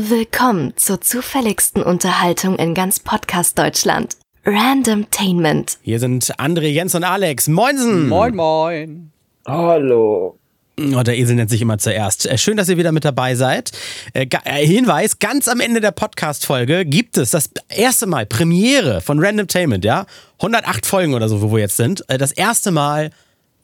Willkommen 0.00 0.74
zur 0.76 1.00
zufälligsten 1.00 1.82
Unterhaltung 1.82 2.54
in 2.54 2.72
ganz 2.72 3.00
Podcast 3.00 3.58
Deutschland. 3.58 4.16
Randomtainment. 4.46 5.78
Hier 5.82 5.98
sind 5.98 6.38
André, 6.38 6.68
Jens 6.68 6.94
und 6.94 7.02
Alex. 7.02 7.48
Moinsen! 7.48 8.08
Moin, 8.08 8.36
moin. 8.36 9.10
Hallo. 9.44 10.38
Oh, 10.78 11.02
der 11.02 11.18
Esel 11.18 11.34
nennt 11.34 11.50
sich 11.50 11.60
immer 11.62 11.78
zuerst. 11.78 12.26
Äh, 12.26 12.38
Schön, 12.38 12.56
dass 12.56 12.68
ihr 12.68 12.76
wieder 12.76 12.92
mit 12.92 13.04
dabei 13.04 13.34
seid. 13.34 13.72
Äh, 14.12 14.28
äh, 14.44 14.64
Hinweis, 14.64 15.18
ganz 15.18 15.48
am 15.48 15.58
Ende 15.58 15.80
der 15.80 15.90
Podcast-Folge 15.90 16.84
gibt 16.84 17.18
es 17.18 17.32
das 17.32 17.50
erste 17.68 18.06
Mal 18.06 18.24
Premiere 18.24 19.00
von 19.00 19.18
Randomtainment, 19.18 19.84
ja? 19.84 20.06
108 20.36 20.86
Folgen 20.86 21.14
oder 21.14 21.28
so, 21.28 21.42
wo 21.42 21.50
wir 21.50 21.58
jetzt 21.58 21.76
sind. 21.76 22.04
Das 22.06 22.30
erste 22.30 22.70
Mal 22.70 23.10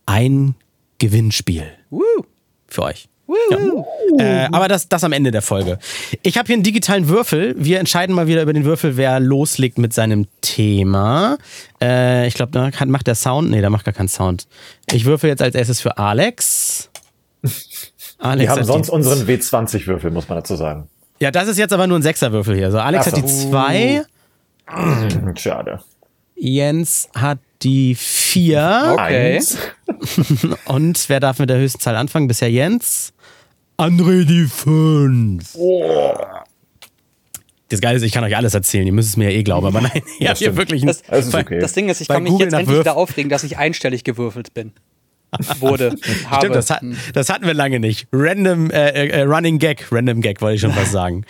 ein 0.07 0.57
Gewinnspiel 0.99 1.69
Woo. 1.91 2.03
für 2.67 2.83
euch. 2.83 3.09
Ja. 3.27 3.59
Äh, 4.19 4.49
aber 4.53 4.69
das, 4.69 4.89
das 4.89 5.03
am 5.03 5.13
Ende 5.13 5.31
der 5.31 5.43
Folge. 5.43 5.79
Ich 6.23 6.37
habe 6.37 6.47
hier 6.47 6.55
einen 6.55 6.63
digitalen 6.63 7.09
Würfel. 7.09 7.55
Wir 7.59 7.81
entscheiden 7.81 8.15
mal 8.15 8.27
wieder 8.27 8.43
über 8.43 8.53
den 8.53 8.65
Würfel, 8.65 8.97
wer 8.97 9.19
loslegt 9.21 9.79
mit 9.79 9.93
seinem 9.95 10.27
Thema. 10.43 11.39
Äh, 11.81 12.27
ich 12.29 12.35
glaube, 12.35 12.53
da 12.53 12.71
kann- 12.71 12.91
macht 12.91 13.07
der 13.07 13.15
Sound. 13.15 13.51
Nee, 13.51 13.61
da 13.63 13.71
macht 13.71 13.85
gar 13.85 13.95
keinen 13.95 14.09
Sound. 14.09 14.47
Ich 14.93 15.05
würfel 15.07 15.31
jetzt 15.31 15.43
als 15.43 15.55
erstes 15.55 15.81
für 15.81 15.97
Alex. 15.99 16.91
Alex 18.19 18.43
Wir 18.43 18.51
haben 18.51 18.65
sonst 18.65 18.87
die, 18.89 18.93
unseren 18.93 19.27
W20-Würfel, 19.27 20.11
muss 20.11 20.29
man 20.29 20.39
dazu 20.39 20.57
sagen. 20.57 20.89
Ja, 21.21 21.31
das 21.31 21.49
ist 21.49 21.59
jetzt 21.59 21.73
aber 21.73 21.87
nur 21.87 21.99
ein 21.99 22.03
Sechserwürfel 22.03 22.57
hier. 22.57 22.71
So, 22.71 22.79
Alex 22.79 23.07
Ach 23.09 23.13
hat 23.13 23.17
die 23.23 23.29
so. 23.29 23.49
zwei, 23.51 24.03
Hm, 24.67 25.37
Schade. 25.37 25.81
Jens 26.37 27.09
hat 27.15 27.39
die 27.65 27.95
vier. 27.95 28.93
Okay. 28.93 29.37
Eins. 29.37 29.59
Und 30.67 31.09
wer 31.09 31.21
darf 31.21 31.39
mit 31.39 31.51
der 31.51 31.59
höchsten 31.59 31.81
Zahl 31.81 31.97
anfangen? 31.97 32.29
Bisher 32.29 32.51
Jens. 32.51 33.13
André 33.77 34.25
die 34.25 34.45
fünf. 34.45 35.57
Das 37.69 37.81
Geile 37.81 37.97
ist, 37.97 38.03
ich 38.03 38.13
kann 38.13 38.23
euch 38.23 38.37
alles 38.37 38.55
erzählen, 38.55 38.87
ihr 38.87 38.93
müsst 38.93 39.09
es 39.09 39.17
mir 39.17 39.31
ja 39.31 39.39
eh 39.39 39.43
glauben, 39.43 39.67
aber 39.67 39.81
nein, 39.81 40.03
ihr 40.21 40.29
habt 40.29 40.39
hier 40.39 40.57
wirklich 40.57 40.85
Das, 40.85 41.03
Das 41.03 41.27
ist 41.27 41.35
okay. 41.35 41.59
das 41.59 41.73
Ding 41.73 41.89
ist, 41.89 42.01
ich 42.01 42.07
kann 42.07 42.23
mich 42.23 42.31
Google 42.31 42.47
jetzt 42.47 42.55
endlich 42.55 42.79
wieder 42.79 42.97
aufregen, 42.97 43.31
dass 43.31 43.43
ich 43.43 43.59
einstellig 43.59 44.05
gewürfelt 44.05 44.55
bin. 44.55 44.73
Wurde. 45.59 45.97
Habe. 46.27 46.43
Stimmt, 46.43 46.55
das, 46.55 46.71
hat, 46.71 46.83
das 47.13 47.29
hatten 47.29 47.47
wir 47.47 47.55
lange 47.55 47.81
nicht. 47.81 48.07
Random, 48.13 48.71
äh, 48.71 49.09
äh, 49.09 49.23
Running 49.23 49.59
Gag, 49.59 49.89
Random 49.91 50.21
Gag 50.21 50.41
wollte 50.41 50.55
ich 50.57 50.61
schon 50.61 50.77
was 50.77 50.93
sagen. 50.93 51.25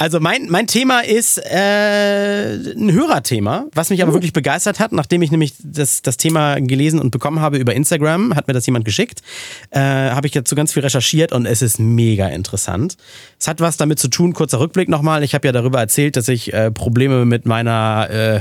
Also 0.00 0.20
mein, 0.20 0.46
mein 0.48 0.68
Thema 0.68 1.00
ist 1.00 1.38
äh, 1.38 2.54
ein 2.54 2.92
Hörerthema, 2.92 3.66
was 3.74 3.90
mich 3.90 4.00
aber 4.00 4.12
wirklich 4.12 4.32
begeistert 4.32 4.78
hat, 4.78 4.92
nachdem 4.92 5.22
ich 5.22 5.32
nämlich 5.32 5.54
das, 5.60 6.02
das 6.02 6.16
Thema 6.16 6.60
gelesen 6.60 7.00
und 7.00 7.10
bekommen 7.10 7.40
habe 7.40 7.58
über 7.58 7.74
Instagram, 7.74 8.36
hat 8.36 8.46
mir 8.46 8.54
das 8.54 8.64
jemand 8.64 8.84
geschickt, 8.84 9.22
äh, 9.70 9.80
habe 9.80 10.28
ich 10.28 10.32
dazu 10.32 10.54
ganz 10.54 10.72
viel 10.72 10.84
recherchiert 10.84 11.32
und 11.32 11.46
es 11.46 11.62
ist 11.62 11.80
mega 11.80 12.28
interessant. 12.28 12.96
Es 13.40 13.48
hat 13.48 13.60
was 13.60 13.76
damit 13.76 13.98
zu 13.98 14.06
tun, 14.06 14.34
kurzer 14.34 14.60
Rückblick 14.60 14.88
nochmal, 14.88 15.24
ich 15.24 15.34
habe 15.34 15.48
ja 15.48 15.52
darüber 15.52 15.80
erzählt, 15.80 16.14
dass 16.14 16.28
ich 16.28 16.52
äh, 16.52 16.70
Probleme 16.70 17.24
mit 17.24 17.44
meiner 17.44 18.08
äh, 18.08 18.40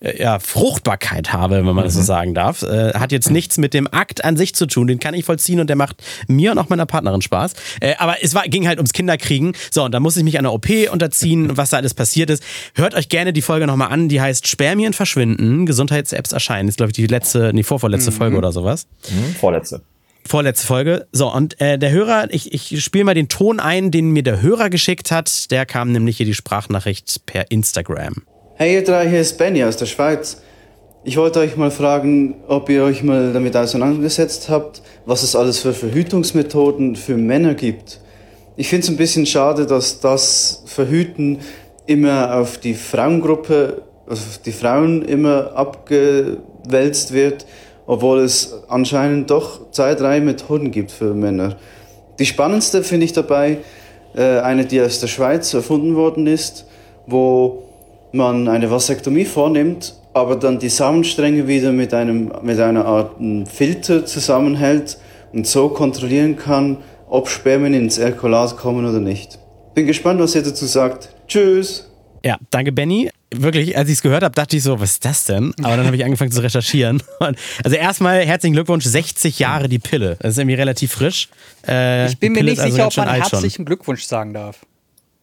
ja, 0.00 0.38
Fruchtbarkeit 0.38 1.32
habe, 1.32 1.56
wenn 1.56 1.74
man 1.74 1.84
das 1.84 1.94
so 1.94 2.02
sagen 2.02 2.34
darf. 2.34 2.62
Äh, 2.62 2.94
hat 2.94 3.10
jetzt 3.10 3.30
nichts 3.30 3.58
mit 3.58 3.74
dem 3.74 3.88
Akt 3.92 4.24
an 4.24 4.36
sich 4.36 4.54
zu 4.54 4.66
tun, 4.66 4.86
den 4.86 5.00
kann 5.00 5.14
ich 5.14 5.24
vollziehen 5.24 5.58
und 5.58 5.68
der 5.68 5.76
macht 5.76 6.02
mir 6.28 6.52
und 6.52 6.58
auch 6.58 6.68
meiner 6.68 6.86
Partnerin 6.86 7.20
Spaß. 7.20 7.54
Äh, 7.80 7.94
aber 7.98 8.16
es 8.22 8.34
war, 8.34 8.44
ging 8.44 8.68
halt 8.68 8.78
ums 8.78 8.92
Kinderkriegen. 8.92 9.54
So, 9.70 9.84
und 9.84 9.92
da 9.92 10.00
muss 10.00 10.16
ich 10.16 10.22
mich 10.22 10.38
einer 10.38 10.52
OP 10.52 10.68
unterziehen, 10.92 11.56
was 11.56 11.70
da 11.70 11.78
alles 11.78 11.94
passiert 11.94 12.30
ist. 12.30 12.44
Hört 12.74 12.94
euch 12.94 13.08
gerne 13.08 13.32
die 13.32 13.42
Folge 13.42 13.66
nochmal 13.66 13.88
an, 13.88 14.08
die 14.08 14.20
heißt 14.20 14.46
Spermien 14.46 14.92
verschwinden, 14.92 15.66
Gesundheits-Apps 15.66 16.32
erscheinen. 16.32 16.68
Ist, 16.68 16.76
glaube 16.76 16.90
ich, 16.90 16.96
die 16.96 17.06
letzte, 17.06 17.52
die 17.52 17.62
vorvorletzte 17.62 18.12
Folge 18.12 18.36
oder 18.36 18.52
sowas. 18.52 18.86
Hm, 19.08 19.34
Vorletzte. 19.34 19.82
Vorletzte 20.24 20.66
Folge. 20.66 21.06
So, 21.10 21.32
und 21.32 21.60
äh, 21.60 21.78
der 21.78 21.90
Hörer, 21.90 22.28
ich, 22.30 22.52
ich 22.52 22.84
spiele 22.84 23.04
mal 23.04 23.14
den 23.14 23.28
Ton 23.28 23.60
ein, 23.60 23.90
den 23.90 24.10
mir 24.10 24.22
der 24.22 24.42
Hörer 24.42 24.70
geschickt 24.70 25.10
hat. 25.10 25.50
Der 25.50 25.66
kam 25.66 25.90
nämlich 25.90 26.18
hier 26.18 26.26
die 26.26 26.34
Sprachnachricht 26.34 27.22
per 27.26 27.50
Instagram. 27.50 28.22
Hey 28.60 28.74
ihr 28.74 28.82
drei, 28.82 29.08
hier 29.08 29.20
ist 29.20 29.38
Benny 29.38 29.62
aus 29.62 29.76
der 29.76 29.86
Schweiz. 29.86 30.42
Ich 31.04 31.16
wollte 31.16 31.38
euch 31.38 31.56
mal 31.56 31.70
fragen, 31.70 32.42
ob 32.48 32.68
ihr 32.68 32.82
euch 32.82 33.04
mal 33.04 33.32
damit 33.32 33.56
auseinandergesetzt 33.56 34.48
habt, 34.48 34.82
was 35.06 35.22
es 35.22 35.36
alles 35.36 35.60
für 35.60 35.72
Verhütungsmethoden 35.72 36.96
für 36.96 37.16
Männer 37.16 37.54
gibt. 37.54 38.00
Ich 38.56 38.68
finde 38.68 38.82
es 38.82 38.90
ein 38.90 38.96
bisschen 38.96 39.26
schade, 39.26 39.64
dass 39.64 40.00
das 40.00 40.64
Verhüten 40.66 41.38
immer 41.86 42.34
auf 42.34 42.58
die 42.58 42.74
Frauengruppe, 42.74 43.82
also 44.08 44.22
auf 44.22 44.38
die 44.44 44.50
Frauen 44.50 45.02
immer 45.02 45.52
abgewälzt 45.54 47.12
wird, 47.12 47.46
obwohl 47.86 48.18
es 48.18 48.64
anscheinend 48.66 49.30
doch 49.30 49.70
zwei, 49.70 49.94
drei 49.94 50.20
Methoden 50.20 50.72
gibt 50.72 50.90
für 50.90 51.14
Männer. 51.14 51.58
Die 52.18 52.26
spannendste 52.26 52.82
finde 52.82 53.04
ich 53.04 53.12
dabei 53.12 53.58
äh, 54.16 54.40
eine, 54.40 54.66
die 54.66 54.80
aus 54.80 54.98
der 54.98 55.06
Schweiz 55.06 55.54
erfunden 55.54 55.94
worden 55.94 56.26
ist, 56.26 56.66
wo 57.06 57.67
man 58.12 58.48
eine 58.48 58.70
Vasektomie 58.70 59.24
vornimmt, 59.24 59.94
aber 60.14 60.36
dann 60.36 60.58
die 60.58 60.68
Samenstränge 60.68 61.46
wieder 61.46 61.72
mit, 61.72 61.94
einem, 61.94 62.32
mit 62.42 62.58
einer 62.58 62.84
Art 62.84 63.16
ähm, 63.20 63.46
Filter 63.46 64.04
zusammenhält 64.06 64.98
und 65.32 65.46
so 65.46 65.68
kontrollieren 65.68 66.36
kann, 66.36 66.78
ob 67.08 67.28
Spermien 67.28 67.74
ins 67.74 67.98
Erkolat 67.98 68.56
kommen 68.56 68.86
oder 68.86 69.00
nicht. 69.00 69.38
Bin 69.74 69.86
gespannt, 69.86 70.20
was 70.20 70.34
ihr 70.34 70.42
dazu 70.42 70.66
sagt. 70.66 71.10
Tschüss! 71.28 71.88
Ja, 72.24 72.36
danke 72.50 72.72
Benny. 72.72 73.10
Wirklich, 73.34 73.76
als 73.76 73.88
ich 73.88 73.96
es 73.96 74.02
gehört 74.02 74.22
habe, 74.22 74.34
dachte 74.34 74.56
ich 74.56 74.62
so, 74.62 74.80
was 74.80 74.92
ist 74.92 75.04
das 75.04 75.24
denn? 75.24 75.52
Aber 75.62 75.76
dann 75.76 75.86
habe 75.86 75.96
ich 75.96 76.04
angefangen 76.04 76.32
zu 76.32 76.42
recherchieren. 76.42 77.02
Und 77.20 77.38
also 77.62 77.76
erstmal 77.76 78.24
herzlichen 78.24 78.54
Glückwunsch, 78.54 78.84
60 78.84 79.38
Jahre 79.38 79.68
die 79.68 79.78
Pille. 79.78 80.16
Das 80.20 80.32
ist 80.32 80.38
irgendwie 80.38 80.56
relativ 80.56 80.92
frisch. 80.92 81.28
Äh, 81.66 82.08
ich 82.08 82.18
bin 82.18 82.32
mir 82.32 82.42
nicht 82.42 82.58
also 82.58 82.72
sicher, 82.72 82.86
ob 82.86 82.96
man 82.96 83.08
herzlichen 83.08 83.66
Glückwunsch 83.66 84.04
sagen 84.04 84.32
darf. 84.32 84.60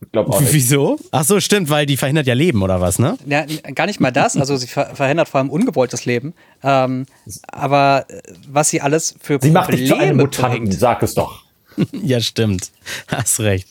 Ich 0.02 0.12
glaube 0.12 0.32
auch 0.32 0.40
nicht. 0.42 0.54
Wieso? 0.54 0.98
Ach 1.12 1.24
so, 1.24 1.40
stimmt, 1.40 1.70
weil 1.70 1.86
die 1.86 1.98
verhindert 1.98 2.28
ja 2.28 2.34
Leben 2.34 2.62
oder 2.62 2.82
was, 2.82 3.00
ne? 3.00 3.18
Ja, 3.26 3.46
gar 3.74 3.86
nicht 3.88 4.00
mal 4.00 4.12
das. 4.12 4.38
Also 4.38 4.56
sie 4.58 4.68
ver 4.68 4.96
verhindert 4.96 5.30
vor 5.30 5.40
allem 5.40 5.50
ungewolltes 5.50 6.06
Leben. 6.06 6.34
Ähm, 6.64 7.06
aber 7.48 8.06
äh, 8.10 8.22
was 8.48 8.70
sie 8.70 8.82
alles 8.82 9.16
für 9.22 9.40
Sie 9.42 9.52
macht 9.52 9.72
dich 9.74 9.88
zu 9.88 9.94
einem 9.96 10.18
Probleme 10.18 10.24
Mutanten, 10.24 10.60
bringt. 10.66 10.74
sag 10.80 11.02
es 11.04 11.14
doch. 11.14 11.44
Ja, 12.04 12.22
stimmt. 12.22 12.72
Hast 13.10 13.42
recht. 13.42 13.68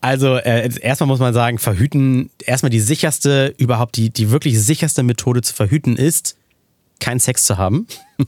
Also, 0.00 0.36
äh, 0.36 0.70
erstmal 0.80 1.06
muss 1.06 1.20
man 1.20 1.32
sagen, 1.34 1.58
verhüten, 1.58 2.30
erstmal 2.44 2.70
die 2.70 2.80
sicherste, 2.80 3.54
überhaupt 3.58 3.96
die, 3.96 4.10
die 4.10 4.30
wirklich 4.32 4.60
sicherste 4.60 5.04
Methode 5.04 5.42
zu 5.42 5.54
verhüten 5.54 5.94
ist, 5.96 6.36
keinen 7.00 7.20
Sex 7.20 7.44
zu 7.44 7.56
haben. 7.58 7.86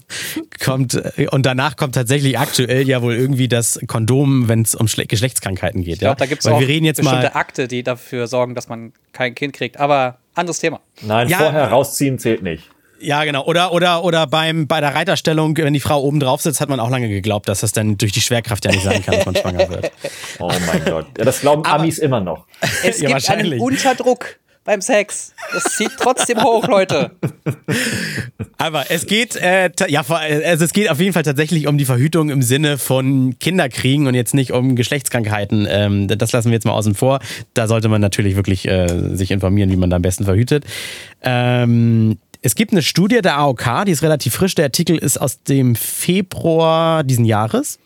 kommt, 0.65 0.95
äh, 0.95 1.27
und 1.31 1.47
danach 1.47 1.77
kommt 1.77 1.95
tatsächlich 1.95 2.39
aktuell 2.39 2.89
ja 2.89 3.03
wohl 3.03 3.15
irgendwie 3.15 3.49
das 3.49 3.81
Kondom, 3.87 4.49
wenn 4.49 4.63
es 4.63 4.75
um 4.75 4.89
Schle 4.89 5.07
Geschlechtskrankheiten 5.07 5.83
geht. 5.83 5.95
Ich 5.95 5.99
glaube, 6.01 6.13
ja? 6.13 6.15
da 6.17 6.27
gibt 6.27 6.43
es 6.43 6.47
auch 6.47 6.61
wir 6.61 6.69
reden 6.69 6.85
jetzt 6.85 6.99
bestimmte 6.99 7.29
mal, 7.29 7.33
Akte, 7.35 7.67
die 7.69 7.83
dafür 7.83 8.27
sorgen, 8.27 8.55
dass 8.55 8.69
man 8.69 8.93
kein 9.13 9.35
Kind 9.35 9.53
kriegt. 9.55 9.79
Aber 9.79 10.19
anderes 10.35 10.59
Thema. 10.61 10.81
Nein, 11.03 11.29
Ja. 11.29 11.39
vorher 11.39 11.69
rausziehen 11.69 12.19
zählt 12.19 12.43
nicht. 12.43 12.65
Ja, 13.03 13.25
genau. 13.25 13.47
Oder, 13.47 13.73
oder, 13.73 14.05
oder 14.05 14.27
beim, 14.27 14.67
bei 14.67 14.81
der 14.83 14.95
Reiterstellung, 14.95 15.57
wenn 15.57 15.73
die 15.73 15.81
Frau 15.81 16.03
oben 16.03 16.21
drauf 16.21 16.43
sitzt, 16.43 16.61
hat 16.61 16.69
man 16.69 16.81
auch 16.81 16.91
lange 16.91 17.09
geglaubt, 17.09 17.49
dass 17.49 17.61
das 17.61 17.73
dann 17.73 17.97
durch 17.97 18.13
die 18.13 18.21
Schwerkraft 18.21 18.67
ja 18.67 18.73
nicht 18.73 18.85
sein 18.85 19.03
kann, 19.03 19.15
dass 19.15 19.25
man 19.25 19.37
schwanger 19.37 19.69
wird. 19.71 19.91
Oh 20.39 20.53
mein 20.67 20.85
Gott. 20.85 21.07
Ja, 21.17 21.25
das 21.25 21.41
glauben 21.41 21.65
Amis 21.65 21.99
immer 21.99 22.21
noch. 22.21 22.45
Es 22.85 23.01
Ja, 23.01 23.09
gibt 23.09 23.13
wahrscheinlich. 23.13 23.53
einen 23.53 23.61
Unterdruck 23.63 24.37
beim 24.65 24.81
Sex. 24.81 25.35
Das 25.53 25.65
zieht 25.77 25.93
trotzdem 25.99 26.43
hoch, 26.43 26.67
Leute. 26.69 27.13
Aber 28.59 28.91
es 28.91 29.07
geht, 29.07 29.37
äh, 29.37 29.71
ja, 29.89 30.03
also 30.03 30.65
es 30.65 30.73
geht 30.73 30.91
auf 30.91 31.01
jeden 31.01 31.13
Fall 31.13 31.23
tatsächlich 31.23 31.67
um 31.67 31.79
die 31.79 31.85
Verhütung 31.85 32.31
im 32.31 32.43
Sinne 32.43 32.79
von 32.79 33.39
Kinderkriegen 33.39 34.07
und 34.07 34.15
jetzt 34.15 34.35
nicht 34.35 34.53
um 34.53 34.77
Geschlechtskrankheiten. 34.77 35.67
Ähm, 35.69 36.09
das 36.09 36.33
lassen 36.33 36.51
wir 36.51 36.55
jetzt 36.55 36.67
mal 36.67 36.73
außen 36.73 36.95
vor. 36.95 37.21
Da 37.55 37.67
sollte 37.69 37.89
man 37.89 38.01
natürlich 38.01 38.37
wirklich 38.37 38.69
äh, 38.69 39.17
sich 39.17 39.31
informieren, 39.31 39.71
wie 39.71 39.77
man 39.77 39.91
da 39.91 39.97
am 39.97 40.03
besten 40.03 40.25
verhütet. 40.25 40.65
Ähm, 41.23 42.19
es 42.43 42.55
gibt 42.55 42.73
eine 42.73 42.83
Studie 42.83 43.21
der 43.21 43.39
AOK, 43.39 43.85
die 43.87 43.93
ist 43.93 44.03
relativ 44.03 44.35
frisch. 44.35 44.55
Der 44.55 44.67
Artikel 44.67 44.97
ist 44.97 45.21
aus 45.21 45.43
dem 45.43 45.75
Februar 45.75 47.05
diesen 47.05 47.25
Jahres. 47.25 47.79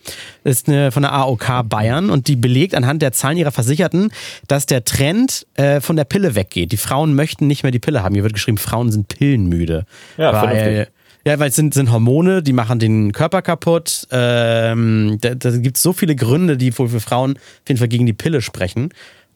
Das 0.43 0.57
ist 0.57 0.69
eine, 0.69 0.91
von 0.91 1.03
der 1.03 1.13
AOK 1.13 1.67
Bayern 1.67 2.09
und 2.09 2.27
die 2.27 2.37
belegt 2.37 2.73
anhand 2.73 3.01
der 3.01 3.11
Zahlen 3.11 3.37
ihrer 3.37 3.51
Versicherten, 3.51 4.11
dass 4.47 4.65
der 4.65 4.85
Trend 4.85 5.45
äh, 5.55 5.81
von 5.81 5.97
der 5.97 6.05
Pille 6.05 6.35
weggeht. 6.35 6.71
Die 6.71 6.77
Frauen 6.77 7.15
möchten 7.15 7.47
nicht 7.47 7.63
mehr 7.63 7.71
die 7.71 7.79
Pille 7.79 8.01
haben. 8.01 8.15
Hier 8.15 8.23
wird 8.23 8.33
geschrieben, 8.33 8.57
Frauen 8.57 8.91
sind 8.91 9.09
pillenmüde. 9.09 9.85
Ja, 10.17 10.31
weil, 10.31 10.55
vernünftig. 10.55 10.93
ja, 11.25 11.39
weil 11.39 11.49
es 11.49 11.55
sind, 11.55 11.73
sind 11.73 11.91
Hormone, 11.91 12.41
die 12.41 12.53
machen 12.53 12.79
den 12.79 13.11
Körper 13.11 13.41
kaputt. 13.41 14.07
Ähm, 14.11 15.17
da 15.19 15.35
da 15.35 15.51
gibt 15.57 15.75
es 15.75 15.83
so 15.83 15.91
viele 15.91 16.15
Gründe, 16.15 16.55
die 16.55 16.77
wohl 16.77 16.87
für 16.87 17.01
Frauen 17.01 17.33
auf 17.33 17.67
jeden 17.67 17.79
Fall 17.79 17.89
gegen 17.89 18.05
die 18.05 18.13
Pille 18.13 18.41
sprechen. 18.41 18.89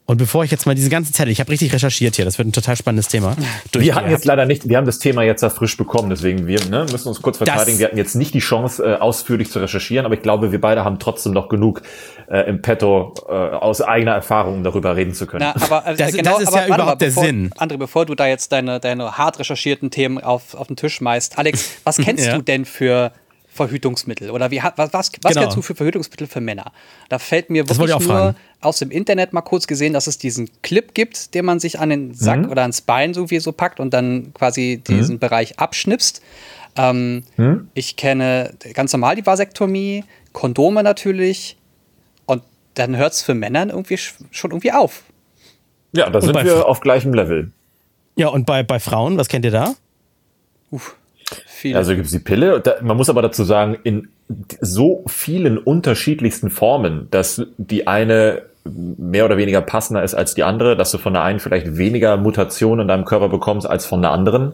Und 0.10 0.18
bevor 0.18 0.44
ich 0.44 0.50
jetzt 0.50 0.66
mal 0.66 0.74
diese 0.74 0.90
ganzen 0.90 1.14
Zettel, 1.14 1.32
ich 1.32 1.40
habe 1.40 1.52
richtig 1.52 1.72
recherchiert 1.72 2.16
hier, 2.16 2.26
das 2.26 2.40
wird 2.40 2.48
ein 2.48 2.52
total 2.52 2.76
spannendes 2.76 3.10
Thema. 3.10 3.36
Wir 3.74 3.94
hatten 3.94 4.10
jetzt 4.10 4.26
leider 4.26 4.48
nicht, 4.48 4.68
wir 4.68 4.76
haben 4.78 4.88
das 4.88 4.98
Thema 4.98 5.22
jetzt 5.22 5.44
ja 5.44 5.52
frisch 5.52 5.78
bekommen, 5.78 6.10
deswegen 6.10 6.48
wir 6.48 6.66
ne, 6.66 6.88
müssen 6.92 7.10
uns 7.10 7.22
kurz 7.22 7.38
verteidigen. 7.38 7.78
wir 7.78 7.86
hatten 7.86 7.98
jetzt 7.98 8.16
nicht 8.16 8.34
die 8.34 8.40
Chance, 8.40 8.84
äh, 8.84 8.96
ausführlich 8.96 9.52
zu 9.52 9.60
recherchieren, 9.60 10.08
aber 10.08 10.16
ich 10.16 10.24
glaube, 10.24 10.52
wir 10.52 10.60
beide 10.60 10.84
haben 10.84 10.98
trotzdem 10.98 11.32
noch 11.34 11.48
genug 11.48 11.84
äh, 12.28 12.50
im 12.50 12.64
Petto 12.64 13.14
äh, 13.30 13.34
aus 13.34 13.82
eigener 13.84 14.14
Erfahrung, 14.14 14.56
um 14.56 14.64
darüber 14.64 14.96
reden 14.96 15.14
zu 15.14 15.28
können. 15.28 15.46
Na, 15.56 15.62
aber, 15.64 15.86
äh, 15.86 15.96
Das- 15.96 16.14
genau, 16.14 16.40
das 16.40 16.42
ist 16.42 16.48
aber 16.48 16.56
ja 16.56 16.62
warte 16.62 16.70
mal, 16.70 16.76
überhaupt 16.78 17.02
der 17.02 17.08
bevor, 17.10 17.24
Sinn. 17.26 17.52
André, 17.60 17.78
bevor 17.78 18.06
du 18.08 18.16
da 18.16 18.26
jetzt 18.26 18.52
deine, 18.52 18.80
deine 18.80 19.16
hart 19.16 19.38
recherchierten 19.38 19.92
Themen 19.92 20.18
auf, 20.18 20.56
auf 20.56 20.66
den 20.66 20.76
Tisch 20.76 20.96
schmeißt. 20.96 21.38
Alex, 21.38 21.74
was 21.84 21.98
kennst 21.98 22.26
Ja. 22.26 22.36
du 22.36 22.42
denn 22.42 22.66
für 22.66 23.12
Verhütungsmittel 23.52 24.30
oder 24.32 24.52
wie, 24.52 24.62
was, 24.76 24.94
was, 24.94 25.12
was 25.22 25.34
Genau. 25.34 25.54
du 25.54 25.62
für 25.62 25.76
Verhütungsmittel 25.76 26.28
für 26.28 26.40
Männer? 26.42 26.72
Da 27.10 27.20
fällt 27.20 27.50
mir 27.50 27.68
wirklich 27.68 27.90
nur 27.90 28.00
fragen. 28.02 28.36
aus 28.62 28.80
dem 28.80 28.92
Internet 28.92 29.34
mal 29.34 29.42
kurz 29.42 29.68
gesehen, 29.68 29.92
dass 29.94 30.08
es 30.08 30.18
diesen 30.18 30.50
Clip 30.62 30.94
gibt, 30.94 31.34
den 31.34 31.46
man 31.46 31.60
sich 31.60 31.80
an 31.80 31.90
den 31.90 32.14
Sack 32.14 32.42
Mhm. 32.42 32.50
oder 32.52 32.62
ans 32.62 32.82
Bein 32.82 33.14
so 33.14 33.30
wie 33.32 33.40
so 33.40 33.52
packt 33.52 33.80
und 33.80 33.94
dann 33.94 34.34
quasi 34.34 34.82
diesen 34.88 35.20
Bereich 35.20 35.60
abschnipst. 35.60 36.22
Ähm, 36.78 37.24
Mhm. 37.38 37.70
Ich 37.74 37.96
kenne 37.96 38.54
ganz 38.74 38.94
normal 38.94 39.16
die 39.16 39.26
Vasektomie, 39.26 40.04
Kondome 40.32 40.84
natürlich 40.84 41.58
und 42.28 42.44
dann 42.76 42.96
hört 42.96 43.14
es 43.14 43.22
für 43.24 43.34
Männern 43.34 43.70
irgendwie 43.72 43.96
sch- 43.96 44.14
schon 44.32 44.52
irgendwie 44.52 44.72
auf. 44.72 45.04
Ja, 45.92 46.10
da 46.12 46.22
sind 46.22 46.36
wir 46.36 46.68
auf 46.68 46.82
gleichem 46.82 47.14
Level. 47.16 47.52
Ja, 48.16 48.28
und 48.28 48.46
bei, 48.46 48.62
bei 48.62 48.80
Frauen, 48.80 49.18
was 49.18 49.28
kennt 49.28 49.44
ihr 49.46 49.52
da? 49.52 49.74
Uff, 50.70 50.96
viel. 51.46 51.76
Also 51.76 51.94
gibt 51.94 52.06
es 52.06 52.12
die 52.12 52.20
Pille. 52.20 52.60
Da, 52.60 52.76
man 52.82 52.98
muss 52.98 53.10
aber 53.10 53.22
dazu 53.22 53.44
sagen, 53.44 53.78
in 53.84 54.10
so 54.62 55.04
vielen 55.08 55.58
unterschiedlichsten 55.58 56.50
Formen, 56.50 57.08
dass 57.12 57.42
die 57.58 57.88
eine 57.88 58.44
mehr 58.66 59.26
oder 59.26 59.38
weniger 59.38 59.62
passender 59.62 60.04
ist 60.04 60.14
als 60.14 60.36
die 60.36 60.44
andere, 60.44 60.76
dass 60.76 60.92
du 60.92 60.98
von 60.98 61.14
der 61.14 61.24
einen 61.24 61.40
vielleicht 61.40 61.78
weniger 61.78 62.18
Mutationen 62.18 62.84
in 62.84 62.88
deinem 62.88 63.06
Körper 63.06 63.30
bekommst 63.30 63.68
als 63.68 63.86
von 63.86 64.02
der 64.02 64.12
anderen. 64.12 64.54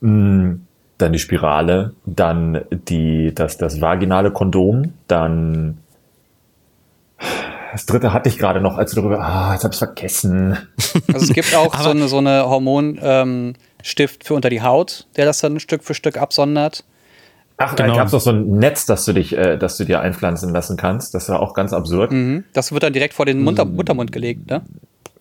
Mm, 0.00 0.52
Dann 0.98 1.12
die 1.12 1.18
Spirale, 1.18 1.92
dann 2.06 2.62
die, 2.70 3.32
das, 3.34 3.58
das 3.58 3.80
vaginale 3.80 4.30
Kondom, 4.30 4.94
dann 5.08 5.78
das 7.72 7.86
dritte 7.86 8.12
hatte 8.12 8.28
ich 8.28 8.38
gerade 8.38 8.60
noch, 8.60 8.78
als 8.78 8.92
du 8.92 9.00
darüber, 9.00 9.20
ah, 9.20 9.52
jetzt 9.52 9.64
habe 9.64 9.74
ich 9.74 9.78
vergessen. 9.78 10.56
Also 11.12 11.26
es 11.26 11.32
gibt 11.32 11.54
auch 11.54 11.76
so 11.80 11.90
eine, 11.90 12.08
so 12.08 12.18
eine 12.18 12.48
Hormonstift 12.48 13.06
ähm, 13.06 13.54
Stift 13.82 14.24
für 14.24 14.34
unter 14.34 14.50
die 14.50 14.62
Haut, 14.62 15.06
der 15.16 15.24
das 15.24 15.38
dann 15.40 15.60
Stück 15.60 15.84
für 15.84 15.94
Stück 15.94 16.16
absondert. 16.16 16.84
Ach, 17.56 17.74
Genau. 17.74 17.90
da 17.90 17.96
gab 17.96 18.06
es 18.06 18.12
doch 18.12 18.20
so 18.20 18.30
ein 18.30 18.58
Netz, 18.58 18.86
das 18.86 19.04
du 19.04 19.12
dich, 19.12 19.36
äh, 19.36 19.56
das 19.56 19.76
du 19.76 19.84
dir 19.84 20.00
einpflanzen 20.00 20.52
lassen 20.52 20.76
kannst. 20.76 21.14
Das 21.14 21.28
war 21.28 21.40
auch 21.40 21.54
ganz 21.54 21.72
absurd. 21.72 22.12
Mhm. 22.12 22.44
Das 22.52 22.70
wird 22.72 22.82
dann 22.84 22.92
direkt 22.92 23.14
vor 23.14 23.26
den 23.26 23.40
Munter 23.42 23.64
Muttermund 23.64 24.12
gelegt, 24.12 24.48
ne? 24.48 24.62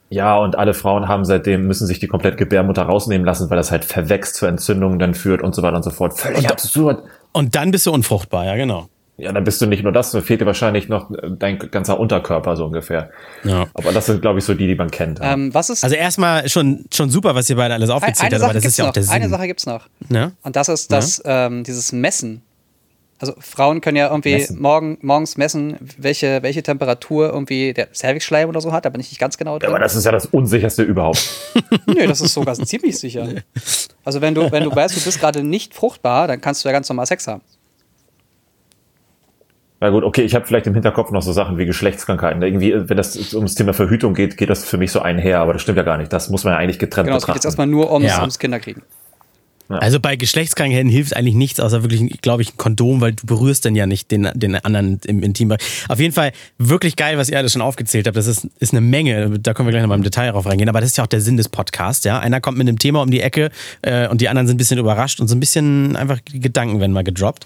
Ja, 0.10 0.38
und 0.38 0.56
alle 0.58 0.74
Frauen 0.74 1.08
haben 1.08 1.26
seitdem, 1.26 1.68
müssen 1.68 1.86
sich 1.86 2.00
die 2.00 2.08
komplett 2.08 2.38
Gebärmutter 2.38 2.84
rausnehmen 2.84 3.26
lassen, 3.26 3.50
weil 3.50 3.58
das 3.58 3.72
halt 3.72 3.84
verwächst 3.84 4.36
zu 4.36 4.46
Entzündungen 4.46 5.00
dann 5.00 5.14
führt 5.16 5.42
und 5.42 5.54
so 5.54 5.64
weiter 5.64 5.76
und 5.76 5.84
so 5.84 5.90
fort. 5.90 6.18
Völlig 6.18 6.50
absurd. 6.50 7.04
Und 7.34 7.56
dann 7.56 7.72
bist 7.72 7.86
du 7.86 7.92
unfruchtbar, 7.92 8.46
ja, 8.46 8.56
genau. 8.56 8.88
Ja, 9.20 9.32
dann 9.32 9.44
bist 9.44 9.60
du 9.62 9.66
nicht 9.66 9.82
nur 9.82 9.92
das, 9.92 10.12
dann 10.12 10.22
fehlt 10.22 10.42
dir 10.42 10.46
wahrscheinlich 10.46 10.90
noch 10.90 11.10
äh, 11.10 11.30
dein 11.32 11.58
ganzer 11.58 12.00
Unterkörper 12.00 12.56
so 12.56 12.66
ungefähr. 12.66 13.10
Ja. 13.44 13.66
Aber 13.74 13.92
das 13.92 14.06
sind, 14.06 14.22
glaube 14.22 14.38
ich, 14.38 14.46
so 14.46 14.54
die, 14.54 14.68
die 14.68 14.76
man 14.76 14.92
kennt. 14.92 15.20
Ähm, 15.24 15.52
was 15.56 15.72
ist 15.72 15.84
Also 15.84 15.96
erstmal 15.96 16.48
schon, 16.50 16.86
schon 16.94 17.10
super, 17.10 17.34
was 17.34 17.50
ihr 17.50 17.56
beide 17.56 17.74
alles 17.74 17.90
aufgezählt 17.90 18.32
eine 18.32 18.36
habt, 18.36 18.44
aber 18.44 18.54
Sache 18.54 18.54
das 18.54 18.62
gibt's 18.64 18.74
ist 18.74 18.78
ja 18.78 18.84
auch 18.84 18.88
noch. 18.90 18.94
der 18.94 19.04
Sinn. 19.04 19.14
Eine 19.14 19.30
Sache 19.30 19.48
gibt's 19.48 19.66
noch. 19.66 19.88
Ne? 20.10 20.34
Und 20.44 20.56
das 20.56 20.70
ist 20.70 20.92
das, 20.92 21.22
ähm, 21.26 21.64
dieses 21.64 21.92
Messen. 21.92 22.44
Also 23.20 23.34
Frauen 23.40 23.82
können 23.82 23.98
ja 23.98 24.10
irgendwie 24.10 24.34
Messen. 24.34 24.62
morgen, 24.62 25.00
morgens 25.02 25.38
messen, 25.38 25.78
welche, 25.98 26.44
welche 26.44 26.62
Temperatur 26.62 27.30
irgendwie 27.30 27.74
der 27.74 27.88
Cervixschleim 27.92 28.48
oder 28.48 28.62
so 28.62 28.72
hat. 28.72 28.86
Da 28.86 28.90
bin 28.90 29.02
ich 29.02 29.10
nicht 29.10 29.20
ganz 29.20 29.40
genau 29.40 29.58
drin. 29.58 29.70
Aber 29.70 29.80
das 29.80 29.96
ist 29.96 30.06
ja 30.06 30.12
das 30.12 30.28
Unsicherste 30.28 30.84
überhaupt. 30.84 31.28
Nö, 31.88 32.06
das 32.06 32.22
ist 32.22 32.36
sogar 32.36 32.54
ziemlich 32.64 33.00
sicher. 33.00 33.28
Also 34.06 34.22
wenn 34.22 34.36
du, 34.36 34.52
wenn 34.52 34.64
du 34.64 34.76
weißt, 34.76 34.96
du 34.96 35.02
bist 35.02 35.20
gerade 35.20 35.44
nicht 35.44 35.74
fruchtbar, 35.74 36.28
dann 36.28 36.40
kannst 36.40 36.64
du 36.64 36.70
ja 36.70 36.74
ganz 36.74 36.88
normal 36.88 37.08
Sex 37.08 37.26
haben. 37.26 37.42
Na 39.80 39.90
gut, 39.90 40.04
okay, 40.04 40.24
ich 40.24 40.34
habe 40.34 40.46
vielleicht 40.46 40.66
im 40.66 40.74
Hinterkopf 40.74 41.12
noch 41.12 41.22
so 41.22 41.32
Sachen 41.32 41.58
wie 41.60 41.66
Geschlechtskrankheiten. 41.68 42.42
Irgendwie, 42.42 42.74
wenn 42.90 42.98
das 42.98 43.34
ums 43.36 43.54
Thema 43.54 43.74
Verhütung 43.74 44.16
geht, 44.16 44.36
geht 44.38 44.50
das 44.50 44.66
für 44.66 44.78
mich 44.78 44.92
so 44.92 45.02
einher, 45.02 45.40
aber 45.40 45.54
das 45.54 45.62
stimmt 45.62 45.78
ja 45.78 45.84
gar 45.84 45.98
nicht. 45.98 46.12
Das 46.12 46.30
muss 46.30 46.44
man 46.44 46.54
ja 46.54 46.60
eigentlich 46.60 46.80
getrennt 46.80 47.06
Genau, 47.08 47.18
es 47.18 47.24
geht 47.24 47.28
betrachten. 47.28 47.38
jetzt 47.38 47.46
erstmal 47.46 47.68
nur 47.68 47.92
ums, 47.92 48.08
Ja. 48.08 48.22
ums 48.22 48.40
Kinderkriegen. 48.40 48.82
Also 49.70 50.00
bei 50.00 50.16
Geschlechtskrankheiten 50.16 50.90
hilft 50.90 51.14
eigentlich 51.16 51.36
nichts, 51.36 51.60
außer 51.60 51.84
wirklich, 51.84 52.22
glaube 52.22 52.42
ich, 52.42 52.54
ein 52.54 52.58
Kondom, 52.58 53.02
weil 53.02 53.12
du 53.14 53.26
berührst 53.26 53.66
dann 53.66 53.76
ja 53.76 53.86
nicht 53.86 54.12
den, 54.12 54.30
den 54.34 54.56
anderen 54.56 55.02
im 55.06 55.22
Intimbereich. 55.22 55.62
Auf 55.90 56.00
jeden 56.00 56.14
Fall 56.14 56.32
wirklich 56.58 56.96
geil, 56.96 57.18
was 57.18 57.28
ihr 57.30 57.38
alles 57.38 57.52
schon 57.52 57.62
aufgezählt 57.62 58.08
habt. 58.08 58.16
Das 58.16 58.28
ist, 58.28 58.48
ist 58.60 58.72
eine 58.72 58.80
Menge. 58.80 59.38
Da 59.42 59.54
können 59.54 59.68
wir 59.68 59.72
gleich 59.72 59.82
noch 59.84 59.90
mal 59.90 59.96
im 59.96 60.04
Detail 60.04 60.32
drauf 60.32 60.46
reingehen. 60.46 60.70
Aber 60.70 60.80
das 60.80 60.92
ist 60.92 60.98
ja 60.98 61.04
auch 61.04 61.08
der 61.08 61.20
Sinn 61.20 61.36
des 61.36 61.50
Podcasts. 61.50 62.06
Ja? 62.06 62.18
Einer 62.20 62.40
kommt 62.40 62.58
mit 62.58 62.66
einem 62.68 62.80
Thema 62.80 63.02
um 63.02 63.12
die 63.12 63.20
Ecke 63.20 63.52
äh, 63.82 64.08
und 64.08 64.22
die 64.22 64.30
anderen 64.30 64.48
sind 64.48 64.56
ein 64.56 64.58
bisschen 64.58 64.80
überrascht 64.80 65.20
und 65.20 65.28
so 65.28 65.36
ein 65.36 65.42
bisschen 65.42 65.98
einfach 65.98 66.20
Gedanken 66.24 66.80
werden 66.80 66.94
mal 66.94 67.04
gedroppt. 67.04 67.46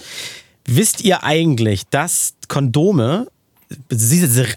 Wisst 0.66 1.02
ihr 1.02 1.24
eigentlich, 1.24 1.88
dass 1.90 2.34
Kondome 2.48 3.28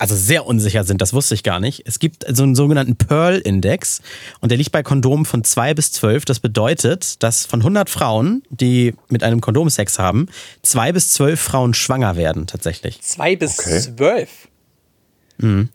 also 0.00 0.14
sehr 0.16 0.46
unsicher 0.46 0.84
sind, 0.84 1.00
das 1.00 1.12
wusste 1.12 1.34
ich 1.34 1.42
gar 1.42 1.60
nicht. 1.60 1.82
Es 1.86 1.98
gibt 1.98 2.24
so 2.28 2.42
einen 2.42 2.54
sogenannten 2.54 2.96
Pearl-Index 2.96 4.02
und 4.40 4.50
der 4.50 4.58
liegt 4.58 4.72
bei 4.72 4.82
Kondomen 4.82 5.24
von 5.24 5.44
2 5.44 5.74
bis 5.74 5.92
12. 5.92 6.24
Das 6.24 6.40
bedeutet, 6.40 7.22
dass 7.22 7.46
von 7.46 7.60
100 7.60 7.88
Frauen, 7.90 8.42
die 8.50 8.94
mit 9.08 9.22
einem 9.22 9.40
Kondom 9.40 9.70
Sex 9.70 9.98
haben, 9.98 10.26
2 10.62 10.92
bis 10.92 11.12
12 11.12 11.40
Frauen 11.40 11.74
schwanger 11.74 12.16
werden 12.16 12.46
tatsächlich. 12.46 13.00
Zwei 13.02 13.36
bis 13.36 13.58
Okay. 13.58 13.80
zwölf. 13.80 14.30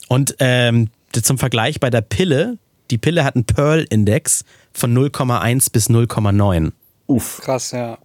Und 0.08 0.36
ähm, 0.40 0.90
zum 1.12 1.38
Vergleich 1.38 1.80
bei 1.80 1.90
der 1.90 2.02
Pille, 2.02 2.58
die 2.92 2.98
Pille 2.98 3.24
hat 3.24 3.36
einen 3.36 3.46
Pearl-Index 3.46 4.44
von 4.74 4.98
0,1 4.98 5.72
bis 5.72 5.90
0,9. 5.90 6.72
Uff. 7.08 7.40
Krass, 7.42 7.72
ja. 7.72 7.98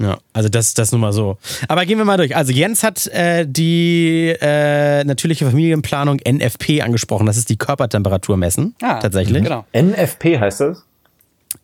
Ja, 0.00 0.18
also 0.32 0.48
das, 0.48 0.74
das 0.74 0.92
nur 0.92 1.00
mal 1.00 1.12
so. 1.12 1.38
Aber 1.66 1.84
gehen 1.84 1.98
wir 1.98 2.04
mal 2.04 2.16
durch. 2.16 2.36
Also 2.36 2.52
Jens 2.52 2.82
hat 2.84 3.06
äh, 3.08 3.46
die 3.48 4.32
äh, 4.40 5.02
natürliche 5.04 5.44
Familienplanung 5.46 6.20
NFP 6.26 6.82
angesprochen. 6.82 7.26
Das 7.26 7.36
ist 7.36 7.48
die 7.50 7.56
Körpertemperatur 7.56 8.36
messen. 8.36 8.76
Ah, 8.80 9.00
tatsächlich. 9.00 9.42
Genau. 9.42 9.64
NFP 9.76 10.38
heißt 10.38 10.60
das? 10.60 10.84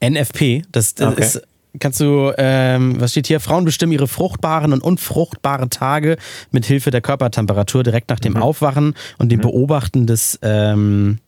NFP, 0.03 0.63
das, 0.73 0.95
das 0.97 1.13
Okay. 1.13 1.23
ist, 1.23 1.43
kannst 1.79 2.01
du, 2.01 2.33
ähm, 2.37 3.01
was 3.01 3.13
steht 3.13 3.27
hier? 3.29 3.39
Frauen 3.39 3.65
bestimmen 3.65 3.93
ihre 3.93 4.09
fruchtbaren 4.09 4.73
und 4.73 4.83
unfruchtbaren 4.83 5.71
Tage 5.71 6.17
mit 6.51 6.65
Hilfe 6.67 6.91
der 6.91 7.01
Körpertemperatur 7.01 7.83
direkt 7.85 8.11
nach 8.11 8.21
dem 8.21 8.37
Aufwachen 8.37 8.95
und 9.19 9.31
dem 9.31 9.41
Beobachten 9.41 10.07
des 10.07 10.39
ähm, 10.43 11.19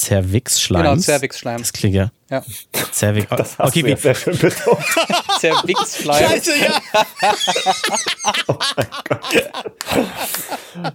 Zervixschleims. 0.00 0.84
Genau, 0.84 0.96
Cervixschleim. 0.96 1.58
Das 1.58 1.72
klingt 1.74 1.94
ja. 1.94 2.10
Ja. 2.30 2.42
Cervix. 2.90 3.28
Das 3.28 3.58
hast 3.58 3.68
okay, 3.68 3.80
du 3.80 3.86
wie, 3.86 3.90
jetzt 3.90 4.02
sehr 4.02 4.14
schön 4.14 4.38
betont. 4.38 4.78
Cervixschleim. 5.40 6.40
ja. 6.60 6.80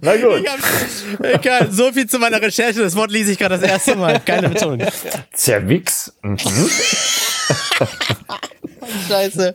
Na 0.00 0.16
gut. 0.16 0.40
Ich 0.40 0.48
hab, 0.48 0.58
egal, 1.24 1.70
so 1.70 1.92
viel 1.92 2.08
zu 2.08 2.18
meiner 2.18 2.42
Recherche. 2.42 2.80
Das 2.80 2.96
Wort 2.96 3.12
lese 3.12 3.30
ich 3.30 3.38
gerade 3.38 3.60
das 3.60 3.70
erste 3.70 3.94
Mal. 3.94 4.20
Geile 4.24 4.48
Betonung. 4.48 4.84
Cervix. 5.32 6.12
Mhm. 6.22 6.36
Scheiße. 9.08 9.54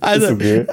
Also, 0.00 0.34
Okay. 0.34 0.66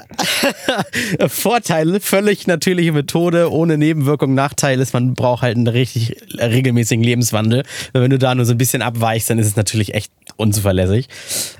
Vorteile, 1.28 2.00
völlig 2.00 2.46
natürliche 2.46 2.92
Methode, 2.92 3.50
ohne 3.52 3.78
Nebenwirkung. 3.78 4.34
Nachteil 4.34 4.80
ist, 4.80 4.92
man 4.92 5.14
braucht 5.14 5.42
halt 5.42 5.56
einen 5.56 5.68
richtig 5.68 6.16
regelmäßigen 6.38 7.04
Lebenswandel. 7.04 7.64
Wenn 7.92 8.10
du 8.10 8.18
da 8.18 8.34
nur 8.34 8.44
so 8.44 8.52
ein 8.52 8.58
bisschen 8.58 8.82
abweichst, 8.82 9.30
dann 9.30 9.38
ist 9.38 9.46
es 9.46 9.56
natürlich 9.56 9.94
echt 9.94 10.12
unzuverlässig. 10.36 11.08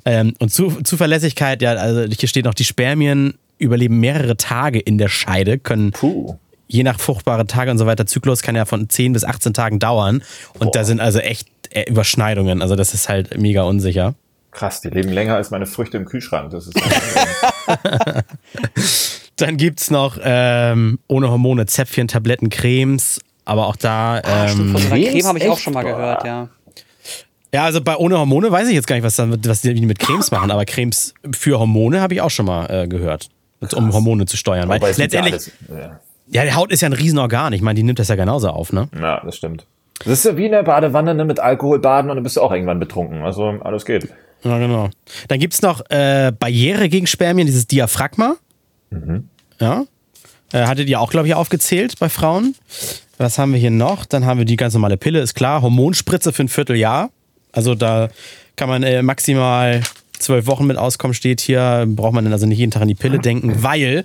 Ähm, 0.05 0.35
und 0.39 0.53
Zu 0.53 0.83
Zuverlässigkeit, 0.83 1.63
ja, 1.63 1.73
also 1.73 2.03
hier 2.03 2.29
steht 2.29 2.45
noch, 2.45 2.55
die 2.55 2.65
Spermien 2.65 3.35
überleben 3.59 4.01
mehrere 4.01 4.37
Tage 4.37 4.79
in 4.79 4.99
der 4.99 5.09
Scheide, 5.09 5.59
können 5.59 5.93
Puh. 5.93 6.37
je 6.67 6.83
nach 6.83 6.99
fruchtbare 6.99 7.47
Tage 7.47 7.71
und 7.71 7.79
so 7.79 7.87
weiter, 7.87 8.07
Zyklus 8.07 8.43
kann 8.43 8.57
ja 8.57 8.65
von 8.65 8.89
10 8.89 9.13
bis 9.13 9.25
18 9.25 9.55
Tagen 9.55 9.79
dauern. 9.79 10.23
Und 10.59 10.75
da 10.75 10.85
sind 10.85 11.01
also 11.01 11.21
echt 11.21 11.49
äh, 11.71 11.89
Überschneidungen. 11.89 12.61
Also 12.63 12.77
das 12.77 12.95
ist 12.95 13.09
halt 13.09 13.39
mega 13.39 13.63
unsicher. 13.63 14.15
Krass, 14.53 14.83
die 14.83 14.91
leben 14.91 15.11
länger 15.11 15.35
als 15.37 15.51
meine 15.51 15.67
Früchte 15.67 15.97
im 15.97 16.05
Kühlschrank. 16.05 16.51
Das 16.51 16.69
ist 16.69 16.77
Dann 19.37 19.57
gibt's 19.57 19.91
noch 19.91 20.19
ähm, 20.23 20.99
ohne 21.09 21.31
Hormone 21.31 21.67
Zäpfchen, 21.67 22.07
Tabletten, 22.07 22.51
Cremes. 22.51 23.21
Aber 23.45 23.67
auch 23.67 23.77
da. 23.77 24.21
Ähm, 24.25 24.73
Von 24.73 24.77
so 24.77 24.87
einer 24.87 24.97
Cremes? 24.97 25.13
Creme 25.13 25.27
habe 25.27 25.39
ich 25.39 25.49
auch 25.49 25.59
schon 25.59 25.73
mal 25.73 25.83
gehört, 25.83 26.25
ja. 26.25 26.49
ja, 27.53 27.65
also 27.65 27.81
bei 27.81 27.97
ohne 27.97 28.19
Hormone 28.19 28.53
weiß 28.53 28.69
ich 28.69 28.75
jetzt 28.75 28.87
gar 28.87 28.95
nicht, 28.95 29.05
was, 29.05 29.17
dann, 29.17 29.45
was 29.47 29.63
die 29.63 29.87
mit 29.87 29.99
Cremes 29.99 30.31
machen. 30.31 30.51
Aber 30.51 30.65
Cremes 30.65 31.15
für 31.35 31.59
Hormone 31.59 32.01
habe 32.01 32.15
ich 32.15 32.21
auch 32.21 32.31
schon 32.31 32.47
mal 32.47 32.67
äh, 32.67 32.87
gehört. 32.87 33.31
Um 33.75 33.93
Hormone 33.93 34.27
zu 34.27 34.37
steuern. 34.37 34.69
Weil 34.69 34.81
Wobei 34.81 34.91
es 34.91 34.97
gibt 34.97 35.13
ja 35.15 35.21
letztendlich, 35.25 35.53
alles- 35.71 35.81
ja. 35.83 36.01
ja, 36.43 36.45
die 36.45 36.53
Haut 36.55 36.73
ist 36.73 36.83
ja 36.83 36.89
ein 36.89 36.93
Riesenorgan. 36.93 37.53
Ich 37.53 37.63
meine, 37.63 37.77
die 37.77 37.85
nimmt 37.85 37.99
das 38.01 38.09
ja 38.09 38.17
genauso 38.17 38.49
auf, 38.51 38.73
ne? 38.73 38.89
ja, 39.01 39.23
das 39.25 39.37
stimmt. 39.37 39.67
Das 40.01 40.09
ist 40.15 40.25
ja 40.25 40.37
wie 40.37 40.47
in 40.47 40.53
der 40.53 40.65
Badewanne 40.65 41.15
ne, 41.15 41.25
mit 41.25 41.39
Alkohol 41.39 41.79
baden 41.79 42.11
und 42.11 42.17
dann 42.17 42.25
bist 42.25 42.37
du 42.37 42.41
auch 42.41 42.51
irgendwann 42.51 42.81
betrunken. 42.81 43.23
Also 43.23 43.45
alles 43.63 43.85
geht. 43.85 44.09
Ja, 44.45 44.59
genau. 44.59 44.91
Dann 45.29 45.39
gibt's 45.39 45.63
noch 45.63 45.89
äh, 45.91 46.33
Barriere 46.37 46.89
gegen 46.89 47.07
Spermien, 47.07 47.47
dieses 47.47 47.67
Diaphragma. 47.67 48.37
Ja. 49.61 49.85
Äh, 50.53 50.67
hattet 50.67 50.89
ihr 50.89 51.01
auch, 51.01 51.11
glaube 51.11 51.29
ich, 51.29 51.35
aufgezählt 51.35 51.99
bei 51.99 52.09
Frauen. 52.09 52.55
Was 53.19 53.39
haben 53.39 53.53
wir 53.53 53.61
hier 53.61 53.71
noch? 53.71 54.05
Dann 54.05 54.27
haben 54.27 54.39
wir 54.39 54.45
die 54.45 54.57
ganz 54.57 54.75
normale 54.75 54.97
Pille, 54.97 55.21
ist 55.21 55.35
klar. 55.35 55.63
Hormonspritze 55.63 56.33
für 56.33 56.45
ein 56.45 56.49
Vierteljahr. 56.49 57.11
Also 57.53 57.75
da 57.75 58.09
kann 58.57 58.69
man 58.69 58.83
äh, 58.83 59.03
maximal 59.03 59.83
zwölf 60.23 60.47
Wochen 60.47 60.67
mit 60.67 60.77
auskommen, 60.77 61.15
steht 61.15 61.41
hier. 61.41 61.85
Braucht 61.89 62.13
man 62.15 62.25
dann 62.25 62.33
also 62.33 62.47
nicht 62.47 62.59
jeden 62.59 62.71
Tag 62.71 62.83
an 62.83 62.89
die 62.89 62.95
Pille 62.95 63.19
denken, 63.19 63.63
weil 63.63 64.03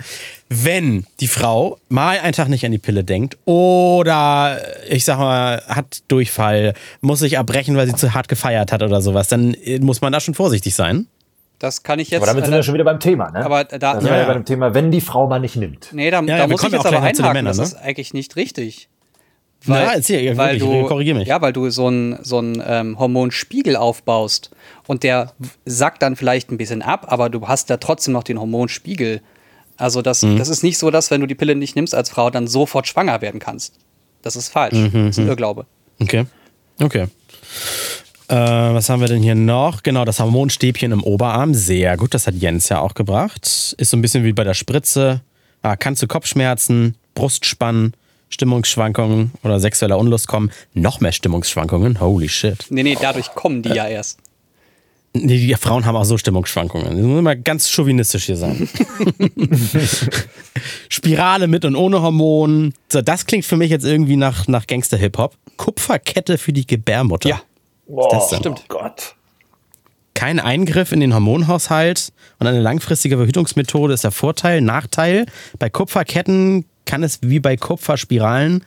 wenn 0.50 1.06
die 1.20 1.28
Frau 1.28 1.78
mal 1.90 2.20
einen 2.20 2.34
Tag 2.34 2.50
nicht 2.50 2.66
an 2.66 2.72
die 2.72 2.78
Pille 2.78 3.04
denkt 3.04 3.38
oder 3.46 4.60
ich 4.90 5.06
sag 5.06 5.20
mal, 5.20 5.62
hat 5.68 6.04
Durchfall, 6.08 6.74
muss 7.02 7.20
sich 7.20 7.38
abbrechen, 7.38 7.76
weil 7.76 7.88
sie 7.88 7.96
zu 7.96 8.14
hart 8.14 8.28
gefeiert 8.28 8.72
hat 8.72 8.82
oder 8.84 9.02
sowas, 9.02 9.28
dann 9.28 9.54
äh, 9.54 9.80
muss 9.80 10.02
man 10.02 10.12
da 10.12 10.20
schon 10.20 10.34
vorsichtig 10.34 10.76
sein. 10.76 11.08
Das 11.60 11.82
kann 11.82 12.00
ich 12.00 12.10
jetzt. 12.12 12.22
Aber 12.22 12.28
damit 12.28 12.46
sind 12.46 12.54
wir 12.54 12.64
schon 12.64 12.76
wieder 12.76 12.84
beim 12.84 13.00
Thema, 13.00 13.32
ne? 13.32 13.44
Aber 13.44 13.64
da, 13.64 13.78
da 13.78 13.94
sind 13.94 14.04
wir 14.04 14.10
ja, 14.12 14.16
ja 14.16 14.22
ja. 14.22 14.28
bei 14.28 14.34
dem 14.34 14.46
Thema, 14.46 14.74
wenn 14.74 14.92
die 14.92 15.02
Frau 15.02 15.28
mal 15.28 15.40
nicht 15.40 15.56
nimmt. 15.56 15.90
nee, 15.92 16.12
da, 16.12 16.20
Ja, 16.20 16.26
da 16.26 16.38
ja, 16.38 16.44
wir 16.44 16.48
muss 16.50 16.64
ich 16.64 16.72
jetzt 16.72 16.82
auch 16.82 16.86
aber 16.86 17.02
einhaken. 17.02 17.34
Männern, 17.34 17.46
das 17.46 17.58
ne? 17.58 17.64
ist 17.64 17.76
eigentlich 17.76 18.14
nicht 18.14 18.36
richtig. 18.36 18.90
Erzähl, 19.68 20.24
ja, 20.24 20.38
weil 20.38 20.60
wirklich, 20.60 20.82
du, 20.82 20.88
korrigier 20.88 21.16
mich. 21.16 21.28
Ja, 21.28 21.42
weil 21.42 21.52
du 21.54 21.70
so 21.70 21.88
einen 21.88 22.18
so 22.24 22.38
einen, 22.38 22.62
ähm, 22.66 22.98
Hormonspiegel 23.00 23.76
aufbaust 23.76 24.52
und 24.88 25.04
der 25.04 25.34
sackt 25.66 26.02
dann 26.02 26.16
vielleicht 26.16 26.52
ein 26.52 26.58
bisschen 26.58 26.82
ab, 26.82 27.08
aber 27.10 27.30
du 27.30 27.48
hast 27.48 27.70
ja 27.70 27.78
trotzdem 27.78 28.14
noch 28.14 28.24
den 28.24 28.40
Hormonspiegel. 28.40 29.22
Also 29.76 30.02
das, 30.02 30.22
Mhm. 30.24 30.38
das 30.38 30.50
ist 30.50 30.64
nicht 30.64 30.78
so, 30.78 30.90
dass 30.92 31.12
wenn 31.12 31.22
du 31.22 31.28
die 31.28 31.36
Pille 31.36 31.56
nicht 31.56 31.76
nimmst 31.76 31.94
als 31.96 32.10
Frau, 32.10 32.30
dann 32.30 32.48
sofort 32.48 32.88
schwanger 32.88 33.22
werden 33.22 33.40
kannst. 33.40 33.76
Das 34.22 34.36
ist 34.36 34.50
falsch. 34.50 34.74
Mhm, 34.76 34.92
Das 35.08 35.10
ist 35.10 35.20
ein 35.20 35.28
Irrglaube. 35.28 35.66
Okay. 36.00 36.26
Okay. 36.82 37.08
Äh, 38.30 38.36
was 38.36 38.90
haben 38.90 39.00
wir 39.02 39.08
denn 39.08 39.24
hier 39.24 39.36
noch? 39.36 39.84
Genau, 39.84 40.04
das 40.06 40.20
Hormonstäbchen 40.20 40.92
im 40.92 41.04
Oberarm. 41.04 41.54
Sehr 41.54 41.96
gut, 41.98 42.14
das 42.14 42.28
hat 42.28 42.36
Jens 42.36 42.70
ja 42.70 42.80
auch 42.80 42.94
gebracht. 42.94 43.46
Ist 43.78 43.90
so 43.90 43.98
ein 43.98 44.02
bisschen 44.02 44.24
wie 44.24 44.34
bei 44.34 44.44
der 44.44 44.54
Spritze. 44.54 45.22
Ah, 45.62 45.76
kann 45.76 45.96
zu 45.96 46.08
Kopfschmerzen, 46.08 46.96
Brustspannen, 47.16 47.94
Stimmungsschwankungen 48.30 49.32
oder 49.44 49.60
sexueller 49.60 49.98
Unlust 49.98 50.28
kommen. 50.28 50.52
Noch 50.74 51.00
mehr 51.00 51.12
Stimmungsschwankungen. 51.12 52.00
Holy 52.00 52.30
shit. 52.30 52.66
Nee, 52.70 52.84
nee, 52.84 52.98
dadurch 53.00 53.34
kommen 53.34 53.62
die 53.62 53.70
ja 53.70 53.88
erst. 53.88 54.20
Nee, 55.14 55.40
die 55.48 55.54
Frauen 55.56 55.86
haben 55.86 55.96
auch 55.96 56.06
so 56.06 56.18
Stimmungsschwankungen. 56.18 56.96
Das 56.96 57.06
muss 57.06 57.22
mal 57.22 57.38
ganz 57.38 57.70
chauvinistisch 57.70 58.26
hier 58.26 58.38
sein. 58.38 58.70
Spirale 60.90 61.48
mit 61.48 61.66
und 61.66 61.76
ohne 61.76 62.02
Hormonen. 62.02 62.74
So, 62.92 63.02
das 63.02 63.26
klingt 63.26 63.46
für 63.46 63.58
mich 63.58 63.72
jetzt 63.72 63.86
irgendwie 63.86 64.16
nach, 64.16 64.48
nach 64.48 64.68
Gangster-Hip-Hop. 64.68 65.36
Kupferkette 65.56 66.38
für 66.38 66.54
die 66.54 66.68
Gebärmutter. 66.68 67.30
Ja. 67.30 67.42
Oh, 67.88 68.08
das? 68.12 68.36
Stimmt. 68.36 68.66
Gott. 68.68 69.16
Kein 70.18 70.40
Eingriff 70.40 70.92
in 70.92 71.00
den 71.00 71.14
Hormonhaushalt 71.14 72.12
und 72.40 72.48
eine 72.48 72.60
langfristige 72.60 73.18
Verhütungsmethode 73.18 73.94
ist 73.94 74.04
der 74.04 74.12
Vorteil. 74.12 74.62
Nachteil, 74.62 75.28
bei 75.60 75.70
Kupferketten 75.70 76.66
kann 76.86 77.04
es 77.04 77.20
wie 77.22 77.40
bei 77.40 77.56
Kupferspiralen 77.56 78.64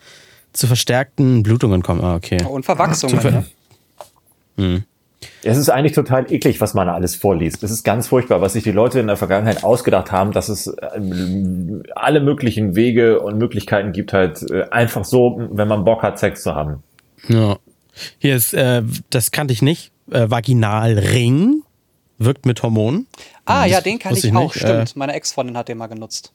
zu 0.53 0.67
verstärkten 0.69 1.43
Blutungen 1.43 1.83
kommen. 1.83 2.03
Ah, 2.03 2.15
okay. 2.15 2.43
Und 2.45 2.65
Verwachsungen. 2.65 3.21
Zu- 3.21 3.45
ne? 4.61 4.85
Es 5.43 5.57
ist 5.57 5.71
eigentlich 5.71 5.93
total 5.93 6.33
eklig, 6.33 6.61
was 6.61 6.75
man 6.75 6.87
da 6.87 6.95
alles 6.95 7.17
vorliest. 7.17 7.63
Es 7.63 7.71
ist 7.71 7.83
ganz 7.83 8.07
furchtbar, 8.09 8.41
was 8.41 8.53
sich 8.53 8.63
die 8.63 8.73
Leute 8.73 9.01
in 9.01 9.09
der 9.09 9.17
Vergangenheit 9.17 9.65
ausgedacht 9.65 10.13
haben, 10.13 10.33
dass 10.33 10.49
es 10.49 10.73
ähm, 10.95 11.83
alle 11.95 12.21
möglichen 12.21 12.77
Wege 12.77 13.21
und 13.21 13.39
Möglichkeiten 13.39 13.93
gibt, 13.93 14.13
halt 14.13 14.49
äh, 14.51 14.69
einfach 14.71 15.05
so, 15.05 15.49
wenn 15.51 15.67
man 15.67 15.85
Bock 15.85 16.03
hat, 16.03 16.19
Sex 16.19 16.43
zu 16.43 16.55
haben. 16.55 16.83
Ja. 17.29 17.57
Hier 18.19 18.37
ist, 18.37 18.55
äh, 18.55 18.83
das 19.11 19.31
kannte 19.31 19.53
ich 19.53 19.63
nicht, 19.63 19.90
äh, 20.11 20.31
Vaginalring 20.31 21.63
wirkt 22.19 22.47
mit 22.47 22.63
Hormonen. 22.63 23.07
Ah, 23.45 23.63
Das 23.63 23.73
ja, 23.73 23.81
den 23.81 23.99
kann 23.99 24.15
ich 24.15 24.25
ich 24.25 24.35
auch, 24.35 24.55
nicht. 24.55 24.59
stimmt. 24.63 24.97
Meine 24.97 25.15
Ex-Freundin 25.15 25.57
hat 25.57 25.69
den 25.69 25.79
mal 25.79 25.87
genutzt. 25.87 26.33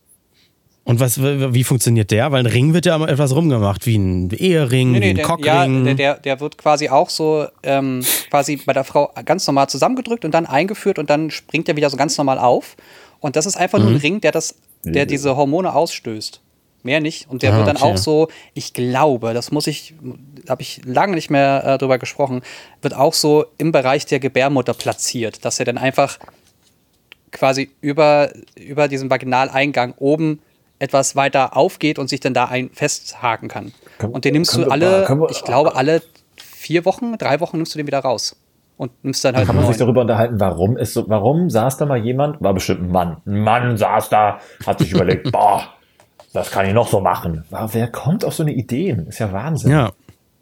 Und 0.83 0.99
was, 0.99 1.19
wie 1.21 1.63
funktioniert 1.63 2.11
der? 2.11 2.31
Weil 2.31 2.41
ein 2.41 2.45
Ring 2.45 2.73
wird 2.75 2.85
ja 2.85 2.95
immer 2.95 3.09
etwas 3.09 3.33
rumgemacht, 3.35 3.87
wie 3.87 3.97
ein 3.97 4.29
Ehering, 4.29 4.93
wie 4.93 4.97
ein 5.09 5.15
der, 5.15 5.23
ja, 5.23 5.27
Cockring. 5.27 5.83
der, 5.85 5.93
der, 5.95 6.13
der 6.19 6.39
wird 6.39 6.59
quasi 6.59 6.89
auch 6.89 7.09
so 7.09 7.47
ähm, 7.63 8.03
quasi 8.29 8.57
bei 8.57 8.73
der 8.73 8.83
Frau 8.83 9.11
ganz 9.25 9.47
normal 9.47 9.67
zusammengedrückt 9.67 10.25
und 10.25 10.31
dann 10.31 10.45
eingeführt 10.45 10.99
und 10.99 11.09
dann 11.09 11.31
springt 11.31 11.67
er 11.69 11.75
wieder 11.75 11.89
so 11.89 11.97
ganz 11.97 12.15
normal 12.19 12.37
auf. 12.37 12.75
Und 13.19 13.35
das 13.35 13.47
ist 13.47 13.55
einfach 13.57 13.79
Mhm. 13.79 13.85
nur 13.85 13.93
ein 13.93 13.99
Ring, 13.99 14.21
der 14.21 14.31
das, 14.31 14.55
der 14.83 15.07
diese 15.07 15.35
Hormone 15.35 15.73
ausstößt. 15.73 16.41
Mehr 16.83 16.99
nicht. 16.99 17.27
Und 17.31 17.41
der 17.41 17.53
Ah, 17.53 17.57
wird 17.57 17.67
dann 17.67 17.77
okay. 17.77 17.85
auch 17.85 17.97
so, 17.97 18.27
ich 18.53 18.73
glaube, 18.73 19.33
das 19.33 19.51
muss 19.51 19.65
ich, 19.65 19.95
habe 20.49 20.61
ich 20.61 20.81
lange 20.85 21.13
nicht 21.15 21.29
mehr 21.29 21.63
äh, 21.65 21.77
drüber 21.77 21.97
gesprochen, 21.97 22.41
wird 22.81 22.95
auch 22.95 23.13
so 23.13 23.45
im 23.57 23.71
Bereich 23.71 24.05
der 24.05 24.19
Gebärmutter 24.19 24.73
platziert, 24.73 25.43
dass 25.45 25.59
er 25.59 25.65
dann 25.65 25.77
einfach 25.77 26.17
quasi 27.31 27.69
über, 27.81 28.29
über 28.55 28.87
diesen 28.87 29.09
Vaginaleingang 29.09 29.93
oben 29.97 30.39
etwas 30.79 31.15
weiter 31.15 31.55
aufgeht 31.55 31.99
und 31.99 32.09
sich 32.09 32.19
dann 32.19 32.33
da 32.33 32.45
ein 32.45 32.69
festhaken 32.73 33.47
kann. 33.49 33.73
Können- 33.97 34.13
und 34.13 34.25
den 34.25 34.33
nimmst 34.33 34.55
du 34.55 34.69
alle, 34.69 35.07
wir- 35.07 35.29
ich 35.31 35.43
glaube, 35.43 35.75
alle 35.75 36.01
vier 36.37 36.85
Wochen, 36.85 37.17
drei 37.17 37.39
Wochen 37.39 37.57
nimmst 37.57 37.73
du 37.73 37.77
den 37.77 37.87
wieder 37.87 37.99
raus. 37.99 38.35
Und 38.77 38.91
nimmst 39.05 39.23
dann 39.23 39.37
halt 39.37 39.47
Kann 39.47 39.55
man 39.55 39.67
sich 39.67 39.77
darüber 39.77 40.01
unterhalten, 40.01 40.37
warum 40.37 40.75
ist 40.75 40.93
so, 40.93 41.07
warum 41.07 41.49
saß 41.49 41.77
da 41.77 41.85
mal 41.85 41.97
jemand, 41.97 42.41
war 42.41 42.53
bestimmt 42.53 42.81
ein 42.81 42.91
Mann. 42.91 43.17
Ein 43.25 43.39
Mann 43.39 43.77
saß 43.77 44.09
da, 44.09 44.39
hat 44.65 44.79
sich 44.79 44.91
überlegt, 44.91 45.31
boah, 45.31 45.63
das 46.33 46.51
kann 46.51 46.65
ich 46.65 46.73
noch 46.73 46.89
so 46.89 46.99
machen. 46.99 47.45
Wer 47.49 47.87
kommt 47.87 48.25
auf 48.25 48.33
so 48.33 48.43
eine 48.43 48.51
Idee? 48.51 48.97
Ist 49.07 49.19
ja 49.19 49.31
Wahnsinn. 49.31 49.71
Ja. 49.71 49.91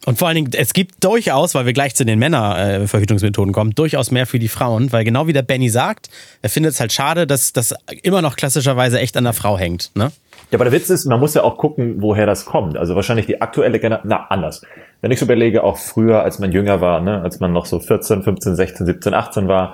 Und 0.06 0.20
vor 0.20 0.28
allen 0.28 0.36
Dingen, 0.36 0.52
es 0.58 0.74
gibt 0.74 1.04
durchaus, 1.04 1.56
weil 1.56 1.66
wir 1.66 1.74
gleich 1.74 1.96
zu 1.96 2.06
den 2.06 2.20
Männerverhütungsmethoden 2.20 3.54
kommen, 3.54 3.74
durchaus 3.74 4.12
mehr 4.12 4.26
für 4.26 4.40
die 4.40 4.50
Frauen, 4.50 4.92
weil 4.92 5.06
genau 5.06 5.28
wie 5.28 5.34
der 5.34 5.44
Benny 5.44 5.70
sagt, 5.70 6.10
er 6.42 6.50
findet 6.50 6.74
es 6.74 6.80
halt 6.80 6.92
schade, 6.92 7.26
dass 7.26 7.54
das 7.54 7.74
immer 8.02 8.22
noch 8.22 8.36
klassischerweise 8.36 9.00
echt 9.00 9.16
an 9.16 9.24
der 9.24 9.34
Frau 9.34 9.58
hängt. 9.58 9.92
Ne? 9.96 10.12
Ja, 10.52 10.58
aber 10.58 10.66
der 10.66 10.74
Witz 10.74 10.90
ist, 10.90 11.06
man 11.06 11.20
muss 11.20 11.34
ja 11.34 11.44
auch 11.44 11.58
gucken, 11.58 12.02
woher 12.02 12.26
das 12.26 12.46
kommt. 12.46 12.78
Also 12.78 12.96
wahrscheinlich 12.96 13.28
die 13.28 13.42
aktuelle 13.42 13.80
Generation, 13.80 14.10
na, 14.10 14.28
anders. 14.30 14.62
Wenn 15.02 15.12
ich 15.12 15.20
so 15.20 15.26
überlege, 15.26 15.64
auch 15.64 15.78
früher, 15.78 16.22
als 16.22 16.40
man 16.40 16.52
jünger 16.52 16.82
war, 16.82 17.00
ne, 17.00 17.22
als 17.22 17.40
man 17.40 17.54
noch 17.54 17.66
so 17.66 17.80
14, 17.80 18.24
15, 18.24 18.56
16, 18.56 18.86
17, 18.86 19.14
18 19.14 19.48
war, 19.48 19.74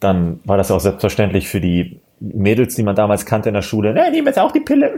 dann 0.00 0.40
war 0.44 0.56
das 0.56 0.70
auch 0.70 0.80
selbstverständlich 0.80 1.48
für 1.48 1.60
die 1.60 2.00
Mädels, 2.18 2.74
die 2.74 2.82
man 2.82 2.96
damals 2.96 3.26
kannte 3.26 3.48
in 3.48 3.54
der 3.54 3.62
Schule, 3.62 3.94
ne, 3.94 4.10
nehmen 4.10 4.26
jetzt 4.26 4.38
auch 4.38 4.52
die 4.52 4.60
Pille. 4.60 4.92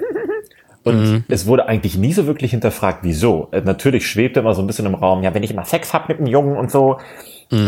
Und 0.85 1.25
es 1.29 1.47
wurde 1.47 1.67
eigentlich 1.67 1.97
nie 1.97 2.13
so 2.13 2.27
wirklich 2.27 2.51
hinterfragt, 2.51 2.99
wieso. 3.03 3.49
Äh, 3.53 3.63
Natürlich 3.63 4.07
schwebte 4.07 4.41
immer 4.41 4.55
so 4.55 4.63
ein 4.63 4.67
bisschen 4.67 4.87
im 4.87 4.95
Raum, 4.95 5.23
ja, 5.23 5.35
wenn 5.35 5.43
ich 5.43 5.51
immer 5.51 5.65
Sex 5.65 5.95
hab 5.95 6.09
mit 6.09 6.19
einem 6.19 6.27
Jungen 6.27 6.57
und 6.57 6.71
so. 6.71 6.99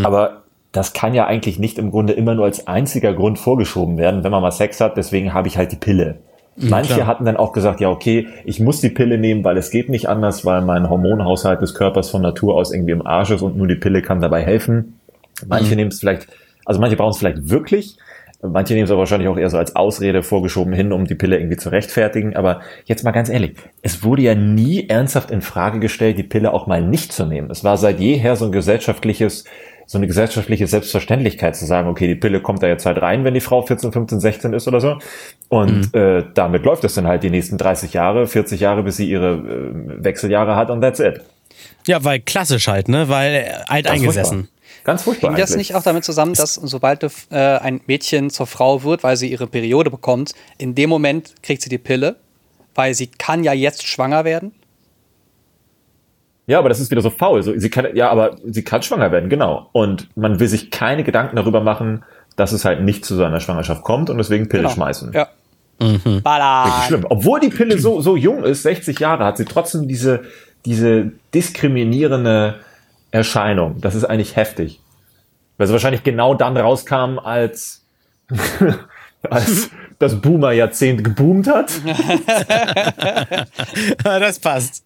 Aber 0.03 0.43
das 0.71 0.93
kann 0.93 1.13
ja 1.13 1.25
eigentlich 1.25 1.59
nicht 1.59 1.77
im 1.79 1.91
Grunde 1.91 2.13
immer 2.13 2.35
nur 2.35 2.45
als 2.45 2.67
einziger 2.67 3.13
Grund 3.13 3.39
vorgeschoben 3.39 3.97
werden, 3.97 4.23
wenn 4.23 4.31
man 4.31 4.41
mal 4.41 4.51
Sex 4.51 4.79
hat, 4.81 4.97
deswegen 4.97 5.33
habe 5.33 5.47
ich 5.47 5.57
halt 5.57 5.71
die 5.71 5.77
Pille. 5.77 6.19
Manche 6.55 6.95
klar. 6.95 7.07
hatten 7.07 7.25
dann 7.25 7.37
auch 7.37 7.53
gesagt, 7.53 7.79
ja, 7.79 7.89
okay, 7.89 8.27
ich 8.43 8.59
muss 8.59 8.81
die 8.81 8.89
Pille 8.89 9.19
nehmen, 9.19 9.43
weil 9.43 9.57
es 9.57 9.69
geht 9.69 9.89
nicht 9.89 10.09
anders, 10.09 10.43
weil 10.43 10.61
mein 10.61 10.89
Hormonhaushalt 10.89 11.61
des 11.61 11.75
Körpers 11.75 12.09
von 12.09 12.23
Natur 12.23 12.55
aus 12.55 12.73
irgendwie 12.73 12.93
im 12.93 13.05
Arsch 13.05 13.29
ist 13.29 13.43
und 13.43 13.55
nur 13.57 13.67
die 13.67 13.75
Pille 13.75 14.01
kann 14.01 14.21
dabei 14.21 14.43
helfen. 14.43 14.99
Manche 15.47 15.75
nehmen 15.75 15.91
es 15.91 15.99
vielleicht, 15.99 16.27
also 16.65 16.81
manche 16.81 16.95
brauchen 16.95 17.11
es 17.11 17.19
vielleicht 17.19 17.49
wirklich, 17.49 17.97
manche 18.41 18.73
nehmen 18.73 18.85
es 18.85 18.91
aber 18.91 18.99
wahrscheinlich 18.99 19.29
auch 19.29 19.37
eher 19.37 19.49
so 19.49 19.57
als 19.57 19.75
Ausrede 19.75 20.23
vorgeschoben 20.23 20.73
hin, 20.73 20.91
um 20.91 21.05
die 21.05 21.15
Pille 21.15 21.37
irgendwie 21.37 21.57
zu 21.57 21.69
rechtfertigen. 21.69 22.35
Aber 22.35 22.61
jetzt 22.85 23.03
mal 23.03 23.11
ganz 23.11 23.29
ehrlich, 23.29 23.55
es 23.81 24.03
wurde 24.03 24.21
ja 24.21 24.35
nie 24.35 24.87
ernsthaft 24.87 25.31
in 25.31 25.41
Frage 25.41 25.79
gestellt, 25.79 26.17
die 26.17 26.23
Pille 26.23 26.53
auch 26.53 26.67
mal 26.67 26.81
nicht 26.81 27.11
zu 27.11 27.25
nehmen. 27.25 27.49
Es 27.49 27.63
war 27.63 27.77
seit 27.77 27.99
jeher 27.99 28.35
so 28.35 28.45
ein 28.45 28.51
gesellschaftliches, 28.51 29.45
so 29.87 29.97
eine 29.97 30.07
gesellschaftliche 30.07 30.67
Selbstverständlichkeit 30.67 31.55
zu 31.55 31.65
sagen, 31.65 31.87
okay, 31.87 32.07
die 32.07 32.15
Pille 32.15 32.41
kommt 32.41 32.61
da 32.61 32.67
jetzt 32.67 32.85
halt 32.85 33.01
rein, 33.01 33.23
wenn 33.23 33.33
die 33.33 33.39
Frau 33.41 33.61
14, 33.61 33.91
15, 33.91 34.19
16 34.19 34.53
ist 34.53 34.67
oder 34.67 34.81
so. 34.81 34.97
Und 35.49 35.93
äh, 35.95 36.25
damit 36.33 36.63
läuft 36.63 36.83
es 36.83 36.93
dann 36.93 37.07
halt 37.07 37.23
die 37.23 37.29
nächsten 37.29 37.57
30 37.57 37.93
Jahre, 37.93 38.27
40 38.27 38.59
Jahre, 38.59 38.83
bis 38.83 38.97
sie 38.97 39.09
ihre 39.09 39.33
äh, 39.35 40.03
Wechseljahre 40.03 40.55
hat 40.55 40.69
und 40.69 40.81
that's 40.81 40.99
it. 40.99 41.21
Ja, 41.87 42.03
weil 42.03 42.19
klassisch 42.19 42.67
halt, 42.67 42.89
ne? 42.89 43.09
Weil 43.09 43.63
alt 43.67 43.85
Ganz 43.85 43.99
eingesessen. 43.99 44.49
Ganz 44.83 45.03
furchtbar. 45.03 45.29
Hängt 45.31 45.39
das 45.39 45.51
eigentlich. 45.51 45.69
nicht 45.69 45.75
auch 45.75 45.83
damit 45.83 46.03
zusammen, 46.05 46.33
dass 46.33 46.55
sobald 46.55 47.03
du, 47.03 47.07
äh, 47.31 47.35
ein 47.59 47.81
Mädchen 47.87 48.29
zur 48.29 48.47
Frau 48.47 48.83
wird, 48.83 49.03
weil 49.03 49.17
sie 49.17 49.29
ihre 49.31 49.47
Periode 49.47 49.89
bekommt, 49.91 50.33
in 50.57 50.75
dem 50.75 50.89
Moment 50.89 51.33
kriegt 51.43 51.61
sie 51.61 51.69
die 51.69 51.77
Pille, 51.77 52.15
weil 52.75 52.93
sie 52.93 53.07
kann 53.07 53.43
ja 53.43 53.53
jetzt 53.53 53.85
schwanger 53.87 54.23
werden? 54.25 54.53
Ja, 56.45 56.59
aber 56.59 56.69
das 56.69 56.79
ist 56.79 56.91
wieder 56.91 57.01
so 57.01 57.09
faul. 57.09 57.43
So, 57.43 57.57
sie 57.57 57.69
kann, 57.69 57.87
ja, 57.93 58.09
aber 58.09 58.37
sie 58.45 58.63
kann 58.63 58.81
schwanger 58.81 59.11
werden, 59.11 59.29
genau. 59.29 59.69
Und 59.73 60.07
man 60.15 60.39
will 60.39 60.47
sich 60.47 60.71
keine 60.71 61.03
Gedanken 61.03 61.35
darüber 61.35 61.59
machen, 61.59 62.03
dass 62.37 62.53
es 62.53 62.63
halt 62.63 62.81
nicht 62.83 63.03
zu 63.03 63.15
so 63.15 63.23
einer 63.25 63.41
Schwangerschaft 63.41 63.83
kommt 63.83 64.09
und 64.09 64.17
deswegen 64.17 64.47
Pille 64.47 64.63
Genau. 64.63 64.73
schmeißen. 64.73 65.11
Ja. 65.13 65.27
Mhm. 65.79 66.21
Bala. 66.23 66.63
Richtig 66.63 66.85
schlimm. 66.85 67.05
Obwohl 67.09 67.39
die 67.41 67.49
Pille 67.49 67.77
so, 67.77 67.99
so 67.99 68.15
jung 68.15 68.43
ist, 68.45 68.63
60 68.63 68.97
Jahre, 68.99 69.25
hat 69.25 69.37
sie 69.37 69.45
trotzdem 69.45 69.87
diese, 69.87 70.21
diese 70.65 71.11
diskriminierende 71.33 72.55
Erscheinung. 73.11 73.79
Das 73.81 73.95
ist 73.95 74.05
eigentlich 74.05 74.35
heftig. 74.35 74.79
Weil 75.57 75.67
sie 75.67 75.73
wahrscheinlich 75.73 76.03
genau 76.03 76.33
dann 76.33 76.55
rauskam, 76.57 77.19
als, 77.19 77.85
als 79.29 79.69
das 79.99 80.21
Boomer-Jahrzehnt 80.21 81.03
geboomt 81.03 81.47
hat. 81.47 81.71
das 84.03 84.39
passt. 84.39 84.83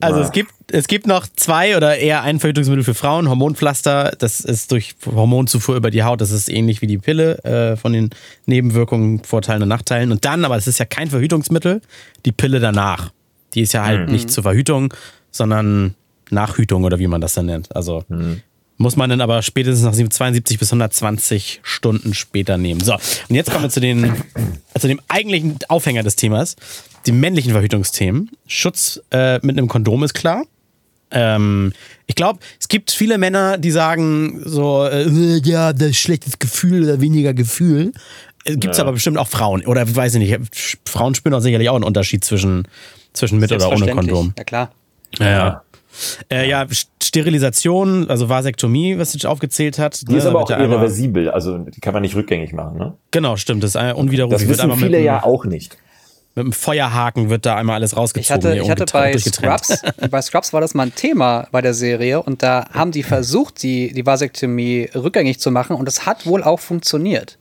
Also 0.00 0.20
es 0.20 0.30
gibt, 0.30 0.52
es 0.70 0.88
gibt 0.88 1.06
noch 1.06 1.26
zwei 1.36 1.76
oder 1.76 1.96
eher 1.96 2.22
ein 2.22 2.38
Verhütungsmittel 2.38 2.84
für 2.84 2.94
Frauen, 2.94 3.28
Hormonpflaster, 3.28 4.12
das 4.18 4.40
ist 4.40 4.70
durch 4.72 4.94
Hormonzufuhr 5.06 5.74
über 5.74 5.90
die 5.90 6.02
Haut, 6.02 6.20
das 6.20 6.32
ist 6.32 6.50
ähnlich 6.50 6.82
wie 6.82 6.86
die 6.86 6.98
Pille 6.98 7.42
äh, 7.44 7.76
von 7.76 7.94
den 7.94 8.10
Nebenwirkungen, 8.44 9.24
Vorteilen 9.24 9.62
und 9.62 9.68
Nachteilen. 9.68 10.12
Und 10.12 10.26
dann, 10.26 10.44
aber 10.44 10.56
es 10.56 10.66
ist 10.66 10.78
ja 10.78 10.84
kein 10.84 11.08
Verhütungsmittel, 11.08 11.80
die 12.26 12.32
Pille 12.32 12.60
danach. 12.60 13.10
Die 13.54 13.62
ist 13.62 13.72
ja 13.72 13.86
halt 13.86 14.10
nicht 14.10 14.30
zur 14.30 14.42
Verhütung, 14.42 14.92
sondern 15.30 15.94
Nachhütung 16.30 16.84
oder 16.84 16.98
wie 16.98 17.06
man 17.06 17.20
das 17.20 17.34
dann 17.34 17.46
nennt. 17.46 17.74
Also 17.74 18.04
muss 18.78 18.96
man 18.96 19.08
dann 19.08 19.20
aber 19.22 19.42
spätestens 19.42 19.84
nach 19.84 19.92
72 20.10 20.58
bis 20.58 20.68
120 20.70 21.60
Stunden 21.62 22.12
später 22.14 22.58
nehmen. 22.58 22.80
So, 22.80 22.94
und 22.94 23.34
jetzt 23.34 23.50
kommen 23.50 23.64
wir 23.64 23.70
zu, 23.70 23.80
den, 23.80 24.12
zu 24.78 24.86
dem 24.88 25.00
eigentlichen 25.08 25.56
Aufhänger 25.68 26.02
des 26.02 26.16
Themas, 26.16 26.56
die 27.06 27.12
männlichen 27.12 27.52
Verhütungsthemen. 27.52 28.30
Schutz 28.46 29.00
äh, 29.12 29.36
mit 29.42 29.56
einem 29.56 29.68
Kondom 29.68 30.02
ist 30.04 30.12
klar. 30.14 30.44
Ähm, 31.10 31.72
ich 32.06 32.16
glaube, 32.16 32.40
es 32.60 32.68
gibt 32.68 32.90
viele 32.90 33.16
Männer, 33.16 33.56
die 33.58 33.70
sagen 33.70 34.42
so, 34.44 34.84
äh, 34.84 35.38
ja, 35.44 35.72
das 35.72 35.90
ist 35.90 35.98
schlechtes 35.98 36.38
Gefühl 36.38 36.82
oder 36.84 37.00
weniger 37.00 37.32
Gefühl. 37.32 37.92
Gibt 38.44 38.66
es 38.72 38.76
Ja. 38.76 38.84
aber 38.84 38.92
bestimmt 38.92 39.16
auch 39.18 39.28
Frauen. 39.28 39.64
Oder 39.66 39.94
weiß 39.96 40.16
ich 40.16 40.20
nicht, 40.20 40.80
Frauen 40.84 41.14
spüren 41.14 41.34
auch 41.34 41.40
sicherlich 41.40 41.68
auch 41.70 41.74
einen 41.76 41.84
Unterschied 41.84 42.24
zwischen, 42.24 42.68
zwischen 43.12 43.38
mit 43.38 43.50
oder 43.52 43.70
ohne. 43.70 43.90
Kondom. 43.92 44.34
Ja, 44.36 44.44
klar. 44.44 44.72
Ja, 45.18 45.30
ja. 45.30 45.62
Äh, 46.30 46.48
ja, 46.48 46.62
St- 46.64 46.86
Sterilisation, 47.02 48.08
also 48.10 48.28
Vasektomie, 48.28 48.98
was 48.98 49.12
sich 49.12 49.26
aufgezählt 49.26 49.78
hat. 49.78 50.08
Die 50.08 50.14
ist 50.16 50.24
ne, 50.24 50.30
aber 50.30 50.40
wird 50.40 50.44
auch 50.46 50.50
ja 50.50 50.56
einmal- 50.56 50.70
irreversibel, 50.78 51.30
also 51.30 51.58
die 51.58 51.80
kann 51.80 51.92
man 51.92 52.02
nicht 52.02 52.14
rückgängig 52.16 52.52
machen. 52.52 52.78
Ne? 52.78 52.94
Genau, 53.10 53.36
stimmt, 53.36 53.62
das 53.62 53.70
ist 53.70 53.76
ein- 53.76 53.94
unwiderruflich. 53.94 54.40
Das 54.48 54.58
Wird 54.58 54.68
wissen 54.68 54.78
viele 54.80 55.00
ja 55.02 55.22
auch 55.22 55.44
nicht. 55.44 55.76
mit 56.34 56.44
einem 56.44 56.52
Feuerhaken 56.52 57.30
wird 57.30 57.46
da 57.46 57.56
einmal 57.56 57.76
alles 57.76 57.92
Ich 57.92 57.98
rausgezogen. 57.98 58.34
hatte, 58.44 58.52
hier 58.54 58.62
ich 58.62 58.70
hatte 58.70 58.84
bei. 58.92 59.16
Scrubs, 59.16 59.80
bei 60.10 60.20
Scrubs 60.22 60.52
war 60.52 60.60
das 60.60 60.74
mal 60.74 60.82
ein 60.84 60.94
Thema 60.94 61.48
bei 61.52 61.62
der 61.62 61.72
Serie 61.74 62.22
und 62.22 62.42
da 62.42 62.66
haben 62.72 62.92
die 62.92 63.02
versucht, 63.02 63.62
die, 63.62 63.92
die 63.94 64.04
Vasektomie 64.04 64.90
rückgängig 64.94 65.40
zu 65.40 65.50
machen 65.50 65.76
und 65.76 65.86
das 65.86 66.04
hat 66.04 66.26
wohl 66.26 66.42
auch 66.42 66.60
funktioniert. 66.60 67.38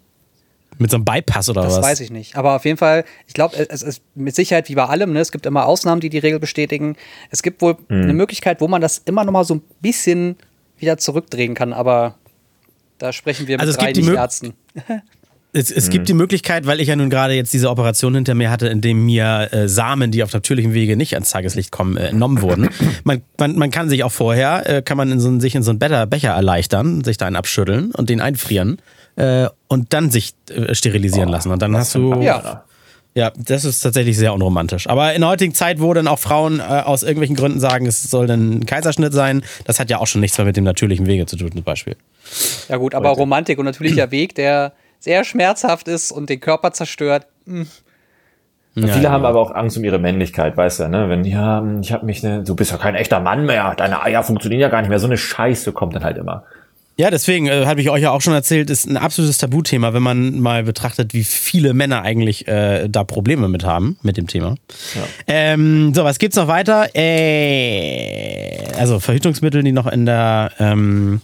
Mit 0.77 0.91
so 0.91 0.97
einem 0.97 1.05
Bypass 1.05 1.49
oder 1.49 1.61
Das 1.61 1.77
was? 1.77 1.83
weiß 1.83 1.99
ich 2.01 2.11
nicht. 2.11 2.35
Aber 2.35 2.55
auf 2.55 2.65
jeden 2.65 2.77
Fall, 2.77 3.05
ich 3.27 3.33
glaube, 3.33 3.55
es 3.69 3.81
ist 3.81 4.01
mit 4.15 4.35
Sicherheit 4.35 4.67
wie 4.69 4.75
bei 4.75 4.85
allem, 4.85 5.13
ne? 5.13 5.19
es 5.19 5.31
gibt 5.31 5.45
immer 5.45 5.65
Ausnahmen, 5.65 6.01
die 6.01 6.09
die 6.09 6.17
Regel 6.19 6.39
bestätigen. 6.39 6.95
Es 7.31 7.43
gibt 7.43 7.61
wohl 7.61 7.77
Mhm. 7.87 8.01
eine 8.03 8.13
Möglichkeit, 8.13 8.61
wo 8.61 8.67
man 8.67 8.81
das 8.81 8.97
immer 9.05 9.23
noch 9.23 9.31
mal 9.31 9.43
so 9.45 9.55
ein 9.55 9.61
bisschen 9.81 10.35
wieder 10.77 10.97
zurückdrehen 10.97 11.53
kann, 11.53 11.71
aber 11.73 12.15
da 12.97 13.13
sprechen 13.13 13.47
wir 13.47 13.55
mit 13.55 13.61
Also 13.61 13.71
es 13.71 13.77
drei 13.77 13.87
gibt 13.93 13.97
die 13.97 14.01
Mö- 14.03 14.11
Nicht-Ärzten. 14.11 14.53
Es, 15.57 15.71
es 15.71 15.87
Mhm. 15.87 15.91
gibt 15.91 16.09
die 16.09 16.13
Möglichkeit, 16.13 16.65
weil 16.67 16.81
ich 16.81 16.89
ja 16.89 16.97
nun 16.97 17.09
gerade 17.09 17.33
jetzt 17.33 17.53
diese 17.53 17.69
Operation 17.69 18.13
hinter 18.13 18.35
mir 18.35 18.51
hatte, 18.51 18.67
in 18.67 18.81
dem 18.81 19.05
mir 19.05 19.47
äh, 19.53 19.69
Samen, 19.69 20.11
die 20.11 20.21
auf 20.21 20.33
natürlichem 20.33 20.73
Wege 20.73 20.97
nicht 20.97 21.13
ans 21.13 21.29
Tageslicht 21.29 21.71
kommen, 21.71 21.95
äh, 21.95 22.07
entnommen 22.07 22.41
wurden. 22.41 22.67
Man, 23.05 23.21
man, 23.39 23.55
man 23.57 23.71
kann 23.71 23.87
sich 23.87 24.03
auch 24.03 24.11
vorher, 24.11 24.69
äh, 24.69 24.81
kann 24.81 24.97
man 24.97 25.09
in 25.13 25.21
so, 25.21 25.39
sich 25.39 25.55
in 25.55 25.63
so 25.63 25.69
einen 25.69 25.79
Better 25.79 26.05
Becher 26.07 26.31
erleichtern, 26.31 27.05
sich 27.05 27.15
da 27.15 27.25
einen 27.27 27.37
abschütteln 27.37 27.91
und 27.91 28.09
den 28.09 28.19
einfrieren 28.19 28.79
äh, 29.15 29.47
und 29.67 29.93
dann 29.93 30.11
sich 30.11 30.33
äh, 30.49 30.73
sterilisieren 30.75 31.29
lassen. 31.29 31.51
Und 31.51 31.61
dann 31.61 31.75
hast 31.75 31.95
du... 31.95 32.21
Ja. 32.21 32.63
Ja, 33.17 33.31
das 33.37 33.63
ist 33.63 33.79
tatsächlich 33.79 34.17
sehr 34.17 34.33
unromantisch. 34.33 34.89
Aber 34.89 35.13
in 35.13 35.21
der 35.21 35.29
heutigen 35.29 35.53
Zeit, 35.53 35.79
wo 35.79 35.93
dann 35.93 36.05
auch 36.05 36.19
Frauen 36.19 36.59
äh, 36.59 36.63
aus 36.63 37.01
irgendwelchen 37.01 37.37
Gründen 37.37 37.61
sagen, 37.61 37.85
es 37.85 38.03
soll 38.03 38.27
dann 38.27 38.49
ein 38.49 38.65
Kaiserschnitt 38.65 39.13
sein, 39.13 39.41
das 39.63 39.79
hat 39.79 39.89
ja 39.89 39.99
auch 39.99 40.07
schon 40.07 40.19
nichts 40.19 40.37
mehr 40.37 40.43
mit 40.43 40.57
dem 40.57 40.65
natürlichen 40.65 41.05
Wege 41.05 41.25
zu 41.25 41.37
tun, 41.37 41.49
zum 41.53 41.63
Beispiel. 41.63 41.95
Ja 42.67 42.75
gut, 42.75 42.93
aber 42.93 43.11
Romantik 43.11 43.57
und 43.57 43.63
natürlicher 43.63 44.11
Weg, 44.11 44.35
der 44.35 44.73
sehr 44.99 45.23
schmerzhaft 45.23 45.87
ist 45.87 46.11
und 46.11 46.29
den 46.29 46.41
Körper 46.41 46.73
zerstört. 46.73 47.25
Ja, 47.45 48.87
Viele 48.87 49.03
ja. 49.03 49.11
haben 49.11 49.23
aber 49.23 49.39
auch 49.39 49.51
Angst 49.55 49.77
um 49.77 49.85
ihre 49.85 49.99
Männlichkeit, 49.99 50.57
weißt 50.57 50.81
du, 50.81 50.89
ne? 50.89 51.07
Wenn, 51.07 51.23
ja, 51.23 51.63
ich 51.79 51.93
habe 51.93 52.05
mich, 52.05 52.21
ne, 52.21 52.43
du 52.43 52.53
bist 52.53 52.71
ja 52.71 52.77
kein 52.77 52.95
echter 52.95 53.21
Mann 53.21 53.45
mehr, 53.45 53.73
deine 53.75 54.03
Eier 54.03 54.23
funktionieren 54.23 54.59
ja 54.59 54.67
gar 54.67 54.81
nicht 54.81 54.89
mehr, 54.89 54.99
so 54.99 55.07
eine 55.07 55.17
Scheiße 55.17 55.71
kommt 55.71 55.95
dann 55.95 56.03
halt 56.03 56.17
immer. 56.17 56.43
Ja, 56.97 57.11
deswegen 57.11 57.47
äh, 57.47 57.65
habe 57.65 57.81
ich 57.81 57.89
euch 57.89 58.03
ja 58.03 58.11
auch 58.11 58.21
schon 58.21 58.33
erzählt, 58.33 58.69
ist 58.69 58.85
ein 58.85 58.95
absolutes 58.95 59.37
Tabuthema, 59.37 59.93
wenn 59.93 60.01
man 60.03 60.39
mal 60.39 60.63
betrachtet, 60.63 61.13
wie 61.13 61.25
viele 61.25 61.73
Männer 61.73 62.03
eigentlich 62.03 62.47
äh, 62.47 62.87
da 62.87 63.03
Probleme 63.03 63.49
mit 63.49 63.65
haben, 63.65 63.97
mit 64.01 64.15
dem 64.15 64.27
Thema. 64.27 64.55
Ähm, 65.27 65.93
so, 65.93 66.05
was 66.05 66.19
gibt's 66.19 66.37
noch 66.37 66.47
weiter? 66.47 66.87
Äh, 66.95 68.59
also 68.77 68.99
Verhütungsmittel, 68.99 69.61
die 69.63 69.71
noch 69.73 69.87
in 69.87 70.05
der, 70.05 70.51
ähm, 70.59 71.21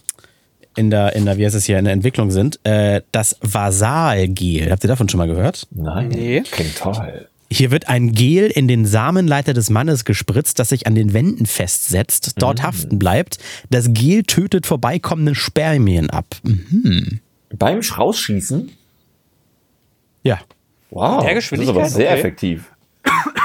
in 0.76 0.90
der, 0.90 1.14
in 1.16 1.24
der, 1.24 1.38
wie 1.38 1.46
heißt 1.46 1.54
es 1.54 1.64
hier, 1.64 1.78
in 1.78 1.84
der 1.84 1.94
Entwicklung 1.94 2.30
sind. 2.30 2.60
Äh, 2.64 3.00
das 3.12 3.38
Vasalgel. 3.40 4.70
Habt 4.70 4.84
ihr 4.84 4.88
davon 4.88 5.08
schon 5.08 5.18
mal 5.18 5.26
gehört? 5.28 5.66
Nein, 5.70 6.08
Nee. 6.08 6.42
klingt 6.50 6.76
toll. 6.76 7.28
Hier 7.52 7.70
wird 7.70 7.88
ein 7.88 8.12
Gel 8.12 8.46
in 8.46 8.66
den 8.68 8.86
Samenleiter 8.86 9.52
des 9.52 9.70
Mannes 9.70 10.04
gespritzt, 10.04 10.58
das 10.58 10.70
sich 10.70 10.86
an 10.86 10.94
den 10.94 11.12
Wänden 11.12 11.46
festsetzt, 11.46 12.32
dort 12.42 12.62
haften 12.62 12.98
bleibt. 12.98 13.38
Das 13.70 13.86
Gel 13.92 14.22
tötet 14.22 14.66
vorbeikommende 14.66 15.34
Spermien 15.34 16.10
ab. 16.10 16.26
Mhm. 16.42 17.20
Beim 17.56 17.80
Rausschießen? 17.80 18.70
Ja. 20.22 20.40
Wow, 20.90 21.24
Der 21.24 21.34
das 21.34 21.44
ist 21.44 21.52
aber 21.52 21.58
Geschwindigkeit? 21.58 21.90
sehr 21.90 22.10
Okay. 22.10 22.18
effektiv. 22.20 22.64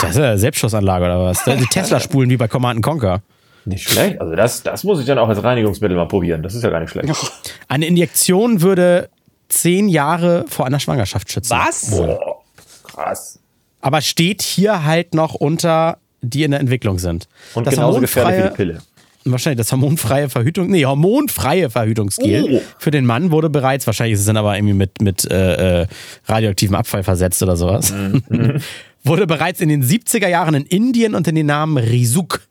Das 0.01 0.11
ist 0.11 0.17
ja 0.17 0.37
Selbstschussanlage 0.37 1.05
oder 1.05 1.23
was? 1.23 1.43
Die 1.43 1.65
Tesla-Spulen 1.71 2.29
wie 2.29 2.37
bei 2.37 2.47
Command 2.47 2.81
Conquer. 2.83 3.21
Nicht 3.65 3.89
schlecht. 3.89 4.21
Also 4.21 4.35
das, 4.35 4.63
das 4.63 4.83
muss 4.83 4.99
ich 4.99 5.05
dann 5.05 5.17
auch 5.17 5.27
als 5.27 5.43
Reinigungsmittel 5.43 5.97
mal 5.97 6.07
probieren. 6.07 6.41
Das 6.43 6.55
ist 6.55 6.63
ja 6.63 6.69
gar 6.69 6.79
nicht 6.79 6.89
schlecht. 6.91 7.09
Eine 7.67 7.85
Injektion 7.87 8.61
würde 8.61 9.09
zehn 9.49 9.89
Jahre 9.89 10.45
vor 10.47 10.65
einer 10.65 10.79
Schwangerschaft 10.79 11.31
schützen. 11.31 11.51
Was? 11.57 11.89
Boah, 11.91 12.41
krass. 12.83 13.39
Aber 13.87 14.01
steht 14.01 14.41
hier 14.41 14.83
halt 14.83 15.13
noch 15.13 15.33
unter, 15.33 15.97
die 16.21 16.43
in 16.43 16.51
der 16.51 16.59
Entwicklung 16.59 16.99
sind. 16.99 17.27
Und 17.53 17.65
Das 17.67 17.75
genauso 17.75 18.01
gefährlich 18.01 18.33
wie 18.33 18.41
die 18.41 18.47
hormonfreie- 18.49 18.55
Pille. 18.55 18.81
Wahrscheinlich 19.23 19.57
das 19.57 19.71
hormonfreie 19.71 20.29
Verhütung, 20.29 20.69
nee, 20.69 20.85
hormonfreie 20.85 21.69
Verhütungsgel 21.69 22.43
Oh. 22.49 22.61
für 22.79 22.91
den 22.91 23.05
Mann 23.05 23.31
wurde 23.31 23.49
bereits, 23.49 23.85
wahrscheinlich 23.87 24.13
ist 24.15 24.19
es 24.21 24.25
dann 24.25 24.37
aber 24.37 24.55
irgendwie 24.57 24.73
mit, 24.73 25.01
mit 25.01 25.29
äh, 25.31 25.81
äh, 25.83 25.87
radioaktivem 26.27 26.75
Abfall 26.75 27.03
versetzt 27.03 27.41
oder 27.43 27.55
sowas, 27.57 27.91
Mhm. 27.91 28.21
wurde 29.03 29.25
bereits 29.27 29.59
in 29.61 29.69
den 29.69 29.83
70er 29.83 30.27
Jahren 30.27 30.53
in 30.55 30.65
Indien 30.65 31.13
unter 31.15 31.31
dem 31.31 31.45
Namen 31.45 31.77
Risuk, 31.77 32.41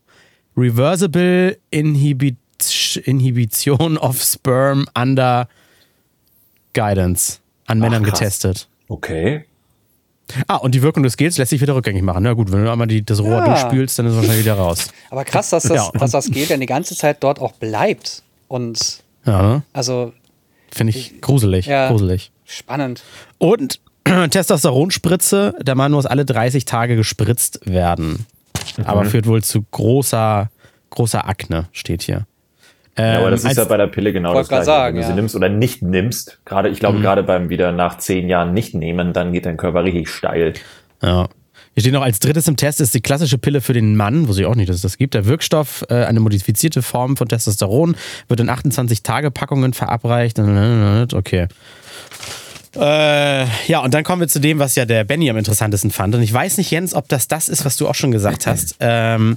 Reversible 0.57 1.59
Inhibit 1.71 2.37
Inhibition 3.05 3.99
of 3.99 4.23
Sperm 4.23 4.87
Under 4.99 5.49
Guidance, 6.75 7.39
an 7.67 7.79
Männern 7.79 8.03
krass. 8.05 8.19
getestet. 8.19 8.69
Okay. 8.89 9.45
Ah, 10.49 10.57
und 10.57 10.75
die 10.75 10.83
Wirkung 10.83 11.03
des 11.03 11.17
Gels 11.17 11.39
lässt 11.39 11.51
sich 11.51 11.61
wieder 11.61 11.75
rückgängig 11.77 12.03
machen. 12.03 12.23
Na 12.25 12.33
gut, 12.33 12.51
wenn 12.53 12.65
du 12.65 12.71
einmal 12.73 12.87
die, 12.89 13.05
das 13.05 13.21
Rohr 13.21 13.39
Ja. 13.39 13.45
durchspülst, 13.45 13.99
dann 13.99 14.07
ist 14.07 14.13
es 14.13 14.17
wahrscheinlich 14.19 14.45
wieder 14.45 14.55
raus. 14.55 14.89
Aber 15.11 15.25
krass, 15.25 15.51
dass 15.51 15.63
das, 15.69 15.77
Ja. 15.77 15.91
dass 15.99 16.11
das 16.11 16.31
Gel 16.31 16.47
dann 16.47 16.61
die 16.61 16.67
ganze 16.67 16.97
Zeit 16.97 17.23
dort 17.23 17.41
auch 17.41 17.53
bleibt. 17.53 18.23
Und 18.49 19.03
Ja, 19.25 19.63
also 19.73 20.13
Finde 20.73 20.91
ich 20.97 21.21
gruselig. 21.21 21.67
Ja. 21.67 21.89
Gruselig. 21.89 22.31
spannend. 22.45 23.03
Und 23.39 23.81
Testosteronspritze, 24.31 25.55
der 25.63 25.75
Mann 25.75 25.93
muss 25.93 26.07
alle 26.07 26.25
30 26.25 26.65
Tage 26.65 26.97
gespritzt 26.97 27.61
werden. 27.65 28.27
Aber 28.85 29.05
Mhm. 29.05 29.09
führt 29.11 29.27
wohl 29.27 29.43
zu 29.43 29.65
großer, 29.71 30.51
großer 30.91 31.27
Akne, 31.29 31.69
steht 31.73 32.03
hier. 32.03 32.27
Ja, 32.99 33.19
aber 33.19 33.31
das 33.31 33.45
Ähm, 33.45 33.51
ist 33.51 33.57
ja 33.59 33.65
bei 33.65 33.77
der 33.77 33.89
Pille 33.89 34.13
genau 34.13 34.33
das 34.35 34.49
gleiche. 34.49 34.65
sagen, 34.65 34.95
Wenn 34.97 35.03
du 35.03 35.07
sie 35.07 35.11
ja. 35.13 35.17
nimmst 35.17 35.35
oder 35.37 35.49
nicht 35.49 35.83
nimmst, 35.83 36.39
gerade, 36.45 36.69
ich 36.71 36.77
Mhm. 36.77 36.81
glaube, 36.81 37.01
gerade 37.01 37.23
beim 37.23 37.49
wieder 37.51 37.73
nach 37.73 37.99
zehn 37.99 38.29
Jahren 38.29 38.55
nicht 38.55 38.75
nehmen, 38.75 39.13
dann 39.13 39.33
geht 39.33 39.45
dein 39.47 39.57
Körper 39.57 39.85
richtig 39.85 40.09
steil. 40.09 40.55
Ja. 41.03 41.29
Hier 41.75 41.83
steht 41.83 41.93
noch, 41.93 42.01
als 42.03 42.21
drittes 42.21 42.49
im 42.49 42.57
Test 42.57 42.81
ist 42.81 42.95
die 42.95 43.03
klassische 43.03 43.37
Pille 43.37 43.61
für 43.61 43.75
den 43.75 43.97
Mann, 43.97 44.29
wusste 44.29 44.41
ich 44.43 44.49
auch 44.49 44.55
nicht, 44.55 44.71
dass 44.71 44.77
es 44.77 44.83
das 44.83 44.97
gibt. 44.97 45.13
Der 45.13 45.27
Wirkstoff, 45.27 45.85
äh, 45.91 46.05
eine 46.05 46.21
modifizierte 46.21 46.81
Form 46.81 47.19
von 47.19 47.29
Testosteron, 47.29 47.97
wird 48.29 48.41
in 48.41 48.49
28-Tage-Packungen 48.49 49.75
verabreicht. 49.75 50.39
Okay. 50.39 51.49
Äh, 52.75 53.45
ja, 53.69 53.81
und 53.81 53.95
dann 53.95 54.05
kommen 54.05 54.21
wir 54.21 54.29
zu 54.29 54.39
dem, 54.41 54.59
was 54.59 54.75
ja 54.75 54.85
der 54.85 55.05
Benny 55.05 55.31
am 55.31 55.37
interessantesten 55.39 55.91
fand. 55.91 56.15
Und 56.15 56.23
ich 56.23 56.33
weiß 56.33 56.59
nicht, 56.59 56.71
Jens, 56.71 56.95
ob 56.95 57.09
das 57.09 57.27
das 57.29 57.49
ist, 57.49 57.65
was 57.65 57.77
du 57.77 57.89
auch 57.89 57.95
schon 57.95 58.11
gesagt 58.11 58.47
hast. 58.47 58.77
Ähm, 58.81 59.37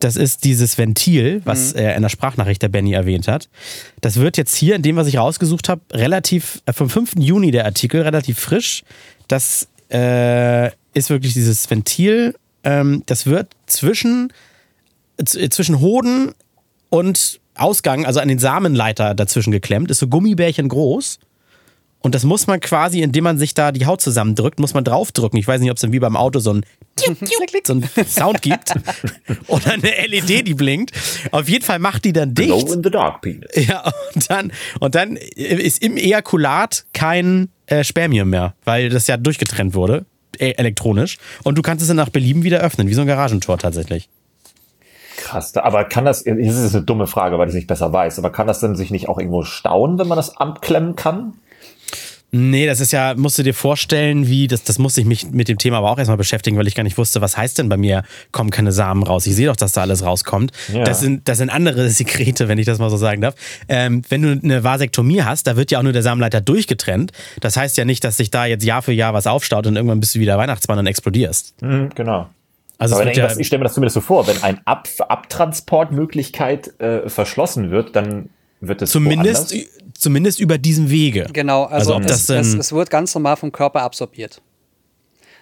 das 0.00 0.16
ist 0.16 0.44
dieses 0.44 0.78
Ventil, 0.78 1.40
was 1.44 1.72
äh, 1.72 1.92
in 1.94 2.02
der 2.02 2.08
Sprachnachricht 2.08 2.62
der 2.62 2.68
Benny 2.68 2.92
erwähnt 2.92 3.26
hat. 3.28 3.48
Das 4.00 4.16
wird 4.16 4.36
jetzt 4.36 4.54
hier, 4.56 4.76
in 4.76 4.82
dem, 4.82 4.96
was 4.96 5.06
ich 5.08 5.18
rausgesucht 5.18 5.68
habe, 5.68 5.80
relativ, 5.92 6.62
äh, 6.66 6.72
vom 6.72 6.88
5. 6.88 7.14
Juni 7.18 7.50
der 7.50 7.64
Artikel, 7.64 8.02
relativ 8.02 8.38
frisch. 8.38 8.84
Das 9.26 9.68
äh, 9.92 10.68
ist 10.94 11.10
wirklich 11.10 11.32
dieses 11.34 11.68
Ventil. 11.68 12.34
Ähm, 12.64 13.02
das 13.06 13.26
wird 13.26 13.48
zwischen, 13.66 14.32
z- 15.24 15.52
zwischen 15.52 15.80
Hoden 15.80 16.32
und 16.90 17.40
Ausgang, 17.54 18.06
also 18.06 18.20
an 18.20 18.28
den 18.28 18.38
Samenleiter 18.38 19.14
dazwischen 19.14 19.50
geklemmt, 19.50 19.90
ist 19.90 19.98
so 19.98 20.06
Gummibärchen 20.06 20.68
groß. 20.68 21.18
Und 22.00 22.14
das 22.14 22.22
muss 22.22 22.46
man 22.46 22.60
quasi, 22.60 23.00
indem 23.02 23.24
man 23.24 23.38
sich 23.38 23.54
da 23.54 23.72
die 23.72 23.84
Haut 23.84 24.00
zusammendrückt, 24.00 24.60
muss 24.60 24.72
man 24.74 24.84
draufdrücken. 24.84 25.36
Ich 25.40 25.48
weiß 25.48 25.60
nicht, 25.60 25.70
ob 25.72 25.76
es 25.76 25.80
dann 25.80 25.90
wie 25.92 25.98
beim 25.98 26.14
Auto 26.16 26.38
so 26.38 26.52
ein, 26.54 26.64
so 26.98 27.74
ein 27.74 28.06
Sound 28.06 28.42
gibt 28.42 28.72
oder 29.46 29.72
eine 29.72 29.90
LED, 30.06 30.46
die 30.46 30.54
blinkt. 30.54 30.92
Auf 31.30 31.48
jeden 31.48 31.64
Fall 31.64 31.78
macht 31.78 32.04
die 32.04 32.12
dann 32.12 32.34
dicht. 32.34 32.48
Glow 32.48 32.72
in 32.72 32.82
the 32.82 32.90
dark 32.90 33.20
penis. 33.20 33.50
Ja, 33.54 33.90
und 34.14 34.30
dann, 34.30 34.52
und 34.80 34.94
dann 34.94 35.16
ist 35.16 35.82
im 35.82 35.96
Ejakulat 35.96 36.84
kein 36.92 37.48
äh, 37.66 37.84
Spermium 37.84 38.30
mehr, 38.30 38.54
weil 38.64 38.88
das 38.88 39.06
ja 39.06 39.16
durchgetrennt 39.16 39.74
wurde, 39.74 40.06
äh, 40.38 40.50
elektronisch. 40.52 41.18
Und 41.44 41.58
du 41.58 41.62
kannst 41.62 41.82
es 41.82 41.88
dann 41.88 41.96
nach 41.96 42.10
Belieben 42.10 42.44
wieder 42.44 42.60
öffnen, 42.60 42.88
wie 42.88 42.94
so 42.94 43.02
ein 43.02 43.06
Garagentor 43.06 43.58
tatsächlich. 43.58 44.08
Krass. 45.16 45.54
Aber 45.56 45.84
kann 45.84 46.04
das, 46.04 46.22
das 46.22 46.36
ist 46.36 46.74
eine 46.74 46.84
dumme 46.84 47.06
Frage, 47.06 47.38
weil 47.38 47.48
ich 47.48 47.50
es 47.50 47.56
nicht 47.56 47.66
besser 47.66 47.92
weiß, 47.92 48.18
aber 48.18 48.30
kann 48.30 48.46
das 48.46 48.60
denn 48.60 48.76
sich 48.76 48.90
nicht 48.90 49.08
auch 49.08 49.18
irgendwo 49.18 49.42
stauen, 49.42 49.98
wenn 49.98 50.06
man 50.06 50.16
das 50.16 50.36
abklemmen 50.36 50.94
kann? 50.94 51.34
Nee, 52.30 52.66
das 52.66 52.80
ist 52.80 52.92
ja, 52.92 53.14
musst 53.16 53.38
du 53.38 53.42
dir 53.42 53.54
vorstellen, 53.54 54.28
wie, 54.28 54.48
das, 54.48 54.62
das 54.62 54.78
musste 54.78 55.00
ich 55.00 55.06
mich 55.06 55.30
mit 55.30 55.48
dem 55.48 55.56
Thema 55.56 55.78
aber 55.78 55.90
auch 55.90 55.98
erstmal 55.98 56.18
beschäftigen, 56.18 56.58
weil 56.58 56.66
ich 56.66 56.74
gar 56.74 56.82
nicht 56.82 56.98
wusste, 56.98 57.22
was 57.22 57.38
heißt 57.38 57.56
denn 57.58 57.70
bei 57.70 57.78
mir, 57.78 58.02
kommen 58.32 58.50
keine 58.50 58.70
Samen 58.70 59.02
raus. 59.02 59.26
Ich 59.26 59.34
sehe 59.34 59.46
doch, 59.46 59.56
dass 59.56 59.72
da 59.72 59.80
alles 59.80 60.04
rauskommt. 60.04 60.52
Ja. 60.70 60.84
Das, 60.84 61.00
sind, 61.00 61.26
das 61.26 61.38
sind 61.38 61.48
andere 61.48 61.88
Sekrete, 61.88 62.48
wenn 62.48 62.58
ich 62.58 62.66
das 62.66 62.78
mal 62.78 62.90
so 62.90 62.98
sagen 62.98 63.22
darf. 63.22 63.34
Ähm, 63.68 64.02
wenn 64.10 64.20
du 64.20 64.38
eine 64.42 64.62
Vasektomie 64.62 65.22
hast, 65.22 65.46
da 65.46 65.56
wird 65.56 65.70
ja 65.70 65.78
auch 65.78 65.82
nur 65.82 65.92
der 65.92 66.02
Samenleiter 66.02 66.42
durchgetrennt. 66.42 67.12
Das 67.40 67.56
heißt 67.56 67.78
ja 67.78 67.86
nicht, 67.86 68.04
dass 68.04 68.18
sich 68.18 68.30
da 68.30 68.44
jetzt 68.44 68.62
Jahr 68.62 68.82
für 68.82 68.92
Jahr 68.92 69.14
was 69.14 69.26
aufstaut 69.26 69.66
und 69.66 69.76
irgendwann 69.76 70.00
bist 70.00 70.14
du 70.14 70.20
wieder 70.20 70.36
Weihnachtsmann 70.36 70.78
und 70.78 70.86
explodierst. 70.86 71.54
Mhm, 71.62 71.90
genau. 71.94 72.28
Also 72.76 72.96
Aber 72.96 73.10
ja, 73.12 73.26
das, 73.26 73.38
ich 73.38 73.46
stelle 73.46 73.60
mir 73.60 73.64
das 73.64 73.74
zumindest 73.74 73.94
so 73.94 74.00
vor, 74.02 74.26
wenn 74.26 74.42
eine 74.42 74.58
Ab 74.66 74.86
Abtransportmöglichkeit 75.08 76.78
äh, 76.80 77.08
verschlossen 77.08 77.70
wird, 77.70 77.96
dann 77.96 78.28
wird 78.60 78.82
es 78.82 78.90
zumindest, 78.90 79.52
woanders- 79.52 79.66
zumindest 79.98 80.40
über 80.40 80.58
diesem 80.58 80.90
Wege. 80.90 81.26
Genau, 81.32 81.64
also, 81.64 81.94
Also 81.94 81.96
ob 81.96 82.04
es, 82.04 82.26
das 82.26 82.46
es, 82.46 82.54
es 82.54 82.72
wird 82.72 82.90
ganz 82.90 83.14
normal 83.14 83.36
vom 83.36 83.52
Körper 83.52 83.82
absorbiert. 83.82 84.40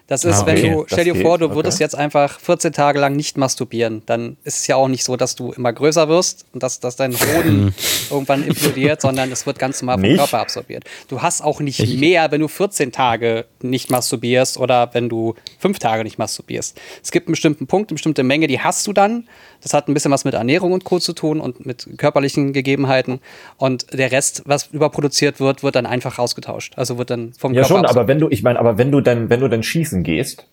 Das 0.09 0.23
ist, 0.25 0.37
Ah, 0.37 0.43
okay. 0.43 0.63
wenn 0.63 0.73
du, 0.73 0.85
stell 0.87 1.05
dir 1.05 1.17
vor, 1.17 1.37
du 1.37 1.47
okay. 1.47 1.57
würdest 1.57 1.81
jetzt 1.81 1.97
einfach 1.97 2.39
14 2.39 2.73
Tage 2.73 3.01
lang 3.01 3.17
nicht 3.17 3.37
masturbieren, 3.37 4.03
dann 4.07 4.37
ist 4.45 4.61
es 4.61 4.67
ja 4.69 4.77
auch 4.77 4.87
nicht 4.87 5.03
so, 5.03 5.17
dass 5.17 5.35
du 5.35 5.51
immer 5.51 5.73
größer 5.73 6.09
wirst 6.09 6.47
und 6.53 6.63
dass, 6.63 6.79
dass 6.79 6.95
dein 6.95 7.13
Hoden 7.13 7.75
irgendwann 8.11 8.47
implodiert, 8.47 9.01
sondern 9.01 9.33
es 9.33 9.47
wird 9.47 9.59
ganz 9.59 9.83
normal 9.83 9.97
vom 9.97 10.03
Nicht? 10.03 10.19
Körper 10.19 10.39
absorbiert. 10.39 10.85
Du 11.09 11.23
hast 11.23 11.43
auch 11.43 11.59
nicht 11.59 11.85
mehr, 11.99 12.31
wenn 12.31 12.41
du 12.41 12.47
14 12.47 12.93
Tage 12.93 13.47
nicht 13.63 13.91
masturbierst 13.91 14.59
oder 14.59 14.91
wenn 14.93 15.09
du 15.09 15.35
5 15.59 15.81
Tage 15.81 16.05
nicht 16.05 16.19
masturbierst. 16.19 16.81
Es 17.03 17.11
gibt 17.11 17.27
einen 17.27 17.33
bestimmten 17.33 17.67
Punkt, 17.67 17.91
eine 17.91 17.97
bestimmte 17.97 18.23
Menge, 18.23 18.47
die 18.47 18.61
hast 18.61 18.87
du 18.87 18.93
dann. 18.93 19.27
Das 19.67 19.75
hat 19.75 19.89
ein 19.89 19.95
bisschen 19.95 20.13
was 20.13 20.25
mit 20.25 20.33
Ernährung 20.35 20.71
und 20.71 20.85
Co. 20.85 21.01
zu 21.01 21.13
tun 21.13 21.41
und 21.41 21.67
mit 21.67 21.89
körperlichen 21.99 22.53
Gegebenheiten. 22.53 23.19
Und 23.57 23.93
der 23.93 24.13
Rest, 24.13 24.45
was 24.47 24.69
überproduziert 24.69 25.41
wird, 25.41 25.65
wird 25.65 25.75
dann 25.75 25.87
einfach 25.87 26.21
ausgetauscht. 26.21 26.75
Also 26.77 26.99
wird 26.99 27.11
dann 27.11 27.33
vom 27.33 27.53
Ja 27.53 27.63
Körper 27.63 27.69
schon, 27.69 27.77
absorbiert. 27.85 27.99
aber 27.99 28.07
wenn 28.09 28.19
du, 28.21 28.29
ich 28.31 28.45
meine, 28.45 28.61
aber 28.61 28.79
wenn 28.79 28.93
du 28.93 29.01
dann, 29.01 29.29
wenn 29.29 29.41
du 29.41 29.49
dann 29.49 29.65
schießen 29.65 30.05
gehst, 30.05 30.47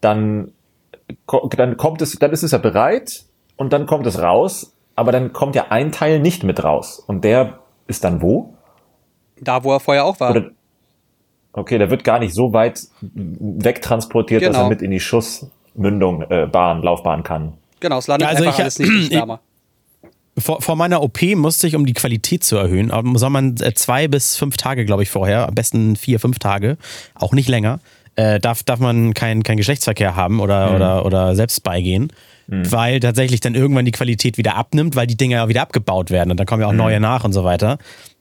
dann, 0.00 0.50
dann 1.56 1.76
kommt 1.76 2.02
es, 2.02 2.18
dann 2.18 2.32
ist 2.32 2.42
es 2.42 2.50
ja 2.50 2.58
bereit 2.58 3.26
und 3.54 3.72
dann 3.72 3.86
kommt 3.86 4.06
es 4.08 4.20
raus, 4.20 4.72
aber 4.96 5.12
dann 5.12 5.32
kommt 5.32 5.54
ja 5.54 5.66
ein 5.70 5.92
Teil 5.92 6.18
nicht 6.18 6.42
mit 6.42 6.64
raus 6.64 6.98
und 7.06 7.22
der 7.22 7.60
ist 7.86 8.02
dann 8.02 8.22
wo? 8.22 8.54
Da, 9.40 9.62
wo 9.62 9.72
er 9.72 9.78
vorher 9.78 10.04
auch 10.04 10.18
war. 10.18 10.32
Oder, 10.32 10.50
okay, 11.52 11.78
der 11.78 11.90
wird 11.90 12.02
gar 12.02 12.18
nicht 12.18 12.34
so 12.34 12.52
weit 12.52 12.80
wegtransportiert, 13.00 14.42
dass 14.42 14.48
Genau. 14.48 14.64
er 14.64 14.68
mit 14.68 14.82
in 14.82 14.90
die 14.90 14.98
Schussmündung, 14.98 16.22
äh, 16.22 16.46
Bahn, 16.50 16.82
Laufbahn 16.82 17.22
kann. 17.22 17.52
Genau, 17.80 17.98
es 17.98 18.06
landet 18.06 18.28
also 18.28 18.42
einfach 18.44 18.54
ich- 18.58 18.62
alles 18.62 18.78
nicht, 18.78 18.90
nicht 18.92 19.10
wärmer. 19.12 19.40
Vor, 20.38 20.62
vor 20.62 20.76
meiner 20.76 21.02
OP 21.02 21.20
musste 21.34 21.66
ich, 21.66 21.74
um 21.74 21.84
die 21.84 21.94
Qualität 21.94 22.44
zu 22.44 22.56
erhöhen, 22.56 22.92
aber 22.92 23.18
soll 23.18 23.30
man 23.30 23.56
äh, 23.60 23.74
zwei 23.74 24.06
bis 24.06 24.36
fünf 24.36 24.56
Tage, 24.56 24.84
glaube 24.84 25.02
ich, 25.02 25.10
vorher, 25.10 25.48
am 25.48 25.54
besten 25.56 25.96
vier, 25.96 26.20
fünf 26.20 26.38
Tage, 26.38 26.76
auch 27.16 27.32
nicht 27.32 27.48
länger, 27.48 27.80
äh, 28.14 28.38
darf, 28.38 28.62
darf 28.62 28.78
man 28.78 29.14
keinen 29.14 29.42
kein 29.42 29.56
Geschlechtsverkehr 29.56 30.14
haben 30.14 30.38
oder, 30.38 30.76
oder, 30.76 31.04
oder 31.04 31.34
selbst 31.34 31.64
beigehen, 31.64 32.12
weil 32.46 33.00
tatsächlich 33.00 33.40
dann 33.40 33.54
irgendwann 33.56 33.84
die 33.84 33.90
Qualität 33.90 34.38
wieder 34.38 34.54
abnimmt, 34.54 34.94
weil 34.96 35.06
die 35.08 35.16
Dinger 35.16 35.36
ja 35.38 35.48
wieder 35.48 35.62
abgebaut 35.62 36.10
werden 36.10 36.30
und 36.30 36.38
dann 36.38 36.46
kommen 36.46 36.62
ja 36.62 36.68
auch 36.68 36.72
neue 36.72 37.00
nach 37.00 37.24
und 37.24 37.32
so 37.32 37.42
weiter. 37.44 37.78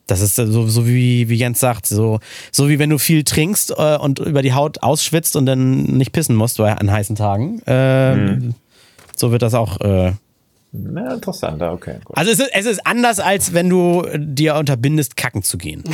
Das 0.08 0.22
ist 0.22 0.40
äh, 0.40 0.48
so, 0.48 0.68
so 0.68 0.88
wie, 0.88 1.30
wie 1.30 1.36
Jens 1.36 1.60
sagt, 1.60 1.86
so, 1.86 2.20
so 2.52 2.68
wie 2.68 2.80
wenn 2.80 2.90
du 2.90 2.98
viel 2.98 3.26
trinkst 3.26 3.76
äh, 3.78 3.98
und 3.98 4.20
über 4.20 4.42
die 4.42 4.54
Haut 4.54 4.82
ausschwitzt 4.82 5.36
und 5.36 5.46
dann 5.46 5.84
nicht 5.84 6.14
pissen 6.14 6.36
musst 6.36 6.58
bei, 6.58 6.74
an 6.74 6.92
heißen 6.92 7.16
Tagen. 7.16 7.60
Äh, 7.68 8.40
So 9.18 9.32
wird 9.32 9.42
das 9.42 9.54
auch 9.54 9.82
äh, 9.82 10.14
Na, 10.72 11.14
interessant, 11.16 11.60
ja, 11.60 11.72
okay. 11.74 11.96
Gut. 12.06 12.16
also 12.16 12.32
es 12.32 12.40
ist, 12.40 12.52
es 12.54 12.66
ist 12.66 12.86
anders, 12.86 13.20
als 13.20 13.54
wenn 13.54 13.68
du 13.70 14.06
dir 14.16 14.56
unterbindest, 14.56 15.18
kacken 15.18 15.44
zu 15.44 15.58
gehen. 15.58 15.84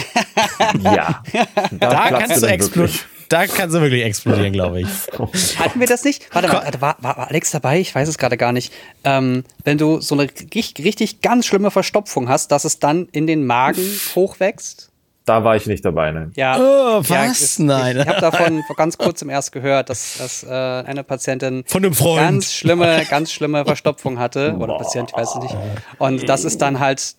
Ja. 0.82 1.24
Da 1.72 2.08
platzt 2.08 2.28
kannst 2.28 2.44
du 2.44 2.48
explodieren. 2.48 2.94
wirklich. 2.94 3.06
Da 3.30 3.48
kannst 3.48 3.76
du 3.76 3.82
wirklich 3.82 4.04
explodieren, 4.04 4.54
glaube 4.54 4.82
ich. 4.82 4.88
Hatten 5.60 5.80
wir 5.80 5.88
das 5.88 6.04
nicht? 6.04 6.24
Warte 6.34 6.48
mal, 6.50 6.64
war, 6.80 6.98
war 7.00 7.18
war 7.18 7.30
Alex 7.30 7.52
dabei? 7.52 7.80
Ich 7.80 7.94
weiß 7.96 8.08
es 8.08 8.18
gerade 8.18 8.38
gar 8.38 8.52
nicht. 8.52 8.72
Ähm, 9.04 9.44
wenn 9.64 9.78
du 9.78 10.02
so 10.02 10.16
eine 10.16 10.24
richtig, 10.24 10.86
richtig 10.86 11.22
ganz 11.22 11.46
schlimme 11.46 11.72
Verstopfung 11.72 12.30
hast, 12.30 12.52
dass 12.52 12.66
es 12.66 12.80
dann 12.80 13.08
in 13.12 13.26
den 13.28 13.46
Magen 13.46 13.82
hochwächst? 14.16 14.90
Da 15.26 15.44
war 15.46 15.56
ich 15.56 15.68
nicht 15.68 15.86
dabei, 15.86 16.12
ne? 16.12 16.32
Ja. 16.36 16.58
Oh, 16.58 17.02
ja, 17.02 17.10
was? 17.30 17.40
es- 17.42 17.60
Nein. 17.60 17.96
Ich, 17.96 18.02
ich 18.04 18.08
habe 18.10 18.20
davon 18.20 18.62
vor 18.68 18.76
ganz 18.76 18.98
kurzem 18.98 19.30
erst 19.30 19.54
gehört, 19.54 19.90
dass, 19.90 20.18
dass 20.18 20.44
äh, 20.44 20.48
eine 20.50 21.04
Patientin 21.06 21.64
Von 21.66 21.86
einem 21.86 21.94
Freund. 21.94 22.20
ganz 22.20 22.54
schlimme, 22.54 23.04
ganz 23.10 23.32
schlimme 23.32 23.64
Verstopfung 23.64 24.20
hatte. 24.20 24.54
Oder 24.60 24.78
Patient, 24.78 25.12
ich 25.12 25.18
weiß 25.18 25.36
es 25.36 25.42
nicht. 25.42 25.56
Und 25.98 26.28
das 26.28 26.44
ist 26.44 26.62
dann 26.62 26.80
halt 26.80 27.16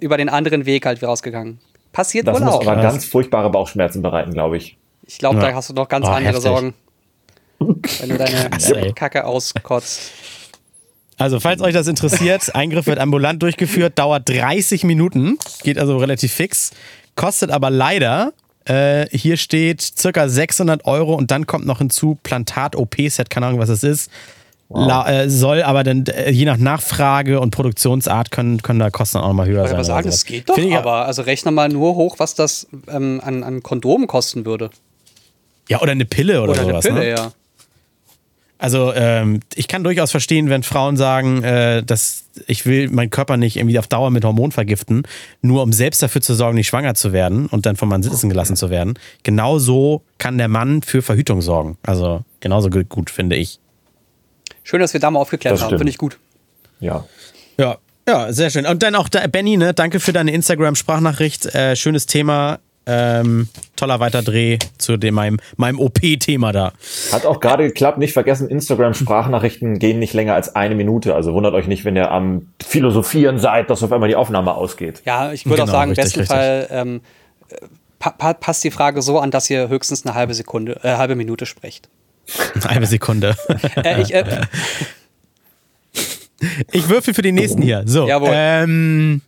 über 0.00 0.16
den 0.16 0.28
anderen 0.28 0.66
Weg 0.66 0.84
halt 0.84 0.98
wieder 0.98 1.08
rausgegangen. 1.08 1.60
Passiert 1.92 2.26
Das 2.26 2.34
wohl 2.38 2.44
muss 2.44 2.54
auch. 2.54 2.66
aber 2.66 2.82
ganz 2.82 3.04
furchtbare 3.04 3.50
Bauchschmerzen 3.50 4.02
bereiten, 4.02 4.32
glaube 4.32 4.56
ich. 4.56 4.76
Ich 5.06 5.18
glaube, 5.18 5.36
Ja. 5.40 5.50
da 5.50 5.54
hast 5.54 5.70
du 5.70 5.74
noch 5.74 5.88
ganz 5.88 6.06
Oh, 6.06 6.10
andere 6.10 6.34
heftig. 6.34 6.42
Sorgen. 6.42 6.74
Wenn 7.60 8.08
du 8.08 8.18
deine 8.18 8.50
Krass. 8.50 8.72
Kacke 8.94 9.24
auskotzt. 9.24 10.10
Also, 11.16 11.40
falls 11.40 11.60
euch 11.62 11.74
das 11.74 11.88
interessiert, 11.88 12.54
Eingriff 12.54 12.86
wird 12.86 12.98
ambulant 13.00 13.42
durchgeführt, 13.42 13.98
dauert 13.98 14.28
30 14.28 14.84
Minuten, 14.84 15.36
geht 15.64 15.76
also 15.78 15.96
relativ 15.96 16.32
fix, 16.32 16.70
kostet 17.18 17.50
aber 17.50 17.68
leider, 17.68 18.32
äh, 18.64 19.06
hier 19.10 19.36
steht 19.36 19.82
circa 19.82 20.28
600 20.28 20.86
Euro 20.86 21.14
und 21.14 21.30
dann 21.30 21.46
kommt 21.46 21.66
noch 21.66 21.78
hinzu 21.78 22.16
Plantat-OP-Set, 22.22 23.28
keine 23.28 23.46
Ahnung, 23.46 23.60
was 23.60 23.68
das 23.68 23.82
ist. 23.82 24.10
La, 24.70 25.08
äh, 25.10 25.30
soll 25.30 25.62
aber 25.62 25.82
dann 25.82 26.04
äh, 26.06 26.30
je 26.30 26.44
nach 26.44 26.58
Nachfrage 26.58 27.40
und 27.40 27.50
Produktionsart 27.50 28.30
können, 28.30 28.60
können 28.62 28.78
da 28.78 28.90
Kosten 28.90 29.16
auch 29.18 29.32
mal 29.32 29.46
höher 29.46 29.62
Ich 29.64 29.70
sein. 29.70 29.76
aber 29.76 29.84
sagen, 29.84 30.08
es 30.08 30.26
geht 30.26 30.48
doch, 30.48 30.58
ich, 30.58 30.76
aber 30.76 31.06
also 31.06 31.22
rechne 31.22 31.50
mal 31.50 31.70
nur 31.70 31.94
hoch, 31.94 32.16
was 32.18 32.34
das 32.34 32.66
ähm, 32.86 33.20
an, 33.24 33.42
an 33.42 33.62
Kondomen 33.62 34.06
kosten 34.06 34.44
würde. 34.44 34.70
Ja, 35.68 35.80
oder 35.80 35.92
eine 35.92 36.04
Pille 36.04 36.42
oder, 36.42 36.52
Oder 36.52 36.60
eine 36.60 36.70
sowas. 36.70 36.84
Pille, 36.84 37.00
ne? 37.00 37.08
ja. 37.08 37.32
Also 38.58 38.92
ähm, 38.92 39.40
ich 39.54 39.68
kann 39.68 39.84
durchaus 39.84 40.10
verstehen, 40.10 40.50
wenn 40.50 40.64
Frauen 40.64 40.96
sagen, 40.96 41.44
äh, 41.44 41.82
dass 41.82 42.24
ich 42.46 42.66
will 42.66 42.88
meinen 42.90 43.10
Körper 43.10 43.36
nicht 43.36 43.56
irgendwie 43.56 43.78
auf 43.78 43.86
Dauer 43.86 44.10
mit 44.10 44.24
Hormon 44.24 44.50
vergiften, 44.52 45.04
nur 45.42 45.62
um 45.62 45.72
selbst 45.72 46.02
dafür 46.02 46.20
zu 46.20 46.34
sorgen, 46.34 46.56
nicht 46.56 46.66
schwanger 46.66 46.94
zu 46.94 47.12
werden 47.12 47.46
und 47.46 47.66
dann 47.66 47.76
von 47.76 47.88
Mann 47.88 48.02
sitzen 48.02 48.28
gelassen 48.28 48.56
zu 48.56 48.68
werden. 48.68 48.98
Genauso 49.22 50.02
kann 50.18 50.38
der 50.38 50.48
Mann 50.48 50.82
für 50.82 51.02
Verhütung 51.02 51.40
sorgen. 51.40 51.78
Also 51.82 52.24
genauso 52.40 52.68
gut, 52.68 52.88
gut 52.88 53.10
finde 53.10 53.36
ich. 53.36 53.60
Schön, 54.64 54.80
dass 54.80 54.92
wir 54.92 55.00
da 55.00 55.10
mal 55.10 55.20
aufgeklärt 55.20 55.54
Das 55.54 55.62
haben. 55.62 55.68
stimmt. 55.68 55.80
Finde 55.80 55.90
ich 55.90 55.98
gut. 55.98 56.18
Ja. 56.80 57.04
Ja, 57.58 57.78
ja, 58.08 58.32
sehr 58.32 58.50
schön. 58.50 58.66
Und 58.66 58.82
dann 58.82 58.94
auch 58.94 59.08
da, 59.08 59.26
Benny, 59.26 59.56
ne, 59.56 59.72
danke 59.72 60.00
für 60.00 60.12
deine 60.12 60.32
Instagram-Sprachnachricht. 60.32 61.46
Äh, 61.54 61.76
schönes 61.76 62.06
Thema. 62.06 62.58
Ähm, 62.90 63.48
toller 63.76 64.00
Weiterdreh 64.00 64.58
zu 64.78 64.96
dem, 64.96 65.14
meinem, 65.14 65.38
meinem 65.56 65.78
OP-Thema 65.78 66.52
da. 66.52 66.72
Hat 67.12 67.26
auch 67.26 67.38
gerade 67.40 67.66
geklappt. 67.68 67.98
Nicht 67.98 68.14
vergessen, 68.14 68.48
Instagram-Sprachnachrichten 68.48 69.78
gehen 69.78 69.98
nicht 69.98 70.14
länger 70.14 70.34
als 70.34 70.56
eine 70.56 70.74
Minute. 70.74 71.14
Also 71.14 71.34
wundert 71.34 71.52
euch 71.54 71.66
nicht, 71.66 71.84
wenn 71.84 71.96
ihr 71.96 72.10
am 72.10 72.48
Philosophieren 72.66 73.38
seid, 73.38 73.68
dass 73.68 73.82
auf 73.82 73.92
einmal 73.92 74.08
die 74.08 74.16
Aufnahme 74.16 74.54
ausgeht. 74.54 75.02
Ja, 75.04 75.32
ich 75.32 75.44
würde 75.44 75.62
auch 75.62 75.66
Genau, 75.66 75.78
sagen, 75.78 75.90
im 75.90 75.96
besten 75.96 76.20
richtig. 76.20 76.34
Fall 76.36 76.66
ähm, 76.70 77.00
pa 77.98 78.10
pa 78.10 78.32
passt 78.32 78.64
die 78.64 78.70
Frage 78.70 79.02
so 79.02 79.18
an, 79.18 79.30
dass 79.30 79.50
ihr 79.50 79.68
höchstens 79.68 80.06
eine 80.06 80.14
halbe 80.14 80.32
Sekunde, 80.34 80.80
äh, 80.82 80.96
halbe 80.96 81.14
Minute 81.14 81.44
sprecht. 81.46 81.88
Eine 82.54 82.64
halbe 82.70 82.86
Sekunde. 82.86 83.36
Äh, 83.76 84.00
ich, 84.02 84.14
äh, 84.14 84.24
Ich 86.70 86.88
würfel 86.88 87.14
für 87.14 87.22
den 87.22 87.34
nächsten 87.34 87.62
hier. 87.62 87.82
So. 87.86 88.06
Jawohl. 88.06 88.30
Ähm, 88.32 89.22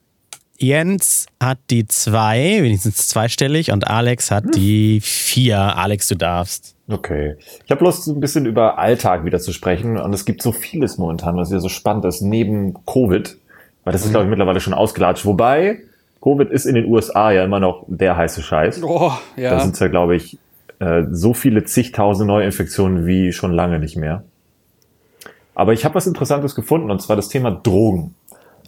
Jens 0.61 1.27
hat 1.43 1.59
die 1.71 1.87
zwei, 1.87 2.59
wenigstens 2.63 3.09
zweistellig, 3.09 3.73
und 3.73 3.89
Alex 3.89 4.31
hat 4.31 4.45
die 4.55 5.01
vier. 5.01 5.59
Alex, 5.59 6.09
du 6.09 6.17
darfst. 6.17 6.77
Okay. 6.89 7.37
Ich 7.65 7.71
habe 7.71 7.85
Lust, 7.85 8.07
ein 8.09 8.21
bisschen 8.21 8.47
über 8.47 8.79
Alltag 8.79 9.25
wieder 9.25 9.39
zu 9.39 9.53
sprechen. 9.53 9.97
Und 9.97 10.13
es 10.13 10.25
gibt 10.25 10.43
so 10.43 10.53
vieles 10.53 10.99
momentan, 10.99 11.37
was 11.37 11.51
wieder 11.51 11.61
so 11.61 11.69
spannend 11.69 12.05
ist, 12.05 12.21
neben 12.21 12.75
Covid. 12.85 13.37
Weil 13.85 13.93
das 13.93 14.05
ist, 14.05 14.11
glaube 14.11 14.25
ich, 14.25 14.31
mittlerweile 14.31 14.61
schon 14.61 14.75
ausgelatscht. 14.75 15.25
Wobei, 15.25 15.79
Covid 16.21 16.51
ist 16.51 16.67
in 16.67 16.75
den 16.75 16.87
USA 16.87 17.31
ja 17.31 17.45
immer 17.45 17.61
noch 17.61 17.85
der 17.89 18.17
heiße 18.17 18.43
Scheiß. 18.43 18.83
oh, 18.83 19.13
Da 19.37 19.43
ja. 19.43 19.61
sind 19.61 19.79
ja, 19.81 19.89
glaube 19.89 20.17
ich, 20.17 20.39
äh, 20.81 21.05
so 21.11 21.33
viele 21.33 21.65
zigtausende 21.65 22.31
Neuinfektionen 22.31 23.07
wie 23.07 23.33
schon 23.33 23.53
lange 23.53 23.79
nicht 23.79 23.97
mehr. 23.97 24.25
Aber 25.55 25.73
ich 25.73 25.85
habe 25.85 25.95
was 25.95 26.07
Interessantes 26.07 26.55
gefunden, 26.55 26.91
und 26.91 27.01
zwar 27.01 27.17
das 27.17 27.29
Thema 27.29 27.51
Drogen. 27.51 28.15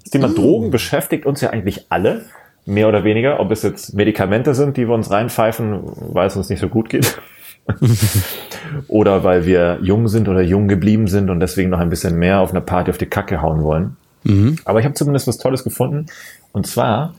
Das 0.03 0.11
Thema 0.11 0.29
Drogen 0.29 0.71
beschäftigt 0.71 1.27
uns 1.27 1.41
ja 1.41 1.51
eigentlich 1.51 1.87
alle, 1.89 2.23
mehr 2.67 2.89
oder 2.89 3.05
weniger. 3.05 3.41
Ob 3.41 3.51
es 3.51 3.63
jetzt 3.63 3.95
Medikamente 3.95 4.55
sind, 4.55 4.77
die 4.77 4.89
wir 4.89 4.95
uns 4.95 5.11
reinpfeifen, 5.11 5.81
weil 6.13 6.27
es 6.27 6.37
uns 6.37 6.49
nicht 6.49 6.61
so 6.61 6.69
gut 6.69 6.89
geht. 6.89 7.21
oder 8.89 9.23
weil 9.25 9.47
wir 9.47 9.79
jung 9.83 10.09
sind 10.09 10.29
oder 10.29 10.43
jung 10.43 10.69
geblieben 10.69 11.07
sind 11.07 11.31
und 11.31 11.41
deswegen 11.41 11.71
noch 11.71 11.79
ein 11.79 11.91
bisschen 11.91 12.19
mehr 12.19 12.41
auf 12.41 12.51
einer 12.51 12.61
Party 12.61 12.91
auf 12.91 12.99
die 12.99 13.07
Kacke 13.07 13.41
hauen 13.41 13.63
wollen. 13.63 13.97
Aber 14.65 14.81
ich 14.81 14.85
habe 14.85 14.95
zumindest 14.95 15.27
was 15.27 15.39
Tolles 15.39 15.65
gefunden. 15.65 16.07
Und 16.53 16.67
zwar, 16.67 17.15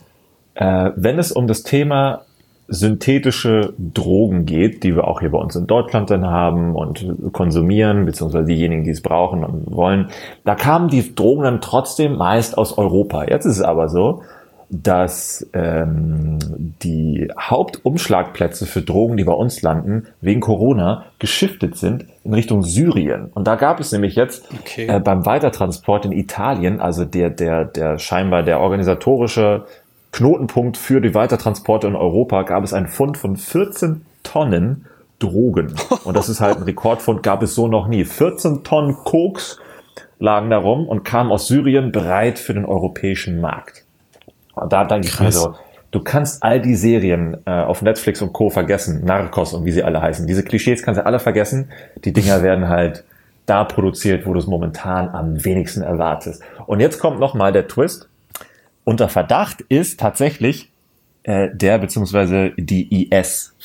äh, 0.55 0.91
wenn 0.95 1.19
es 1.19 1.31
um 1.31 1.47
das 1.47 1.63
Thema 1.63 2.23
synthetische 2.67 3.73
Drogen 3.77 4.45
geht, 4.45 4.83
die 4.83 4.95
wir 4.95 5.07
auch 5.07 5.19
hier 5.19 5.31
bei 5.31 5.37
uns 5.37 5.55
in 5.55 5.67
Deutschland 5.67 6.09
dann 6.09 6.25
haben 6.25 6.75
und 6.75 7.05
konsumieren, 7.31 8.05
beziehungsweise 8.05 8.45
diejenigen, 8.45 8.83
die 8.83 8.91
es 8.91 9.01
brauchen 9.01 9.43
und 9.43 9.71
wollen, 9.71 10.09
da 10.45 10.55
kamen 10.55 10.87
die 10.87 11.13
Drogen 11.13 11.43
dann 11.43 11.61
trotzdem 11.61 12.15
meist 12.15 12.57
aus 12.57 12.77
Europa. 12.77 13.25
Jetzt 13.25 13.45
ist 13.45 13.57
es 13.57 13.61
aber 13.61 13.89
so, 13.89 14.21
dass 14.69 15.47
ähm, 15.53 16.39
die 16.81 17.29
Hauptumschlagplätze 17.39 18.65
für 18.65 18.81
Drogen, 18.81 19.17
die 19.17 19.23
bei 19.23 19.33
uns 19.33 19.61
landen, 19.61 20.07
wegen 20.19 20.41
Corona 20.41 21.05
geschiftet 21.19 21.77
sind 21.77 22.05
in 22.23 22.33
Richtung 22.33 22.63
Syrien. 22.63 23.29
Und 23.35 23.45
da 23.45 23.55
gab 23.55 23.79
es 23.79 23.91
nämlich 23.91 24.15
jetzt 24.15 24.45
Okay. 24.61 24.87
äh, 24.87 24.99
beim 24.99 25.25
Weitertransport 25.25 26.05
in 26.05 26.11
Italien, 26.11 26.79
also 26.79 27.05
der, 27.05 27.29
der, 27.29 27.65
der 27.65 27.99
scheinbar 27.99 28.41
der 28.41 28.61
organisatorische 28.61 29.65
Knotenpunkt 30.13 30.77
für 30.77 31.01
die 31.01 31.13
Weitertransporte 31.13 31.87
in 31.87 31.95
Europa, 31.95 32.43
gab 32.43 32.63
es 32.63 32.71
einen 32.71 32.87
Fund 32.87 33.17
von 33.17 33.35
14 33.35 34.05
Tonnen 34.23 34.85
Drogen. 35.19 35.75
Und 36.03 36.15
das 36.15 36.29
ist 36.29 36.39
halt 36.39 36.57
ein 36.57 36.63
Rekordfund, 36.63 37.23
gab 37.23 37.43
es 37.43 37.55
so 37.55 37.67
noch 37.67 37.87
nie. 37.87 38.05
14 38.05 38.63
Tonnen 38.63 38.95
Koks 38.95 39.59
lagen 40.19 40.49
da 40.49 40.57
rum 40.57 40.87
und 40.87 41.03
kamen 41.03 41.31
aus 41.31 41.47
Syrien 41.47 41.91
bereit 41.91 42.39
für 42.39 42.53
den 42.53 42.65
europäischen 42.65 43.41
Markt. 43.41 43.83
Und 44.55 44.71
da 44.71 44.85
denke 44.85 45.07
ich 45.07 45.19
mir 45.19 45.31
so, 45.31 45.55
du 45.91 45.99
kannst 46.01 46.43
all 46.43 46.61
die 46.61 46.75
Serien 46.75 47.37
äh, 47.45 47.51
auf 47.51 47.81
Netflix 47.81 48.21
und 48.21 48.33
Co. 48.33 48.49
vergessen, 48.49 49.03
Narcos 49.03 49.53
und 49.53 49.65
wie 49.65 49.71
sie 49.71 49.83
alle 49.83 50.01
heißen. 50.01 50.27
Diese 50.27 50.43
Klischees 50.43 50.83
kannst 50.83 50.99
du 50.99 51.05
alle 51.05 51.19
vergessen. 51.19 51.71
Die 52.05 52.13
Dinger 52.13 52.43
werden 52.43 52.69
halt 52.69 53.03
da 53.45 53.63
produziert, 53.63 54.25
wo 54.25 54.33
du 54.33 54.39
es 54.39 54.47
momentan 54.47 55.09
am 55.09 55.43
wenigsten 55.43 55.81
erwartest. 55.81 56.43
Und 56.65 56.79
jetzt 56.79 56.99
kommt 56.99 57.19
nochmal 57.19 57.51
der 57.51 57.67
Twist. 57.67 58.09
Unter 58.83 59.09
Verdacht 59.09 59.61
ist 59.61 59.99
tatsächlich 59.99 60.71
äh, 61.23 61.49
der 61.53 61.77
beziehungsweise 61.79 62.51
die 62.57 63.09
IS. 63.11 63.55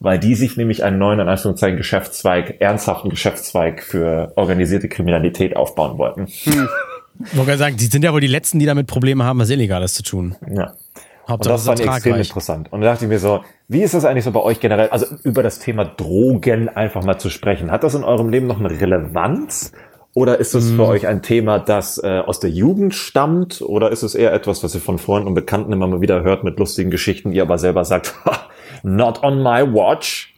Weil 0.00 0.20
die 0.20 0.36
sich 0.36 0.56
nämlich 0.56 0.84
einen 0.84 0.98
neuen, 0.98 1.18
in 1.18 1.28
Anführungszeichen, 1.28 1.76
Geschäftszweig, 1.76 2.60
ernsthaften 2.60 3.10
Geschäftszweig 3.10 3.82
für 3.82 4.32
organisierte 4.36 4.88
Kriminalität 4.88 5.56
aufbauen 5.56 5.98
wollten. 5.98 6.26
Hm. 6.26 6.68
Ich 7.24 7.36
wollte 7.36 7.58
sagen, 7.58 7.76
die 7.76 7.86
sind 7.86 8.04
ja 8.04 8.12
wohl 8.12 8.20
die 8.20 8.28
Letzten, 8.28 8.60
die 8.60 8.66
damit 8.66 8.86
Probleme 8.86 9.24
haben, 9.24 9.40
was 9.40 9.50
Illegales 9.50 9.94
zu 9.94 10.04
tun. 10.04 10.36
Ja. 10.48 10.74
Hauptsache, 11.28 11.52
und 11.52 11.58
das 11.58 11.66
fand 11.66 11.80
ich 11.80 11.86
extrem 11.86 12.14
interessant. 12.14 12.72
Und 12.72 12.80
da 12.80 12.92
dachte 12.92 13.04
ich 13.04 13.08
mir 13.08 13.18
so, 13.18 13.44
wie 13.66 13.82
ist 13.82 13.92
das 13.92 14.04
eigentlich 14.04 14.24
so 14.24 14.30
bei 14.30 14.40
euch 14.40 14.60
generell, 14.60 14.88
also 14.88 15.06
über 15.24 15.42
das 15.42 15.58
Thema 15.58 15.84
Drogen 15.84 16.68
einfach 16.68 17.04
mal 17.04 17.18
zu 17.18 17.28
sprechen? 17.28 17.70
Hat 17.70 17.84
das 17.84 17.94
in 17.94 18.04
eurem 18.04 18.30
Leben 18.30 18.46
noch 18.46 18.60
eine 18.60 18.70
Relevanz? 18.70 19.72
Oder 20.14 20.38
ist 20.38 20.54
es 20.54 20.70
für 20.70 20.84
hm. 20.84 20.90
euch 20.90 21.06
ein 21.06 21.22
Thema, 21.22 21.58
das 21.58 22.02
äh, 22.02 22.22
aus 22.26 22.40
der 22.40 22.50
Jugend 22.50 22.94
stammt? 22.94 23.62
Oder 23.62 23.90
ist 23.90 24.02
es 24.02 24.14
eher 24.14 24.32
etwas, 24.32 24.64
was 24.64 24.74
ihr 24.74 24.80
von 24.80 24.98
Freunden 24.98 25.28
und 25.28 25.34
Bekannten 25.34 25.72
immer 25.72 25.86
mal 25.86 26.00
wieder 26.00 26.22
hört 26.22 26.44
mit 26.44 26.58
lustigen 26.58 26.90
Geschichten, 26.90 27.32
ihr 27.32 27.42
aber 27.42 27.58
selber 27.58 27.84
sagt, 27.84 28.14
not 28.82 29.22
on 29.22 29.42
my 29.42 29.62
watch? 29.62 30.34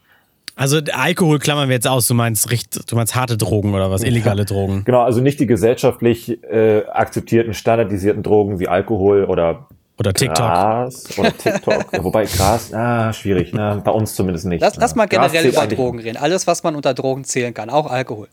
Also 0.56 0.78
Alkohol 0.92 1.38
klammern 1.38 1.70
wir 1.70 1.76
jetzt 1.76 1.88
aus. 1.88 2.06
Du 2.06 2.12
meinst, 2.12 2.46
du 2.90 2.96
meinst 2.96 3.14
harte 3.14 3.38
Drogen 3.38 3.72
oder 3.72 3.90
was? 3.90 4.02
Illegale 4.02 4.44
Drogen? 4.44 4.83
Genau, 4.85 5.00
also 5.00 5.22
nicht 5.22 5.40
die 5.40 5.46
gesellschaftlich 5.46 6.42
äh, 6.44 6.85
akzeptierten, 6.85 7.54
standardisierten 7.54 8.22
Drogen 8.22 8.61
wie 8.61 8.68
Alkohol 8.68 9.24
oder 9.24 9.68
oder 9.98 10.14
TikTok. 10.14 10.37
Gras 10.37 11.18
oder 11.18 11.37
TikTok. 11.37 11.87
Wobei 12.04 12.24
Gras, 12.24 12.72
ah, 12.72 13.12
schwierig, 13.12 13.52
ne? 13.52 13.80
bei 13.85 13.90
uns 13.90 14.14
zumindest 14.14 14.46
nicht. 14.46 14.61
Lass, 14.61 14.76
lass 14.76 14.94
mal 14.94 15.06
generell 15.06 15.46
über 15.46 15.66
Drogen 15.66 15.98
reden. 15.98 16.16
Alles, 16.16 16.46
was 16.46 16.62
man 16.62 16.74
unter 16.74 16.94
Drogen 16.94 17.24
zählen 17.24 17.52
kann, 17.52 17.68
auch 17.70 17.90
Alkohol. 17.90 18.28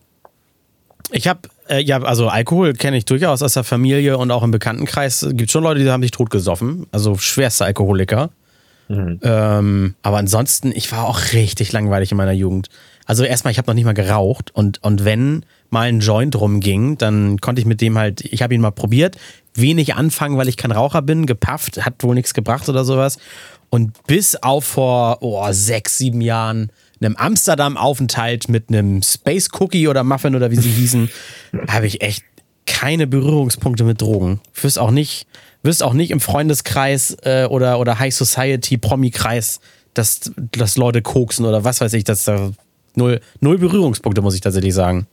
Ich 1.11 1.27
habe, 1.27 1.41
äh, 1.69 1.81
ja, 1.81 2.01
also 2.01 2.27
Alkohol 2.27 2.73
kenne 2.73 2.97
ich 2.97 3.05
durchaus 3.05 3.41
aus 3.41 3.53
der 3.53 3.63
Familie 3.63 4.17
und 4.17 4.31
auch 4.31 4.43
im 4.43 4.51
Bekanntenkreis. 4.51 5.21
Es 5.21 5.35
gibt 5.35 5.51
schon 5.51 5.63
Leute, 5.63 5.79
die 5.81 5.89
haben 5.89 6.01
sich 6.01 6.11
totgesoffen. 6.11 6.85
Also 6.91 7.17
schwerste 7.17 7.65
Alkoholiker. 7.65 8.29
Mhm. 8.89 9.19
Ähm, 9.21 9.95
aber 10.01 10.17
ansonsten, 10.17 10.71
ich 10.73 10.91
war 10.91 11.05
auch 11.05 11.33
richtig 11.33 11.71
langweilig 11.71 12.11
in 12.11 12.17
meiner 12.17 12.31
Jugend. 12.31 12.69
Also 13.05 13.23
erstmal, 13.23 13.51
ich 13.51 13.57
habe 13.57 13.67
noch 13.67 13.75
nicht 13.75 13.85
mal 13.85 13.93
geraucht 13.93 14.53
und, 14.53 14.83
und 14.83 15.05
wenn 15.05 15.45
mal 15.69 15.87
ein 15.87 15.99
Joint 15.99 16.39
rumging, 16.39 16.97
dann 16.97 17.39
konnte 17.39 17.61
ich 17.61 17.65
mit 17.65 17.81
dem 17.81 17.97
halt, 17.97 18.21
ich 18.21 18.41
habe 18.41 18.53
ihn 18.53 18.61
mal 18.61 18.71
probiert, 18.71 19.17
wenig 19.53 19.95
anfangen, 19.95 20.37
weil 20.37 20.47
ich 20.47 20.57
kein 20.57 20.71
Raucher 20.71 21.01
bin, 21.01 21.25
gepafft, 21.25 21.83
hat 21.85 22.03
wohl 22.03 22.15
nichts 22.15 22.33
gebracht 22.33 22.67
oder 22.69 22.85
sowas. 22.85 23.17
Und 23.69 23.91
bis 24.07 24.35
auf 24.35 24.63
vor 24.63 25.17
oh, 25.21 25.45
sechs, 25.51 25.97
sieben 25.97 26.21
Jahren 26.21 26.71
einem 27.01 27.15
Amsterdam-Aufenthalt 27.15 28.49
mit 28.49 28.69
einem 28.69 29.01
Space 29.01 29.49
Cookie 29.59 29.87
oder 29.87 30.03
Muffin 30.03 30.35
oder 30.35 30.51
wie 30.51 30.55
sie 30.55 30.69
hießen, 30.69 31.09
habe 31.67 31.87
ich 31.87 32.01
echt 32.01 32.23
keine 32.65 33.07
Berührungspunkte 33.07 33.83
mit 33.83 34.01
Drogen. 34.01 34.41
Wirst 34.61 34.77
auch 34.79 34.91
nicht, 34.91 35.27
wirst 35.63 35.83
auch 35.83 35.93
nicht 35.93 36.11
im 36.11 36.19
Freundeskreis 36.19 37.17
äh, 37.23 37.45
oder, 37.49 37.79
oder 37.79 37.99
High 37.99 38.13
Society 38.13 38.77
Promi-Kreis, 38.77 39.59
dass, 39.93 40.31
dass 40.35 40.77
Leute 40.77 41.01
koksen 41.01 41.45
oder 41.45 41.63
was 41.63 41.81
weiß 41.81 41.93
ich, 41.93 42.03
dass 42.03 42.25
da 42.25 42.51
null, 42.95 43.21
null 43.39 43.57
Berührungspunkte, 43.57 44.21
muss 44.21 44.35
ich 44.35 44.41
tatsächlich 44.41 44.73
sagen. 44.73 45.07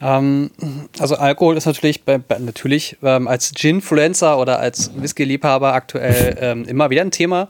Ähm, 0.00 0.50
also 0.98 1.14
Alkohol 1.14 1.56
ist 1.56 1.66
natürlich 1.66 2.04
bei, 2.04 2.18
bei, 2.18 2.38
natürlich 2.38 2.96
ähm, 3.02 3.28
als 3.28 3.52
Gin-Fluencer 3.54 4.38
oder 4.38 4.58
als 4.58 4.90
Whisky-Liebhaber 4.96 5.72
aktuell 5.72 6.36
ähm, 6.40 6.64
immer 6.64 6.90
wieder 6.90 7.02
ein 7.02 7.12
Thema. 7.12 7.48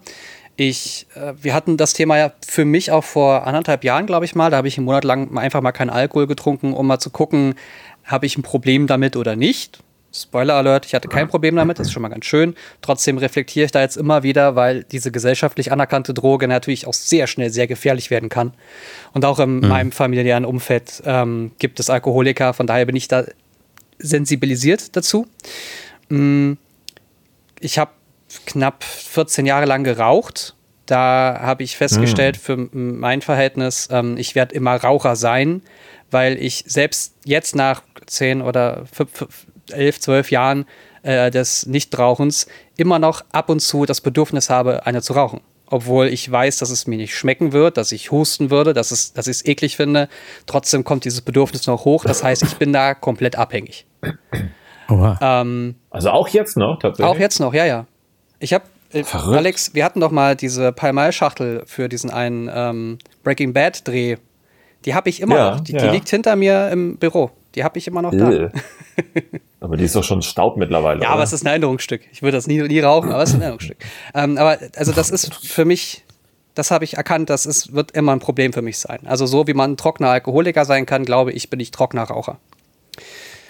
Ich, 0.56 1.06
äh, 1.14 1.32
wir 1.40 1.54
hatten 1.54 1.76
das 1.76 1.92
Thema 1.92 2.18
ja 2.18 2.32
für 2.46 2.64
mich 2.64 2.90
auch 2.90 3.04
vor 3.04 3.46
anderthalb 3.46 3.84
Jahren, 3.84 4.06
glaube 4.06 4.24
ich 4.24 4.34
mal. 4.34 4.50
Da 4.50 4.58
habe 4.58 4.68
ich 4.68 4.76
einen 4.76 4.84
Monat 4.84 5.04
lang 5.04 5.36
einfach 5.36 5.60
mal 5.60 5.72
keinen 5.72 5.90
Alkohol 5.90 6.26
getrunken, 6.26 6.72
um 6.72 6.86
mal 6.86 6.98
zu 6.98 7.10
gucken, 7.10 7.54
habe 8.04 8.26
ich 8.26 8.36
ein 8.36 8.42
Problem 8.42 8.86
damit 8.86 9.16
oder 9.16 9.36
nicht. 9.36 9.80
Spoiler 10.14 10.54
Alert, 10.54 10.84
ich 10.84 10.94
hatte 10.94 11.08
kein 11.08 11.26
Problem 11.26 11.56
damit, 11.56 11.78
das 11.78 11.86
ist 11.86 11.92
schon 11.94 12.02
mal 12.02 12.10
ganz 12.10 12.26
schön. 12.26 12.54
Trotzdem 12.82 13.16
reflektiere 13.16 13.64
ich 13.64 13.72
da 13.72 13.80
jetzt 13.80 13.96
immer 13.96 14.22
wieder, 14.22 14.56
weil 14.56 14.84
diese 14.84 15.10
gesellschaftlich 15.10 15.72
anerkannte 15.72 16.12
Droge 16.12 16.48
natürlich 16.48 16.86
auch 16.86 16.92
sehr 16.92 17.26
schnell 17.26 17.48
sehr 17.48 17.66
gefährlich 17.66 18.10
werden 18.10 18.28
kann. 18.28 18.52
Und 19.14 19.24
auch 19.24 19.38
in 19.38 19.60
mhm. 19.60 19.68
meinem 19.68 19.90
familiären 19.90 20.44
Umfeld 20.44 21.02
ähm, 21.06 21.52
gibt 21.58 21.80
es 21.80 21.88
Alkoholiker, 21.88 22.52
von 22.52 22.66
daher 22.66 22.84
bin 22.84 22.94
ich 22.94 23.08
da 23.08 23.24
sensibilisiert 23.98 24.94
dazu. 24.96 25.26
Mm, 26.10 26.54
ich 27.60 27.78
habe 27.78 27.92
knapp 28.46 28.84
14 28.84 29.46
Jahre 29.46 29.66
lang 29.66 29.84
geraucht. 29.84 30.54
Da 30.86 31.38
habe 31.40 31.62
ich 31.62 31.76
festgestellt, 31.76 32.36
mhm. 32.36 32.40
für 32.40 32.56
mein 32.74 33.22
Verhältnis, 33.22 33.88
ähm, 33.90 34.16
ich 34.16 34.34
werde 34.34 34.54
immer 34.54 34.76
Raucher 34.76 35.16
sein, 35.16 35.62
weil 36.10 36.36
ich 36.42 36.64
selbst 36.66 37.14
jetzt 37.24 37.54
nach 37.54 37.82
10 38.06 38.42
oder 38.42 38.84
5, 38.92 39.46
11, 39.70 40.00
12 40.00 40.30
Jahren 40.30 40.66
äh, 41.02 41.30
des 41.30 41.66
Nichtrauchens 41.66 42.46
immer 42.76 42.98
noch 42.98 43.24
ab 43.32 43.48
und 43.48 43.60
zu 43.60 43.86
das 43.86 44.00
Bedürfnis 44.00 44.50
habe, 44.50 44.86
eine 44.86 45.02
zu 45.02 45.12
rauchen. 45.12 45.40
Obwohl 45.66 46.08
ich 46.08 46.30
weiß, 46.30 46.58
dass 46.58 46.68
es 46.68 46.86
mir 46.86 46.96
nicht 46.96 47.16
schmecken 47.16 47.52
wird, 47.52 47.78
dass 47.78 47.92
ich 47.92 48.10
husten 48.10 48.50
würde, 48.50 48.74
dass, 48.74 48.90
es, 48.90 49.14
dass 49.14 49.26
ich 49.26 49.38
es 49.38 49.44
eklig 49.46 49.76
finde. 49.76 50.08
Trotzdem 50.46 50.84
kommt 50.84 51.06
dieses 51.06 51.22
Bedürfnis 51.22 51.66
noch 51.66 51.86
hoch. 51.86 52.04
Das 52.04 52.22
heißt, 52.22 52.42
ich 52.42 52.56
bin 52.56 52.74
da 52.74 52.92
komplett 52.94 53.36
abhängig. 53.36 53.86
Ähm, 54.90 55.76
also 55.88 56.10
auch 56.10 56.28
jetzt 56.28 56.58
noch, 56.58 56.78
tatsächlich? 56.78 57.06
Auch 57.06 57.18
jetzt 57.18 57.40
noch, 57.40 57.54
ja, 57.54 57.64
ja. 57.64 57.86
Ich 58.42 58.52
habe, 58.52 58.64
äh, 58.92 59.04
Alex, 59.12 59.72
wir 59.72 59.84
hatten 59.84 60.00
doch 60.00 60.10
mal 60.10 60.34
diese 60.34 60.72
Palmal-Schachtel 60.72 61.62
für 61.66 61.88
diesen 61.88 62.10
einen 62.10 62.50
ähm, 62.52 62.98
Breaking 63.22 63.52
Bad-Dreh. 63.52 64.16
Die 64.84 64.94
habe 64.94 65.08
ich 65.08 65.20
immer 65.20 65.36
ja, 65.36 65.50
noch. 65.52 65.60
Die, 65.60 65.72
ja. 65.72 65.78
die, 65.78 65.88
liegt 65.88 66.08
hinter 66.08 66.34
mir 66.34 66.68
im 66.70 66.96
Büro. 66.96 67.30
Die 67.54 67.62
habe 67.62 67.78
ich 67.78 67.86
immer 67.86 68.02
noch 68.02 68.10
da. 68.10 68.50
aber 69.60 69.76
die 69.76 69.84
ist 69.84 69.94
doch 69.94 70.02
schon 70.02 70.22
Staub 70.22 70.56
mittlerweile. 70.56 71.00
Ja, 71.02 71.06
oder? 71.06 71.14
aber 71.14 71.22
es 71.22 71.32
ist 71.32 71.44
ein 71.44 71.46
Erinnerungsstück. 71.46 72.02
Ich 72.10 72.22
würde 72.22 72.36
das 72.36 72.48
nie, 72.48 72.60
nie 72.62 72.80
rauchen, 72.80 73.12
aber 73.12 73.22
es 73.22 73.30
ist 73.30 73.36
ein 73.36 73.42
Erinnerungsstück. 73.42 73.76
ähm, 74.14 74.36
aber 74.36 74.58
also 74.74 74.90
das 74.90 75.10
ist 75.10 75.32
für 75.46 75.64
mich, 75.64 76.02
das 76.56 76.72
habe 76.72 76.84
ich 76.84 76.96
erkannt, 76.96 77.30
das 77.30 77.46
ist, 77.46 77.72
wird 77.72 77.92
immer 77.92 78.10
ein 78.10 78.18
Problem 78.18 78.52
für 78.52 78.62
mich 78.62 78.78
sein. 78.78 79.06
Also 79.06 79.24
so 79.26 79.46
wie 79.46 79.54
man 79.54 79.72
ein 79.72 79.76
trockener 79.76 80.08
Alkoholiker 80.08 80.64
sein 80.64 80.84
kann, 80.84 81.04
glaube 81.04 81.30
ich, 81.30 81.48
bin 81.48 81.60
ich 81.60 81.70
trockener 81.70 82.02
Raucher. 82.02 82.38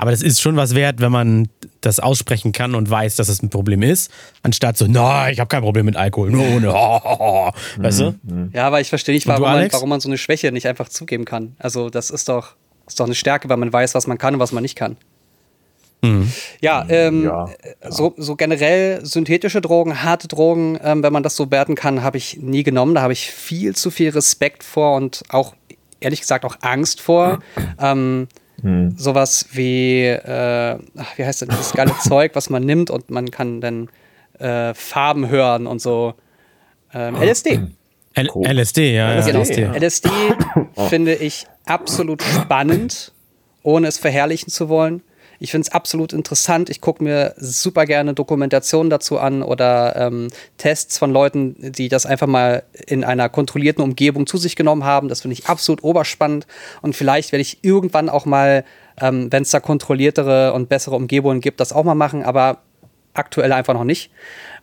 Aber 0.02 0.10
das 0.10 0.20
ist 0.20 0.42
schon 0.42 0.56
was 0.56 0.74
wert, 0.74 1.00
wenn 1.00 1.12
man 1.12 1.48
das 1.80 2.00
aussprechen 2.00 2.50
kann 2.50 2.74
und 2.74 2.90
weiß, 2.90 3.14
dass 3.14 3.28
es 3.28 3.40
ein 3.40 3.50
Problem 3.50 3.82
ist, 3.82 4.10
anstatt 4.42 4.76
so, 4.76 4.88
nein, 4.88 5.32
ich 5.32 5.38
habe 5.38 5.46
kein 5.46 5.62
Problem 5.62 5.86
mit 5.86 5.94
Alkohol, 5.94 6.32
nur 6.32 6.44
ohne. 6.56 6.72
weißt 7.76 8.00
du? 8.00 8.14
Ja, 8.52 8.66
aber 8.66 8.80
ich 8.80 8.88
verstehe 8.88 9.14
nicht, 9.14 9.28
warum, 9.28 9.44
du, 9.44 9.48
man, 9.48 9.72
warum 9.72 9.88
man 9.88 10.00
so 10.00 10.08
eine 10.08 10.18
Schwäche 10.18 10.50
nicht 10.50 10.66
einfach 10.66 10.88
zugeben 10.88 11.24
kann. 11.24 11.54
Also 11.60 11.88
das 11.88 12.10
ist 12.10 12.28
doch 12.28 12.56
ist 12.88 12.98
doch 12.98 13.06
eine 13.06 13.14
Stärke, 13.14 13.48
weil 13.48 13.58
man 13.58 13.72
weiß, 13.72 13.94
was 13.94 14.08
man 14.08 14.18
kann 14.18 14.34
und 14.34 14.40
was 14.40 14.50
man 14.50 14.62
nicht 14.62 14.74
kann. 14.74 14.96
Mhm. 16.02 16.32
Ja, 16.60 16.84
ähm, 16.88 17.22
ja, 17.22 17.46
ja, 17.46 17.90
So, 17.92 18.12
so 18.16 18.34
generell 18.34 19.06
synthetische 19.06 19.60
Drogen, 19.60 20.02
harte 20.02 20.26
Drogen, 20.26 20.80
ähm, 20.82 21.04
wenn 21.04 21.12
man 21.12 21.22
das 21.22 21.36
so 21.36 21.48
werten 21.52 21.76
kann, 21.76 22.02
habe 22.02 22.16
ich 22.16 22.38
nie 22.38 22.64
genommen. 22.64 22.96
Da 22.96 23.02
habe 23.02 23.12
ich 23.12 23.30
viel 23.30 23.76
zu 23.76 23.92
viel 23.92 24.10
Respekt 24.10 24.64
vor 24.64 24.96
und 24.96 25.22
auch, 25.28 25.54
ehrlich 26.00 26.22
gesagt, 26.22 26.44
auch 26.44 26.56
Angst 26.60 27.00
vor. 27.00 27.38
Ähm, 27.80 28.26
mhm. 28.62 28.96
Sowas 28.96 29.48
wie, 29.52 30.06
äh, 30.06 30.78
wie 31.16 31.24
heißt 31.24 31.42
das, 31.42 31.48
das 31.48 31.72
geile 31.72 31.92
Zeug, 32.08 32.32
was 32.34 32.50
man 32.50 32.64
nimmt 32.64 32.90
und 32.90 33.10
man 33.10 33.30
kann 33.30 33.60
dann 33.60 33.88
äh, 34.38 34.74
Farben 34.74 35.28
hören 35.28 35.66
und 35.66 35.80
so. 35.80 36.14
Ähm, 36.94 37.16
LSD. 37.16 37.60
L 38.14 38.28
LSD, 38.44 38.94
ja. 38.94 39.20
Genau. 39.20 39.40
LSD, 39.40 39.64
LSD 39.74 40.10
finde 40.88 41.14
ich 41.14 41.46
absolut 41.64 42.22
spannend, 42.22 43.12
ohne 43.62 43.88
es 43.88 43.98
verherrlichen 43.98 44.50
zu 44.50 44.68
wollen. 44.68 45.02
Ich 45.42 45.50
finde 45.50 45.66
es 45.66 45.72
absolut 45.72 46.12
interessant. 46.12 46.70
Ich 46.70 46.80
gucke 46.80 47.02
mir 47.02 47.34
super 47.36 47.84
gerne 47.84 48.14
Dokumentationen 48.14 48.90
dazu 48.90 49.18
an 49.18 49.42
oder 49.42 49.96
ähm, 49.96 50.28
Tests 50.56 50.98
von 50.98 51.10
Leuten, 51.10 51.72
die 51.72 51.88
das 51.88 52.06
einfach 52.06 52.28
mal 52.28 52.62
in 52.86 53.02
einer 53.02 53.28
kontrollierten 53.28 53.82
Umgebung 53.82 54.28
zu 54.28 54.36
sich 54.38 54.54
genommen 54.54 54.84
haben. 54.84 55.08
Das 55.08 55.22
finde 55.22 55.32
ich 55.32 55.46
absolut 55.46 55.82
oberspannend. 55.82 56.46
Und 56.80 56.94
vielleicht 56.94 57.32
werde 57.32 57.40
ich 57.40 57.58
irgendwann 57.62 58.08
auch 58.08 58.24
mal, 58.24 58.64
ähm, 59.00 59.32
wenn 59.32 59.42
es 59.42 59.50
da 59.50 59.58
kontrolliertere 59.58 60.52
und 60.52 60.68
bessere 60.68 60.94
Umgebungen 60.94 61.40
gibt, 61.40 61.58
das 61.58 61.72
auch 61.72 61.82
mal 61.82 61.96
machen, 61.96 62.22
aber 62.22 62.58
aktuell 63.12 63.52
einfach 63.52 63.74
noch 63.74 63.82
nicht. 63.82 64.12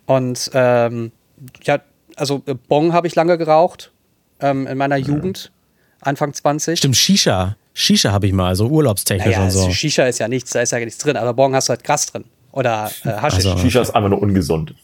Und 0.06 0.50
ähm, 0.54 1.12
ja, 1.62 1.80
also 2.16 2.42
Bong 2.68 2.94
habe 2.94 3.06
ich 3.06 3.14
lange 3.14 3.36
geraucht 3.36 3.92
ähm, 4.40 4.66
in 4.66 4.78
meiner 4.78 4.96
Jugend, 4.96 5.52
Anfang 6.00 6.32
20. 6.32 6.78
Stimmt, 6.78 6.96
Shisha. 6.96 7.56
Shisha 7.72 8.12
habe 8.12 8.26
ich 8.26 8.32
mal, 8.32 8.54
so 8.56 8.66
urlaubstechnisch 8.66 9.36
naja, 9.36 9.44
und 9.44 9.50
so. 9.50 9.70
Shisha 9.70 10.04
ist 10.04 10.18
ja 10.18 10.28
nichts, 10.28 10.50
da 10.50 10.60
ist 10.60 10.72
ja 10.72 10.78
nichts 10.78 10.98
drin, 10.98 11.16
aber 11.16 11.34
Bong 11.34 11.54
hast 11.54 11.68
du 11.68 11.70
halt 11.70 11.84
Gras 11.84 12.06
drin. 12.06 12.24
Oder 12.52 12.90
äh, 13.04 13.08
Haschisch. 13.08 13.46
Also, 13.46 13.58
Shisha 13.58 13.80
ist 13.80 13.90
einfach 13.90 14.10
nur 14.10 14.20
ungesund. 14.20 14.74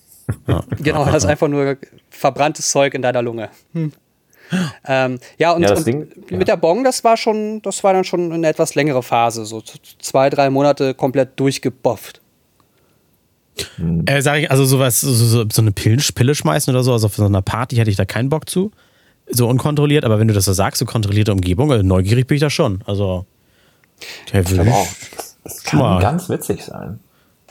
Ja. 0.46 0.62
genau, 0.78 1.04
das 1.04 1.24
ist 1.24 1.26
einfach 1.26 1.48
nur 1.48 1.76
verbranntes 2.10 2.70
Zeug 2.70 2.94
in 2.94 3.02
deiner 3.02 3.22
Lunge. 3.22 3.50
Hm. 3.72 3.92
ähm, 4.86 5.18
ja, 5.38 5.52
und, 5.52 5.62
Ja, 5.62 5.74
und 5.74 5.86
Ding- 5.86 6.08
ja. 6.30 6.36
mit 6.36 6.46
der 6.46 6.56
Bong, 6.56 6.84
das 6.84 7.02
war 7.02 7.16
schon, 7.16 7.60
das 7.62 7.82
war 7.82 7.92
dann 7.92 8.04
schon 8.04 8.32
eine 8.32 8.46
etwas 8.46 8.76
längere 8.76 9.02
Phase, 9.02 9.44
so 9.44 9.62
zwei, 9.98 10.30
drei 10.30 10.50
Monate 10.50 10.94
komplett 10.94 11.38
durchgebofft. 11.40 12.20
Äh, 14.06 14.20
sag 14.20 14.38
ich, 14.38 14.50
also 14.50 14.64
sowas, 14.64 15.00
so, 15.00 15.12
so, 15.12 15.44
so 15.50 15.62
eine 15.62 15.72
Pillen, 15.72 16.00
Pille 16.14 16.34
schmeißen 16.34 16.72
oder 16.72 16.84
so, 16.84 16.92
also 16.92 17.06
auf 17.06 17.16
so 17.16 17.24
einer 17.24 17.42
Party 17.42 17.76
hätte 17.76 17.90
ich 17.90 17.96
da 17.96 18.04
keinen 18.04 18.28
Bock 18.28 18.48
zu. 18.48 18.70
So 19.28 19.48
unkontrolliert, 19.48 20.04
aber 20.04 20.18
wenn 20.18 20.28
du 20.28 20.34
das 20.34 20.44
so 20.44 20.52
sagst, 20.52 20.78
so 20.78 20.86
kontrollierte 20.86 21.32
Umgebung, 21.32 21.72
also 21.72 21.84
neugierig 21.84 22.26
bin 22.26 22.36
ich 22.36 22.40
da 22.40 22.50
schon. 22.50 22.80
Also, 22.86 23.26
der 24.32 24.40
Ich 24.40 24.60
auch. 24.60 24.86
Das, 25.16 25.36
das 25.42 25.64
kann 25.64 25.80
mal. 25.80 26.00
ganz 26.00 26.28
witzig 26.28 26.62
sein. 26.62 27.00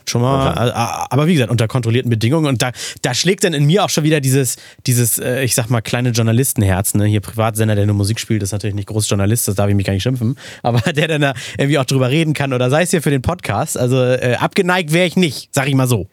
schon 0.08 0.22
mal, 0.22 0.70
äh, 0.70 0.72
aber 0.74 1.28
wie 1.28 1.34
gesagt, 1.34 1.52
unter 1.52 1.68
kontrollierten 1.68 2.10
Bedingungen 2.10 2.46
und 2.46 2.62
da, 2.62 2.72
da 3.02 3.14
schlägt 3.14 3.44
dann 3.44 3.54
in 3.54 3.66
mir 3.66 3.84
auch 3.84 3.90
schon 3.90 4.04
wieder 4.04 4.22
dieses, 4.22 4.58
dieses, 4.86 5.18
äh, 5.18 5.44
ich 5.44 5.56
sag 5.56 5.70
mal, 5.70 5.82
kleine 5.82 6.10
Journalistenherz, 6.10 6.94
ne? 6.94 7.06
Hier 7.06 7.22
Privatsender, 7.22 7.76
der 7.76 7.86
nur 7.86 7.96
Musik 7.96 8.20
spielt, 8.20 8.44
ist 8.44 8.52
natürlich 8.52 8.76
nicht 8.76 8.88
groß 8.88 9.10
Journalist, 9.10 9.48
das 9.48 9.56
darf 9.56 9.70
ich 9.70 9.76
mich 9.76 9.86
gar 9.86 9.94
nicht 9.94 10.04
schimpfen, 10.04 10.38
aber 10.62 10.80
der 10.94 11.08
dann 11.08 11.22
da 11.22 11.34
irgendwie 11.58 11.80
auch 11.80 11.86
drüber 11.86 12.10
reden 12.10 12.34
kann 12.34 12.54
oder 12.54 12.70
sei 12.70 12.84
es 12.84 12.92
hier 12.92 13.02
für 13.02 13.12
den 13.12 13.22
Podcast, 13.22 13.78
also 13.78 13.98
äh, 14.02 14.38
abgeneigt 14.40 14.94
wäre 14.94 15.08
ich 15.08 15.18
nicht, 15.18 15.50
sag 15.54 15.68
ich 15.68 15.76
mal 15.76 15.88
so. 15.88 16.08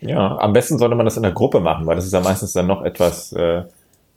Ja, 0.00 0.36
am 0.38 0.52
besten 0.52 0.76
sollte 0.78 0.96
man 0.96 1.06
das 1.06 1.16
in 1.16 1.22
der 1.22 1.32
Gruppe 1.32 1.60
machen, 1.60 1.86
weil 1.86 1.96
das 1.96 2.04
ist 2.04 2.12
ja 2.12 2.20
meistens 2.20 2.52
dann 2.52 2.66
noch 2.66 2.82
etwas 2.82 3.32
äh, 3.32 3.62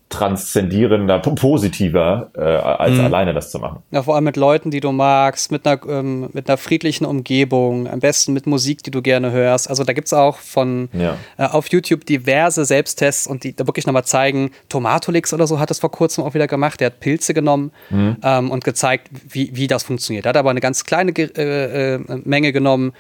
transzendierender, 0.10 1.20
po- 1.20 1.36
positiver, 1.36 2.32
äh, 2.36 2.40
als 2.42 3.00
alleine 3.00 3.34
das 3.34 3.52
zu 3.52 3.60
machen. 3.60 3.80
Ja, 3.92 4.04
vor 4.04 4.16
allem 4.16 4.24
mit 4.24 4.38
Leuten, 4.38 4.72
die 4.72 4.80
du 4.80 4.92
magst, 4.92 5.52
mit 5.52 5.68
einer, 5.68 5.80
ähm, 5.88 6.30
mit 6.34 6.50
einer 6.50 6.58
friedlichen 6.58 7.06
Umgebung, 7.06 7.88
am 7.88 8.00
besten 8.00 8.34
mit 8.34 8.48
Musik, 8.48 8.84
die 8.84 8.92
du 8.92 9.02
gerne 9.02 9.32
hörst. 9.32 9.70
Also 9.70 9.84
da 9.84 9.94
gibt 9.94 10.08
es 10.08 10.14
auch 10.14 10.38
von 10.38 10.90
Ja. 10.94 11.18
äh, 11.38 11.46
auf 11.46 11.68
YouTube 11.70 12.06
diverse 12.06 12.66
Selbsttests 12.66 13.28
und 13.28 13.44
die 13.44 13.56
da 13.56 13.68
wirklich 13.68 13.86
nochmal 13.86 14.06
zeigen, 14.06 14.52
Tomatolix 14.70 15.34
oder 15.34 15.48
so 15.48 15.60
hat 15.60 15.70
das 15.70 15.80
vor 15.80 15.92
kurzem 15.92 16.24
auch 16.24 16.34
wieder 16.34 16.48
gemacht. 16.48 16.80
Der 16.80 16.88
hat 16.88 17.00
Pilze 17.00 17.34
genommen 17.34 17.72
ähm, 17.92 18.52
und 18.52 18.64
gezeigt, 18.64 19.10
wie, 19.30 19.52
wie 19.56 19.68
das 19.68 19.84
funktioniert. 19.84 20.26
Er 20.26 20.30
hat 20.30 20.38
aber 20.38 20.50
eine 20.52 20.62
ganz 20.62 20.84
kleine 20.86 21.12
äh, 21.18 21.96
äh, 21.96 22.00
Menge 22.24 22.52
genommen 22.54 22.94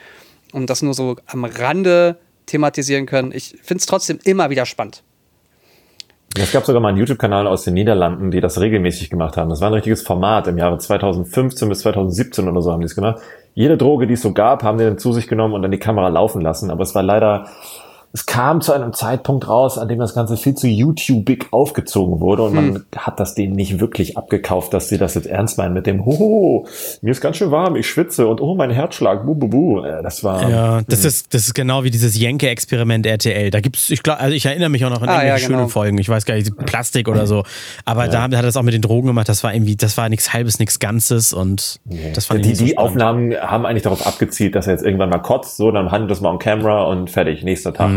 und 0.54 0.70
das 0.70 0.82
nur 0.82 0.93
so 0.93 1.15
am 1.28 1.46
Rande 1.46 2.17
thematisieren 2.46 3.06
können. 3.06 3.32
Ich 3.34 3.56
finde 3.62 3.80
es 3.80 3.86
trotzdem 3.86 4.20
immer 4.24 4.50
wieder 4.50 4.65
spannend. 4.65 5.04
Es 6.35 6.51
gab 6.51 6.65
sogar 6.65 6.81
mal 6.81 6.89
einen 6.89 6.97
YouTube-Kanal 6.97 7.47
aus 7.47 7.63
den 7.63 7.73
Niederlanden, 7.73 8.31
die 8.31 8.41
das 8.41 8.59
regelmäßig 8.59 9.09
gemacht 9.09 9.37
haben. 9.37 9.49
Das 9.49 9.61
war 9.61 9.69
ein 9.69 9.73
richtiges 9.73 10.01
Format. 10.03 10.47
Im 10.47 10.57
Jahre 10.57 10.77
2015 10.77 11.67
bis 11.67 11.79
2017 11.79 12.47
oder 12.47 12.61
so 12.61 12.71
haben 12.71 12.81
die 12.81 12.85
es 12.85 12.95
gemacht. 12.95 13.21
Jede 13.55 13.75
Droge, 13.75 14.05
die 14.05 14.13
es 14.13 14.21
so 14.21 14.33
gab, 14.33 14.61
haben 14.61 14.77
die 14.77 14.83
dann 14.83 14.99
zu 14.99 15.13
sich 15.13 15.27
genommen 15.27 15.55
und 15.55 15.63
dann 15.63 15.71
die 15.71 15.79
Kamera 15.79 16.09
laufen 16.09 16.41
lassen. 16.41 16.69
Aber 16.69 16.83
es 16.83 16.93
war 16.93 17.01
leider, 17.01 17.47
es 18.13 18.26
kam 18.26 18.62
zu 18.62 18.74
einem 18.74 18.93
Zeitpunkt 18.93 19.48
raus, 19.48 19.78
an 19.78 19.88
dem 19.88 20.00
das 20.00 20.13
Ganze 20.15 20.38
viel 20.38 20.56
zu 20.56 20.67
YouTubig 20.67 21.48
aufgezogen 21.52 22.20
wurde 22.20 22.43
und 22.43 22.54
man 22.56 22.84
hat 22.96 23.20
das 23.20 23.36
denen 23.36 23.54
nicht 23.56 23.80
wirklich 23.80 24.17
abgekauft, 24.17 24.74
dass 24.74 24.89
sie 24.89 24.98
das 24.98 25.13
jetzt 25.15 25.28
ernst 25.28 25.58
meinen 25.58 25.74
mit 25.74 25.86
dem, 25.86 26.06
hoho, 26.06 26.65
mir 27.02 27.12
ist 27.12 27.22
ganz 27.22 27.38
schön 27.38 27.52
warm, 27.52 27.76
ich 27.76 27.88
schwitze 27.88 28.28
und 28.28 28.41
oh, 28.41 28.56
mein 28.56 28.72
Herzschlag, 28.72 29.26
bu, 29.26 29.36
bu, 29.36 29.48
bu. 29.48 29.80
Äh, 29.84 30.02
Das 30.02 30.24
war, 30.24 30.50
Ja, 30.50 30.82
das 30.88 31.06
ist, 31.06 31.34
das 31.34 31.48
ist 31.48 31.54
genau 31.54 31.84
wie 31.84 31.91
dieses 31.91 32.17
Jenke-Experiment 32.17 33.06
RTL. 33.06 33.52
Da 33.52 33.60
gibt's, 33.60 33.89
ich 33.89 34.02
glaube, 34.04 34.20
also 34.20 34.34
ich 34.36 34.46
erinnere 34.46 34.70
mich 34.70 34.84
auch 34.86 34.89
noch 34.89 35.02
an 35.02 35.10
Ah, 35.10 35.22
irgendwelche 35.24 35.43
ja, 35.43 35.48
genau. 35.48 35.60
schönen 35.60 35.70
Folgen. 35.70 35.98
Ich 35.98 36.10
weiß 36.10 36.26
gar 36.26 36.36
nicht, 36.36 36.56
Plastik 36.65 37.08
oder 37.10 37.28
so. 37.28 37.43
Aber 37.86 38.08
da 38.08 38.24
hat 38.24 38.34
er 38.34 38.41
das 38.41 38.58
auch 38.58 38.63
mit 38.63 38.74
den 38.74 38.82
Drogen 38.82 39.08
gemacht. 39.08 39.30
Das 39.30 39.43
war 39.43 39.54
irgendwie, 39.54 39.76
das 39.76 39.98
war 39.98 40.10
nichts 40.10 40.34
Halbes, 40.34 40.60
nichts 40.60 40.80
Ganzes 40.80 41.34
und 41.34 41.80
das 42.15 42.26
fand 42.26 42.39
ich 42.39 42.43
die, 42.43 42.50
nicht 42.50 42.58
so 42.60 42.65
die 42.65 42.72
spannend. 42.72 42.89
Aufnahmen 42.91 43.34
haben 43.36 43.65
eigentlich 43.65 43.84
darauf 43.84 44.06
abgezielt, 44.08 44.56
dass 44.56 44.67
er 44.67 44.74
jetzt 44.74 44.84
irgendwann 44.86 45.10
mal 45.10 45.20
kotzt, 45.20 45.58
so, 45.58 45.72
dann 45.72 45.91
handelt 45.91 46.10
das 46.12 46.22
mal 46.22 46.30
on 46.32 46.39
camera 46.39 46.84
und 46.86 47.10
fertig, 47.10 47.43
nächster 47.43 47.74
Tag. 47.74 47.89
Mhm. 47.89 47.96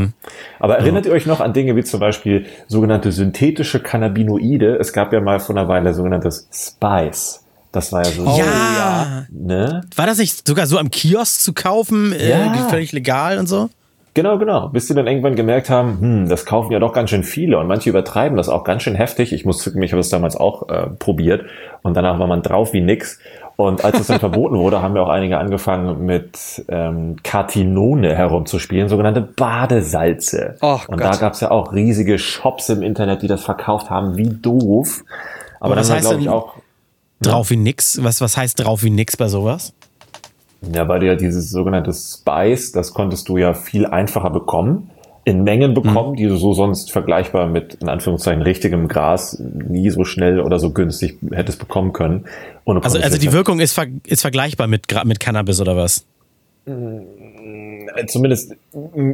Aber 0.58 0.78
erinnert 0.78 1.06
ihr 1.06 1.12
euch 1.12 1.26
noch 1.26 1.40
an 1.40 1.52
Dinge 1.52 1.76
wie 1.76 1.84
zum 1.84 2.00
Beispiel 2.00 2.46
sogenannte 2.68 3.12
synthetische 3.12 3.80
Cannabinoide? 3.80 4.76
Es 4.76 4.92
gab 4.92 5.12
ja 5.12 5.20
mal 5.20 5.40
vor 5.40 5.56
einer 5.56 5.68
Weile 5.68 5.94
sogenanntes 5.94 6.48
Spice. 6.52 7.44
Das 7.72 7.92
war 7.92 8.04
ja 8.04 8.10
so, 8.10 8.24
ja. 8.24 9.26
ne? 9.30 9.82
War 9.94 10.06
das 10.06 10.18
nicht 10.18 10.46
sogar 10.46 10.66
so 10.66 10.78
am 10.78 10.90
Kiosk 10.90 11.40
zu 11.40 11.52
kaufen, 11.52 12.12
Ja. 12.18 12.52
äh, 12.52 12.68
völlig 12.68 12.92
legal 12.92 13.38
und 13.38 13.46
so? 13.46 13.70
Genau, 14.12 14.38
genau. 14.38 14.68
Bis 14.68 14.88
sie 14.88 14.94
dann 14.94 15.06
irgendwann 15.06 15.36
gemerkt 15.36 15.70
haben, 15.70 16.00
hm, 16.00 16.28
das 16.28 16.44
kaufen 16.44 16.72
ja 16.72 16.80
doch 16.80 16.92
ganz 16.92 17.10
schön 17.10 17.22
viele 17.22 17.58
und 17.58 17.68
manche 17.68 17.88
übertreiben 17.88 18.36
das 18.36 18.48
auch 18.48 18.64
ganz 18.64 18.82
schön 18.82 18.96
heftig. 18.96 19.32
Ich 19.32 19.44
muss 19.44 19.58
zugeben, 19.58 19.84
ich 19.84 19.92
habe 19.92 20.00
das 20.00 20.08
damals 20.08 20.34
auch 20.34 20.68
äh, 20.68 20.88
probiert 20.98 21.44
und 21.82 21.96
danach 21.96 22.18
war 22.18 22.26
man 22.26 22.42
drauf 22.42 22.72
wie 22.72 22.80
nix. 22.80 23.20
Und 23.56 23.84
als 23.84 24.00
es 24.00 24.06
dann 24.06 24.20
verboten 24.20 24.56
wurde, 24.56 24.82
haben 24.82 24.96
ja 24.96 25.02
auch 25.02 25.08
einige 25.08 25.38
angefangen 25.38 26.04
mit 26.04 26.64
ähm, 26.68 27.16
Cartinone 27.22 28.14
herumzuspielen, 28.14 28.88
sogenannte 28.88 29.20
Badesalze. 29.20 30.56
Och 30.62 30.88
und 30.88 30.98
Gott. 30.98 31.14
da 31.14 31.16
gab 31.16 31.34
es 31.34 31.40
ja 31.40 31.50
auch 31.50 31.72
riesige 31.72 32.18
Shops 32.18 32.68
im 32.68 32.82
Internet, 32.82 33.22
die 33.22 33.28
das 33.28 33.44
verkauft 33.44 33.90
haben, 33.90 34.16
wie 34.16 34.28
doof. 34.28 35.04
Aber 35.60 35.76
war, 35.76 35.84
heißt 35.84 36.08
glaube 36.08 36.22
ich, 36.22 36.28
auch 36.28 36.54
Drauf 37.20 37.50
wie 37.50 37.56
nix. 37.56 38.02
Was, 38.02 38.20
was 38.20 38.36
heißt 38.36 38.60
drauf 38.60 38.82
wie 38.82 38.90
nix 38.90 39.16
bei 39.16 39.28
sowas? 39.28 39.74
Ja, 40.62 40.88
weil 40.88 41.00
du 41.00 41.06
ja 41.06 41.14
dieses 41.14 41.50
sogenannte 41.50 41.92
Spice, 41.92 42.72
das 42.72 42.92
konntest 42.92 43.28
du 43.28 43.36
ja 43.36 43.54
viel 43.54 43.86
einfacher 43.86 44.30
bekommen, 44.30 44.90
in 45.24 45.44
Mengen 45.44 45.74
bekommen, 45.74 46.16
die 46.16 46.26
du 46.26 46.36
so 46.36 46.54
sonst 46.54 46.92
vergleichbar 46.92 47.46
mit, 47.46 47.74
in 47.74 47.88
Anführungszeichen, 47.88 48.42
richtigem 48.42 48.88
Gras 48.88 49.38
nie 49.38 49.90
so 49.90 50.04
schnell 50.04 50.40
oder 50.40 50.58
so 50.58 50.72
günstig 50.72 51.18
hättest 51.32 51.58
bekommen 51.58 51.92
können. 51.92 52.24
Also, 52.64 52.98
also 52.98 53.18
die 53.18 53.32
Wirkung 53.32 53.60
ist, 53.60 53.72
ver 53.72 53.86
ist 54.06 54.22
vergleichbar 54.22 54.66
mit, 54.66 54.86
mit 55.04 55.20
Cannabis 55.20 55.60
oder 55.60 55.76
was? 55.76 56.06
äh, 57.96 58.06
zumindest, 58.06 58.54
mm, 58.72 59.12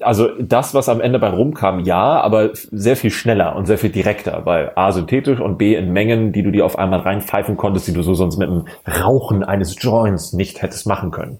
also 0.00 0.28
das, 0.40 0.74
was 0.74 0.88
am 0.88 1.00
Ende 1.00 1.18
bei 1.18 1.28
rumkam, 1.28 1.80
ja, 1.80 2.20
aber 2.20 2.50
sehr 2.54 2.96
viel 2.96 3.10
schneller 3.10 3.56
und 3.56 3.66
sehr 3.66 3.78
viel 3.78 3.90
direkter, 3.90 4.42
weil 4.44 4.72
A, 4.74 4.92
synthetisch 4.92 5.40
und 5.40 5.58
B, 5.58 5.74
in 5.74 5.92
Mengen, 5.92 6.32
die 6.32 6.42
du 6.42 6.50
dir 6.50 6.64
auf 6.64 6.78
einmal 6.78 7.00
reinpfeifen 7.00 7.56
konntest, 7.56 7.88
die 7.88 7.92
du 7.92 8.02
so 8.02 8.14
sonst 8.14 8.38
mit 8.38 8.48
dem 8.48 8.64
Rauchen 8.86 9.44
eines 9.44 9.76
Joints 9.78 10.32
nicht 10.32 10.62
hättest 10.62 10.86
machen 10.86 11.10
können. 11.10 11.38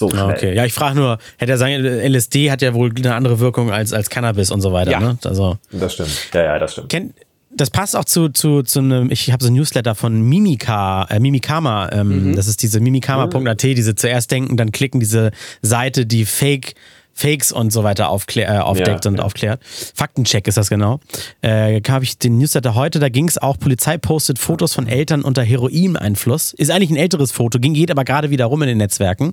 So 0.00 0.08
schnell. 0.10 0.22
Ah, 0.22 0.30
Okay, 0.32 0.54
ja, 0.54 0.64
ich 0.64 0.72
frage 0.72 0.96
nur, 0.96 1.18
hätte 1.38 1.52
er 1.52 1.58
sagen, 1.58 1.74
LSD 1.84 2.50
hat 2.50 2.62
ja 2.62 2.74
wohl 2.74 2.90
eine 2.96 3.14
andere 3.14 3.38
Wirkung 3.38 3.70
als, 3.70 3.92
als 3.92 4.10
Cannabis 4.10 4.50
und 4.50 4.62
so 4.62 4.72
weiter. 4.72 4.90
Ja. 4.90 5.00
Ne? 5.00 5.18
Also, 5.24 5.58
Das 5.70 5.92
stimmt. 5.94 6.10
Ja, 6.34 6.42
ja, 6.42 6.58
das 6.58 6.72
stimmt. 6.72 6.88
kennt, 6.88 7.14
das 7.52 7.68
passt 7.70 7.96
auch 7.96 8.04
zu, 8.04 8.28
zu, 8.30 8.62
zu 8.62 8.78
einem, 8.78 9.10
ich 9.10 9.30
habe 9.30 9.42
so 9.44 9.50
ein 9.50 9.54
Newsletter 9.54 9.94
von 9.94 10.22
Mimika, 10.22 11.04
äh, 11.10 11.20
Mimikama, 11.20 11.90
ähm, 11.92 12.34
das 12.34 12.46
ist 12.46 12.62
diese 12.62 12.80
mimikama.at, 12.80 13.62
diese 13.62 13.94
zuerst 13.94 14.30
denken, 14.30 14.56
dann 14.56 14.72
klicken, 14.72 15.00
diese 15.00 15.32
Seite, 15.60 16.06
die 16.06 16.24
Fake, 16.24 16.74
Fakes 17.20 17.52
und 17.52 17.70
so 17.70 17.84
weiter 17.84 18.08
aufklär, 18.08 18.48
äh, 18.48 18.58
aufdeckt 18.58 19.04
Ja, 19.04 19.10
und 19.10 19.18
ja. 19.18 19.24
aufklärt. 19.24 19.60
Faktencheck 19.94 20.48
ist 20.48 20.56
das 20.56 20.70
genau. 20.70 21.00
Äh, 21.42 21.80
habe 21.88 22.04
ich 22.04 22.18
den 22.18 22.38
Newsletter 22.38 22.74
heute, 22.74 22.98
da 22.98 23.08
ging 23.08 23.28
es 23.28 23.36
auch, 23.36 23.58
Polizei 23.58 23.98
postet 23.98 24.38
Fotos 24.38 24.72
von 24.72 24.86
Eltern 24.86 25.22
unter 25.22 25.42
Heroineinfluss. 25.42 26.54
Ist 26.54 26.70
eigentlich 26.70 26.90
ein 26.90 26.96
älteres 26.96 27.32
Foto, 27.32 27.58
ging 27.58 27.74
geht 27.74 27.90
aber 27.90 28.04
gerade 28.04 28.30
wieder 28.30 28.46
rum 28.46 28.62
in 28.62 28.68
den 28.68 28.78
Netzwerken. 28.78 29.32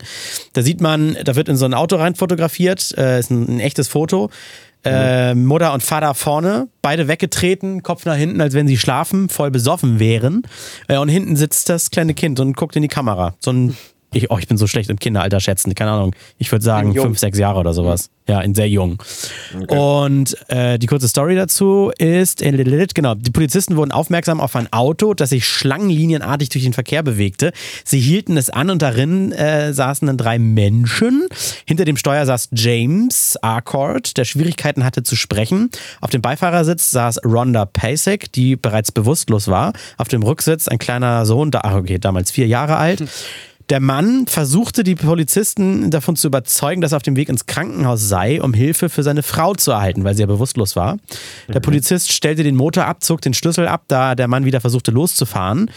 Da 0.54 0.62
sieht 0.62 0.82
man, 0.82 1.17
da 1.23 1.36
wird 1.36 1.47
in 1.47 1.56
so 1.56 1.65
ein 1.65 1.73
Auto 1.73 1.95
rein 1.95 2.15
fotografiert, 2.15 2.93
äh, 2.97 3.19
ist 3.19 3.32
ein, 3.32 3.47
ein 3.47 3.60
echtes 3.60 3.88
Foto. 3.88 4.30
Äh, 4.84 5.36
Mutter 5.36 5.73
und 5.73 5.84
Vater 5.84 6.13
vorne, 6.13 6.69
beide 6.82 7.08
weggetreten, 7.08 7.84
Kopf 7.84 8.06
nach 8.06 8.15
hinten, 8.15 8.39
als 8.39 8.54
wenn 8.54 8.67
sie 8.67 8.78
schlafen, 8.78 9.28
voll 9.28 9.52
besoffen 9.52 10.00
wären. 10.00 10.43
Äh, 10.88 10.97
und 10.97 11.10
hinten 11.10 11.36
sitzt 11.36 11.69
das 11.69 11.89
kleine 11.89 12.13
Kind 12.13 12.39
und 12.39 12.56
guckt 12.56 12.76
in 12.76 12.84
die 12.84 12.88
Kamera. 12.88 13.36
So 13.39 13.52
ein, 13.52 13.78
ich, 14.13 14.32
oh, 14.32 14.38
ich 14.38 14.48
bin 14.48 14.58
so 14.58 14.67
schlecht 14.67 14.89
im 14.89 15.00
Kinderalter 15.00 15.39
schätzen, 15.39 15.76
keine 15.76 15.91
Ahnung. 15.91 16.15
Ich 16.38 16.52
würde 16.52 16.63
sagen 16.63 16.93
fünf, 16.96 17.20
sechs 17.20 17.38
Jahre 17.38 17.60
oder 17.60 17.74
sowas. 17.74 18.10
Ja, 18.28 18.41
in 18.41 18.56
sehr 18.56 18.67
jung. 18.67 19.02
Und 19.67 20.36
äh, 20.50 20.78
die 20.80 20.88
kurze 20.88 21.08
Story 21.08 21.36
dazu 21.36 21.91
ist, 21.98 22.41
genau, 22.41 23.15
die 23.15 23.32
Polizisten 23.32 23.78
wurden 23.78 23.91
aufmerksam 23.91 24.41
auf 24.41 24.56
ein 24.56 24.72
Auto, 24.74 25.13
das 25.13 25.30
sich 25.30 25.46
schlangenlinienartig 25.46 26.50
durch 26.50 26.63
den 26.63 26.74
Verkehr 26.74 27.04
bewegte. 27.04 27.52
Sie 27.86 28.00
hielten 28.00 28.36
es 28.36 28.50
an 28.50 28.70
und 28.70 28.82
darin 28.82 29.32
äh, 29.32 29.74
saßen 29.74 30.08
dann 30.08 30.17
drei 30.17 30.39
Menschen. 30.39 31.28
Hinter 31.65 31.86
dem 31.86 31.96
Steuer 31.96 32.26
saß 32.26 32.50
James 32.52 33.38
Arcord, 33.41 34.17
der 34.17 34.26
Schwierigkeiten 34.26 34.84
hatte 34.84 35.04
zu 35.04 35.15
sprechen. 35.15 35.70
Auf 36.02 36.10
dem 36.10 36.22
Beifahrersitz 36.22 36.91
saß 36.91 37.24
Rhonda 37.26 37.65
Pasek, 37.65 38.32
die 38.34 38.56
bereits 38.56 38.91
bewusstlos 38.91 39.48
war. 39.48 39.74
Auf 39.98 40.08
dem 40.10 40.24
Rücksitz 40.24 40.67
ein 40.67 40.80
kleiner 40.80 41.26
Sohn, 41.26 41.52
da, 41.52 41.62
ach 41.63 41.76
okay, 41.76 41.98
damals 41.98 42.32
vier 42.32 42.48
Jahre 42.48 42.78
alt. 42.78 43.04
Der 43.70 43.82
Mann 43.82 44.28
versuchte 44.28 44.84
die 44.86 44.96
Polizisten 44.96 45.92
davon 45.92 46.16
zu 46.16 46.28
überzeugen, 46.28 46.80
dass 46.80 46.94
er 46.94 46.98
auf 46.98 47.04
dem 47.04 47.18
Weg 47.18 47.28
ins 47.28 47.48
Krankenhaus 47.48 48.08
sei, 48.08 48.42
um 48.42 48.54
Hilfe 48.54 48.88
für 48.88 49.04
seine 49.04 49.24
Frau 49.24 49.56
zu 49.56 49.72
erhalten, 49.72 50.06
weil 50.06 50.16
sie 50.16 50.22
ja 50.22 50.26
bewusstlos 50.26 50.78
war. 50.78 50.98
Der 51.50 51.60
Polizist 51.60 52.14
stellte 52.14 52.44
den 52.44 52.56
Motor 52.56 52.86
ab, 52.86 53.04
zog 53.04 53.20
den 53.22 53.34
Schlüssel 53.34 53.68
ab, 53.68 53.84
da 53.90 54.16
der 54.16 54.30
Mann 54.30 54.46
wieder 54.46 54.62
versuchte 54.62 54.92
loszufahren. 54.92 55.70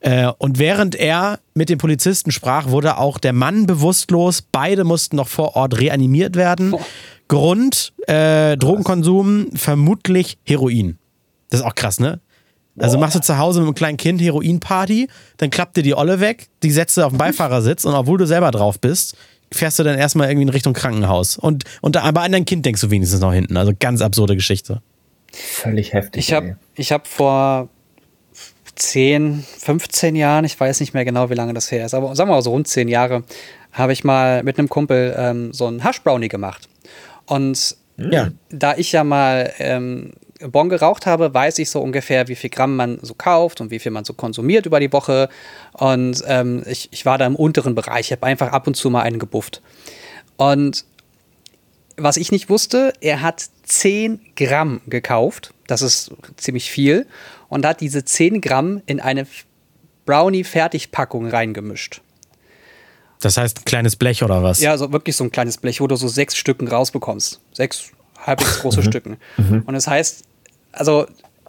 Äh, 0.00 0.32
Und 0.38 0.58
während 0.58 0.96
er 0.96 1.38
mit 1.54 1.68
dem 1.68 1.78
Polizisten 1.78 2.32
sprach, 2.32 2.68
wurde 2.70 2.98
auch 2.98 3.18
der 3.18 3.32
Mann 3.32 3.66
bewusstlos. 3.66 4.42
Beide 4.42 4.82
mussten 4.82 5.14
noch 5.14 5.28
vor 5.28 5.54
Ort 5.54 5.78
reanimiert 5.78 6.34
werden. 6.34 6.74
Grund, 7.28 7.92
äh, 8.08 8.56
Drogenkonsum, 8.56 9.48
vermutlich 9.54 10.38
Heroin. 10.44 10.98
Das 11.50 11.60
ist 11.60 11.66
auch 11.66 11.76
krass, 11.76 12.00
ne? 12.00 12.18
Also 12.78 12.98
machst 12.98 13.16
du 13.16 13.20
zu 13.20 13.38
Hause 13.38 13.60
mit 13.60 13.66
einem 13.66 13.74
kleinen 13.74 13.96
Kind 13.96 14.20
Heroinparty, 14.20 15.08
dann 15.38 15.50
klappt 15.50 15.76
dir 15.76 15.82
die 15.82 15.94
Olle 15.94 16.20
weg, 16.20 16.48
die 16.62 16.70
setzt 16.70 16.96
du 16.96 17.02
auf 17.02 17.12
den 17.12 17.18
Beifahrersitz 17.18 17.84
und 17.84 17.94
obwohl 17.94 18.18
du 18.18 18.26
selber 18.26 18.50
drauf 18.50 18.78
bist, 18.78 19.16
fährst 19.52 19.78
du 19.78 19.82
dann 19.82 19.98
erstmal 19.98 20.28
irgendwie 20.28 20.42
in 20.42 20.48
Richtung 20.50 20.74
Krankenhaus. 20.74 21.36
Und, 21.38 21.64
und 21.80 21.96
da, 21.96 22.02
aber 22.02 22.22
an 22.22 22.32
dein 22.32 22.44
Kind 22.44 22.66
denkst 22.66 22.80
du 22.80 22.90
wenigstens 22.90 23.20
noch 23.20 23.32
hinten. 23.32 23.56
Also 23.56 23.72
ganz 23.78 24.02
absurde 24.02 24.34
Geschichte. 24.34 24.82
Völlig 25.32 25.92
heftig. 25.92 26.24
Ich 26.24 26.32
habe 26.32 26.56
ich 26.74 26.92
hab 26.92 27.06
vor 27.06 27.68
10, 28.76 29.44
15 29.58 30.16
Jahren, 30.16 30.44
ich 30.44 30.58
weiß 30.58 30.80
nicht 30.80 30.94
mehr 30.94 31.04
genau, 31.04 31.30
wie 31.30 31.34
lange 31.34 31.54
das 31.54 31.70
her 31.70 31.86
ist, 31.86 31.94
aber 31.94 32.14
sagen 32.14 32.28
wir 32.30 32.34
mal 32.34 32.42
so 32.42 32.50
rund 32.50 32.68
10 32.68 32.88
Jahre, 32.88 33.22
habe 33.72 33.92
ich 33.92 34.04
mal 34.04 34.42
mit 34.42 34.58
einem 34.58 34.68
Kumpel 34.68 35.14
ähm, 35.16 35.52
so 35.52 35.66
einen 35.66 35.82
Hash 35.82 36.02
Brownie 36.02 36.28
gemacht. 36.28 36.68
Und 37.26 37.76
ja. 37.96 38.30
da 38.50 38.76
ich 38.76 38.92
ja 38.92 39.04
mal 39.04 39.52
ähm, 39.58 40.12
Bon 40.40 40.68
geraucht 40.68 41.06
habe, 41.06 41.32
weiß 41.32 41.58
ich 41.58 41.70
so 41.70 41.80
ungefähr, 41.80 42.28
wie 42.28 42.34
viel 42.34 42.50
Gramm 42.50 42.76
man 42.76 42.98
so 43.02 43.14
kauft 43.14 43.60
und 43.60 43.70
wie 43.70 43.78
viel 43.78 43.92
man 43.92 44.04
so 44.04 44.12
konsumiert 44.12 44.66
über 44.66 44.80
die 44.80 44.92
Woche. 44.92 45.28
Und 45.72 46.22
ähm, 46.26 46.62
ich, 46.66 46.88
ich 46.92 47.06
war 47.06 47.18
da 47.18 47.26
im 47.26 47.36
unteren 47.36 47.74
Bereich, 47.74 48.06
ich 48.06 48.12
habe 48.12 48.26
einfach 48.26 48.52
ab 48.52 48.66
und 48.66 48.74
zu 48.74 48.90
mal 48.90 49.02
einen 49.02 49.18
gebufft. 49.18 49.62
Und 50.36 50.84
was 51.96 52.16
ich 52.16 52.30
nicht 52.30 52.50
wusste, 52.50 52.92
er 53.00 53.22
hat 53.22 53.44
10 53.64 54.20
Gramm 54.36 54.82
gekauft. 54.86 55.54
Das 55.66 55.82
ist 55.82 56.12
ziemlich 56.36 56.70
viel. 56.70 57.06
Und 57.48 57.64
hat 57.64 57.80
diese 57.80 58.04
10 58.04 58.40
Gramm 58.40 58.82
in 58.86 59.00
eine 59.00 59.26
Brownie-Fertigpackung 60.04 61.28
reingemischt. 61.28 62.02
Das 63.20 63.38
heißt 63.38 63.60
ein 63.60 63.64
kleines 63.64 63.96
Blech 63.96 64.22
oder 64.22 64.42
was? 64.42 64.60
Ja, 64.60 64.76
so 64.76 64.92
wirklich 64.92 65.16
so 65.16 65.24
ein 65.24 65.32
kleines 65.32 65.56
Blech, 65.56 65.80
wo 65.80 65.86
du 65.86 65.96
so 65.96 66.06
sechs 66.06 66.36
Stücken 66.36 66.68
rausbekommst. 66.68 67.40
Sechs 67.52 67.90
halbwegs 68.18 68.58
große 68.60 68.80
mhm. 68.80 68.84
Stücken. 68.84 69.16
Mhm. 69.36 69.62
Und 69.66 69.74
das 69.74 69.86
heißt, 69.86 70.24
also 70.72 71.06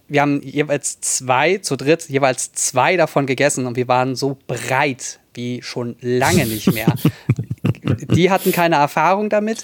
wir 0.08 0.22
haben 0.22 0.42
jeweils 0.42 1.02
zwei, 1.02 1.58
zu 1.58 1.76
dritt, 1.76 2.08
jeweils 2.10 2.54
zwei 2.54 2.96
davon 2.96 3.26
gegessen 3.26 3.66
und 3.66 3.76
wir 3.76 3.88
waren 3.88 4.16
so 4.16 4.38
breit 4.48 5.20
wie 5.34 5.62
schon 5.62 5.96
lange 6.02 6.46
nicht 6.46 6.72
mehr. 6.74 6.94
Die 8.16 8.32
hatten 8.32 8.52
keine 8.52 8.76
Erfahrung 8.76 9.30
damit 9.30 9.64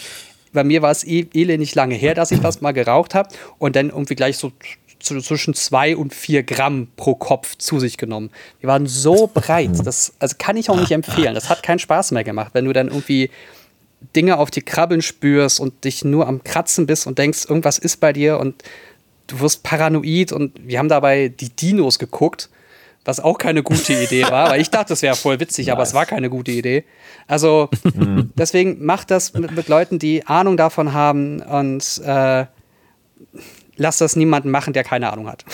bei 0.53 0.63
mir 0.63 0.81
war 0.81 0.91
es 0.91 1.03
eh, 1.03 1.27
elendig 1.33 1.75
lange 1.75 1.95
her, 1.95 2.13
dass 2.13 2.31
ich 2.31 2.39
das 2.39 2.61
mal 2.61 2.71
geraucht 2.71 3.15
habe 3.15 3.29
und 3.57 3.75
dann 3.75 3.89
irgendwie 3.89 4.15
gleich 4.15 4.37
so 4.37 4.51
zwischen 4.99 5.53
zwei 5.53 5.97
und 5.97 6.13
vier 6.13 6.43
Gramm 6.43 6.87
pro 6.95 7.15
Kopf 7.15 7.57
zu 7.57 7.79
sich 7.79 7.97
genommen. 7.97 8.29
Die 8.61 8.67
waren 8.67 8.87
so 8.87 9.29
breit, 9.33 9.85
das 9.85 10.13
also 10.19 10.35
kann 10.39 10.55
ich 10.55 10.69
auch 10.69 10.79
nicht 10.79 10.91
empfehlen. 10.91 11.35
Das 11.35 11.49
hat 11.49 11.61
keinen 11.61 11.79
Spaß 11.79 12.11
mehr 12.11 12.23
gemacht, 12.23 12.51
wenn 12.53 12.63
du 12.65 12.71
dann 12.71 12.87
irgendwie 12.87 13.29
Dinge 14.15 14.37
auf 14.37 14.51
die 14.51 14.61
Krabbeln 14.61 15.01
spürst 15.01 15.59
und 15.59 15.83
dich 15.83 16.03
nur 16.03 16.27
am 16.27 16.43
Kratzen 16.43 16.85
bist 16.85 17.07
und 17.07 17.17
denkst, 17.17 17.45
irgendwas 17.47 17.77
ist 17.77 17.99
bei 17.99 18.13
dir 18.13 18.39
und 18.39 18.63
du 19.27 19.39
wirst 19.39 19.63
paranoid 19.63 20.31
und 20.31 20.51
wir 20.67 20.79
haben 20.79 20.89
dabei 20.89 21.29
die 21.29 21.49
Dinos 21.49 21.99
geguckt 21.99 22.49
was 23.05 23.19
auch 23.19 23.37
keine 23.37 23.63
gute 23.63 23.93
Idee 23.93 24.23
war, 24.29 24.51
weil 24.51 24.61
ich 24.61 24.69
dachte, 24.69 24.93
es 24.93 25.01
wäre 25.01 25.15
voll 25.15 25.39
witzig, 25.39 25.67
nice. 25.67 25.73
aber 25.73 25.83
es 25.83 25.93
war 25.93 26.05
keine 26.05 26.29
gute 26.29 26.51
Idee. 26.51 26.85
Also 27.27 27.69
mhm. 27.93 28.31
deswegen 28.35 28.83
macht 28.83 29.11
das 29.11 29.33
mit, 29.33 29.51
mit, 29.55 29.67
Leuten, 29.67 29.99
die 29.99 30.25
Ahnung 30.25 30.57
davon 30.57 30.93
haben 30.93 31.41
und 31.41 32.01
äh, 32.05 32.45
lasst 33.75 34.01
das 34.01 34.15
niemanden 34.15 34.49
machen, 34.49 34.73
der 34.73 34.83
keine 34.83 35.11
Ahnung 35.11 35.27
hat. 35.27 35.45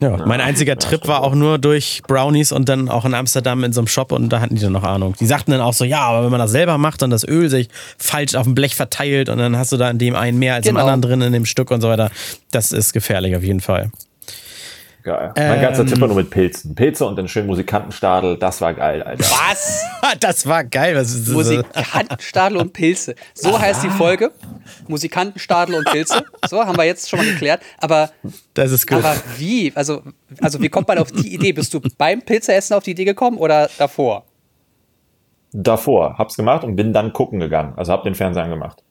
Ja, 0.00 0.24
mein 0.26 0.40
einziger 0.40 0.76
Trip 0.76 1.08
war 1.08 1.22
auch 1.24 1.34
nur 1.34 1.58
durch 1.58 2.02
Brownies 2.06 2.52
und 2.52 2.68
dann 2.68 2.88
auch 2.88 3.04
in 3.04 3.14
Amsterdam 3.14 3.64
in 3.64 3.72
so 3.72 3.80
einem 3.80 3.88
Shop 3.88 4.12
und 4.12 4.28
da 4.28 4.40
hatten 4.40 4.54
die 4.54 4.60
dann 4.60 4.72
noch 4.72 4.84
Ahnung. 4.84 5.16
Die 5.18 5.26
sagten 5.26 5.50
dann 5.50 5.60
auch 5.60 5.72
so, 5.72 5.84
ja, 5.84 6.02
aber 6.02 6.22
wenn 6.24 6.30
man 6.30 6.38
das 6.38 6.52
selber 6.52 6.78
macht 6.78 7.02
und 7.02 7.10
das 7.10 7.26
Öl 7.26 7.48
sich 7.48 7.68
falsch 7.96 8.36
auf 8.36 8.44
dem 8.44 8.54
Blech 8.54 8.76
verteilt 8.76 9.28
und 9.28 9.38
dann 9.38 9.56
hast 9.56 9.72
du 9.72 9.76
da 9.76 9.90
in 9.90 9.98
dem 9.98 10.14
einen 10.14 10.38
mehr 10.38 10.54
als 10.54 10.66
genau. 10.66 10.78
im 10.78 10.86
anderen 10.86 11.02
drin 11.02 11.22
in 11.22 11.32
dem 11.32 11.46
Stück 11.46 11.72
und 11.72 11.80
so 11.80 11.88
weiter, 11.88 12.12
das 12.52 12.70
ist 12.70 12.92
gefährlich 12.92 13.34
auf 13.34 13.42
jeden 13.42 13.60
Fall. 13.60 13.90
Geil. 15.08 15.32
Ähm, 15.36 15.48
mein 15.48 15.62
ganzer 15.62 15.86
Tipp 15.86 15.98
war 16.02 16.08
nur 16.08 16.18
mit 16.18 16.28
Pilzen. 16.28 16.74
Pilze 16.74 17.06
und 17.06 17.16
dann 17.16 17.28
schön 17.28 17.46
Musikantenstadel, 17.46 18.36
das 18.36 18.60
war 18.60 18.74
geil, 18.74 19.02
Alter. 19.02 19.24
Was? 19.24 19.82
das 20.20 20.46
war 20.46 20.64
geil. 20.64 20.94
Was 20.96 21.14
ist 21.14 21.28
das? 21.28 21.34
Musikantenstadel 21.34 22.58
und 22.58 22.74
Pilze. 22.74 23.14
So 23.32 23.54
ah. 23.54 23.58
heißt 23.58 23.84
die 23.84 23.88
Folge. 23.88 24.32
Musikantenstadel 24.86 25.76
und 25.76 25.86
Pilze. 25.86 26.22
So, 26.46 26.62
haben 26.62 26.76
wir 26.76 26.84
jetzt 26.84 27.08
schon 27.08 27.20
mal 27.20 27.24
geklärt. 27.24 27.62
Aber, 27.78 28.10
das 28.52 28.70
ist 28.70 28.86
gut. 28.86 28.98
aber 28.98 29.16
wie? 29.38 29.72
Also, 29.74 30.02
also, 30.42 30.60
wie 30.60 30.68
kommt 30.68 30.88
man 30.88 30.98
auf 30.98 31.10
die 31.10 31.32
Idee? 31.32 31.52
Bist 31.52 31.72
du 31.72 31.80
beim 31.96 32.20
Pilzeessen 32.20 32.76
auf 32.76 32.82
die 32.82 32.90
Idee 32.90 33.06
gekommen 33.06 33.38
oder 33.38 33.70
davor? 33.78 34.26
Davor. 35.52 36.18
Hab's 36.18 36.36
gemacht 36.36 36.64
und 36.64 36.76
bin 36.76 36.92
dann 36.92 37.14
gucken 37.14 37.40
gegangen. 37.40 37.72
Also 37.76 37.94
hab 37.94 38.02
den 38.02 38.14
Fernseher 38.14 38.44
angemacht. 38.44 38.82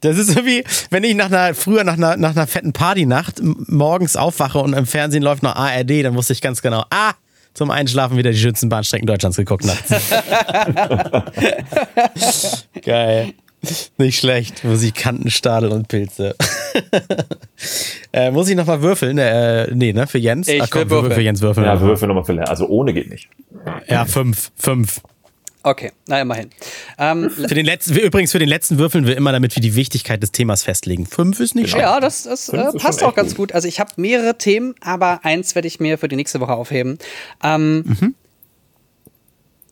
Das 0.00 0.16
ist 0.16 0.28
so 0.28 0.46
wie, 0.46 0.64
wenn 0.90 1.04
ich 1.04 1.14
nach 1.14 1.26
einer, 1.26 1.54
früher 1.54 1.84
nach 1.84 1.94
einer, 1.94 2.16
nach 2.16 2.34
einer 2.34 2.46
fetten 2.46 2.72
Partynacht 2.72 3.40
morgens 3.42 4.16
aufwache 4.16 4.58
und 4.58 4.72
im 4.72 4.86
Fernsehen 4.86 5.22
läuft 5.22 5.42
noch 5.42 5.54
ARD, 5.54 6.04
dann 6.04 6.14
wusste 6.14 6.32
ich 6.32 6.40
ganz 6.40 6.62
genau, 6.62 6.84
ah, 6.90 7.12
zum 7.52 7.70
Einschlafen 7.70 8.16
wieder 8.16 8.30
die 8.30 8.38
schönsten 8.38 8.68
Bahnstrecken 8.68 9.06
Deutschlands 9.06 9.36
geguckt 9.36 9.64
nachts. 9.64 9.92
Geil. 12.84 13.32
Nicht 13.98 14.18
schlecht. 14.18 14.64
Musikantenstadel 14.64 15.70
und 15.70 15.88
Pilze. 15.88 16.34
äh, 18.12 18.30
muss 18.30 18.48
ich 18.48 18.56
nochmal 18.56 18.80
würfeln? 18.80 19.18
Äh, 19.18 19.66
nee, 19.74 19.92
ne? 19.92 20.06
Für 20.06 20.18
Jens? 20.18 20.48
Ich 20.48 20.62
Ach, 20.62 20.70
komm, 20.70 20.82
will 20.82 20.90
würfeln. 20.90 21.12
für 21.12 21.20
Jens 21.20 21.42
würfeln. 21.42 21.66
Ja, 21.66 21.78
würfel 21.78 22.08
nochmal 22.08 22.24
für 22.24 22.48
Also 22.48 22.66
ohne 22.68 22.94
geht 22.94 23.10
nicht. 23.10 23.28
Ja, 23.86 24.06
fünf. 24.06 24.50
Fünf. 24.56 25.02
Okay, 25.62 25.92
na 26.06 26.20
immerhin. 26.20 26.50
Ähm, 26.98 27.30
für 27.30 27.54
den 27.54 27.66
letzten, 27.66 27.94
übrigens 27.94 28.32
für 28.32 28.38
den 28.38 28.48
letzten 28.48 28.78
würfeln 28.78 29.06
wir 29.06 29.16
immer, 29.16 29.32
damit 29.32 29.54
wir 29.56 29.60
die 29.60 29.74
Wichtigkeit 29.74 30.22
des 30.22 30.32
Themas 30.32 30.62
festlegen. 30.62 31.06
Fünf 31.06 31.38
ist 31.38 31.54
nicht 31.54 31.74
genau. 31.74 31.84
Ja, 31.84 32.00
das, 32.00 32.22
das 32.22 32.48
äh, 32.48 32.72
passt 32.78 33.02
auch 33.02 33.14
ganz 33.14 33.30
gut. 33.30 33.48
gut. 33.48 33.52
Also 33.52 33.68
ich 33.68 33.78
habe 33.78 33.92
mehrere 33.96 34.38
Themen, 34.38 34.74
aber 34.80 35.20
eins 35.22 35.54
werde 35.54 35.68
ich 35.68 35.78
mir 35.78 35.98
für 35.98 36.08
die 36.08 36.16
nächste 36.16 36.40
Woche 36.40 36.54
aufheben. 36.54 36.98
Ähm, 37.42 37.84
mhm. 37.86 38.14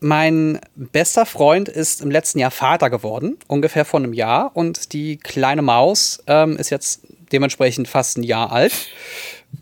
Mein 0.01 0.59
bester 0.75 1.25
Freund 1.25 1.67
ist 1.67 2.01
im 2.01 2.11
letzten 2.11 2.39
Jahr 2.39 2.51
Vater 2.51 2.89
geworden, 2.89 3.37
ungefähr 3.47 3.83
vor 3.83 3.99
einem 3.99 4.13
Jahr. 4.13 4.51
Und 4.55 4.93
die 4.93 5.17
kleine 5.17 5.61
Maus 5.61 6.23
ähm, 6.27 6.55
ist 6.55 6.69
jetzt 6.69 7.01
dementsprechend 7.31 7.87
fast 7.87 8.17
ein 8.17 8.23
Jahr 8.23 8.51
alt. 8.51 8.73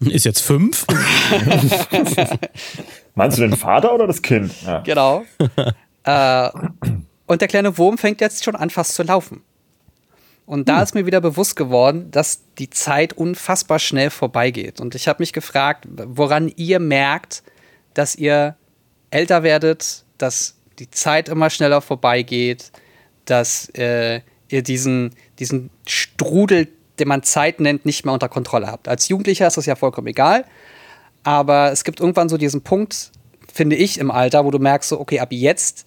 Ist 0.01 0.25
jetzt 0.25 0.41
fünf. 0.41 0.85
Meinst 3.15 3.37
du 3.37 3.41
den 3.41 3.55
Vater 3.55 3.95
oder 3.95 4.05
das 4.05 4.21
Kind? 4.21 4.51
Ja. 4.65 4.79
Genau. 4.81 5.23
Äh, 6.07 6.49
und 7.25 7.41
der 7.41 7.47
kleine 7.47 7.77
Wurm 7.77 7.97
fängt 7.97 8.21
jetzt 8.21 8.43
schon 8.43 8.55
an, 8.55 8.69
fast 8.69 8.95
zu 8.95 9.03
laufen. 9.03 9.43
Und 10.45 10.69
da 10.69 10.77
hm. 10.77 10.83
ist 10.83 10.95
mir 10.95 11.05
wieder 11.05 11.19
bewusst 11.19 11.57
geworden, 11.57 12.09
dass 12.09 12.41
die 12.57 12.69
Zeit 12.69 13.13
unfassbar 13.13 13.79
schnell 13.79 14.09
vorbeigeht. 14.09 14.79
Und 14.79 14.95
ich 14.95 15.07
habe 15.09 15.21
mich 15.21 15.33
gefragt, 15.33 15.85
woran 15.89 16.51
ihr 16.55 16.79
merkt, 16.79 17.43
dass 17.93 18.15
ihr 18.15 18.55
älter 19.11 19.43
werdet, 19.43 20.05
dass 20.17 20.55
die 20.79 20.89
Zeit 20.89 21.27
immer 21.27 21.49
schneller 21.49 21.81
vorbeigeht, 21.81 22.71
dass 23.25 23.69
äh, 23.75 24.21
ihr 24.47 24.63
diesen, 24.63 25.13
diesen 25.39 25.69
Strudel, 25.85 26.69
den 26.99 27.09
man 27.09 27.23
Zeit 27.23 27.59
nennt, 27.59 27.85
nicht 27.85 28.05
mehr 28.05 28.13
unter 28.13 28.29
Kontrolle 28.29 28.67
habt. 28.67 28.87
Als 28.87 29.09
Jugendlicher 29.09 29.47
ist 29.47 29.57
das 29.57 29.65
ja 29.65 29.75
vollkommen 29.75 30.07
egal. 30.07 30.45
Aber 31.23 31.73
es 31.73 31.83
gibt 31.83 31.99
irgendwann 31.99 32.29
so 32.29 32.37
diesen 32.37 32.61
Punkt, 32.61 33.11
finde 33.53 33.75
ich, 33.75 33.97
im 33.97 34.11
Alter, 34.11 34.45
wo 34.45 34.51
du 34.51 34.59
merkst, 34.59 34.89
so, 34.89 34.99
okay, 34.99 35.19
ab 35.19 35.29
jetzt 35.31 35.86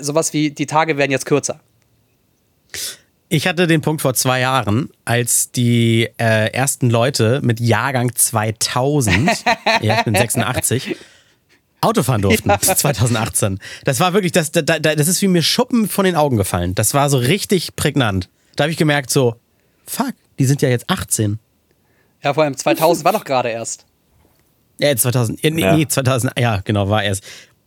sowas 0.00 0.32
wie 0.32 0.50
die 0.50 0.66
Tage 0.66 0.96
werden 0.96 1.10
jetzt 1.10 1.26
kürzer. 1.26 1.60
Ich 3.28 3.46
hatte 3.46 3.66
den 3.66 3.80
Punkt 3.80 4.02
vor 4.02 4.12
zwei 4.12 4.40
Jahren, 4.40 4.90
als 5.06 5.50
die 5.50 6.10
äh, 6.18 6.52
ersten 6.52 6.90
Leute 6.90 7.40
mit 7.42 7.60
Jahrgang 7.60 8.14
2000, 8.14 9.44
ja, 9.80 9.98
ich 9.98 10.04
bin 10.04 10.14
86, 10.14 10.96
Auto 11.80 12.02
fahren 12.02 12.22
durften. 12.22 12.48
Ja. 12.48 12.60
2018. 12.60 13.58
Das 13.84 14.00
war 14.00 14.12
wirklich, 14.12 14.32
das, 14.32 14.52
das, 14.52 14.64
das 14.64 15.08
ist 15.08 15.20
wie 15.22 15.28
mir 15.28 15.42
Schuppen 15.42 15.88
von 15.88 16.04
den 16.04 16.14
Augen 16.14 16.36
gefallen. 16.36 16.74
Das 16.74 16.94
war 16.94 17.10
so 17.10 17.16
richtig 17.18 17.74
prägnant. 17.74 18.28
Da 18.56 18.64
habe 18.64 18.70
ich 18.70 18.76
gemerkt, 18.76 19.10
so, 19.10 19.36
fuck, 19.86 20.12
die 20.38 20.44
sind 20.44 20.62
ja 20.62 20.68
jetzt 20.68 20.88
18. 20.88 21.38
Ja, 22.22 22.34
vor 22.34 22.44
allem 22.44 22.56
2000 22.56 23.04
war 23.04 23.12
doch 23.12 23.24
gerade 23.24 23.48
erst. 23.48 23.86
Ja, 24.78 24.94
2000, 24.94 25.42
nee, 25.42 25.60
ja. 25.60 25.76
nee, 25.76 25.86
2000, 25.86 26.38
ja, 26.38 26.60
genau, 26.64 26.88
war 26.88 27.02
erst 27.02 27.24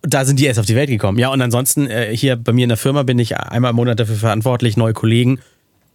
da 0.07 0.25
sind 0.25 0.39
die 0.39 0.45
erst 0.45 0.59
auf 0.59 0.65
die 0.65 0.75
Welt 0.75 0.89
gekommen. 0.89 1.17
Ja, 1.17 1.29
und 1.29 1.41
ansonsten, 1.41 1.87
äh, 1.87 2.15
hier 2.15 2.35
bei 2.35 2.51
mir 2.53 2.63
in 2.63 2.69
der 2.69 2.77
Firma 2.77 3.03
bin 3.03 3.19
ich 3.19 3.37
einmal 3.37 3.71
im 3.71 3.75
Monat 3.75 3.99
dafür 3.99 4.15
verantwortlich, 4.15 4.77
neue 4.77 4.93
Kollegen, 4.93 5.39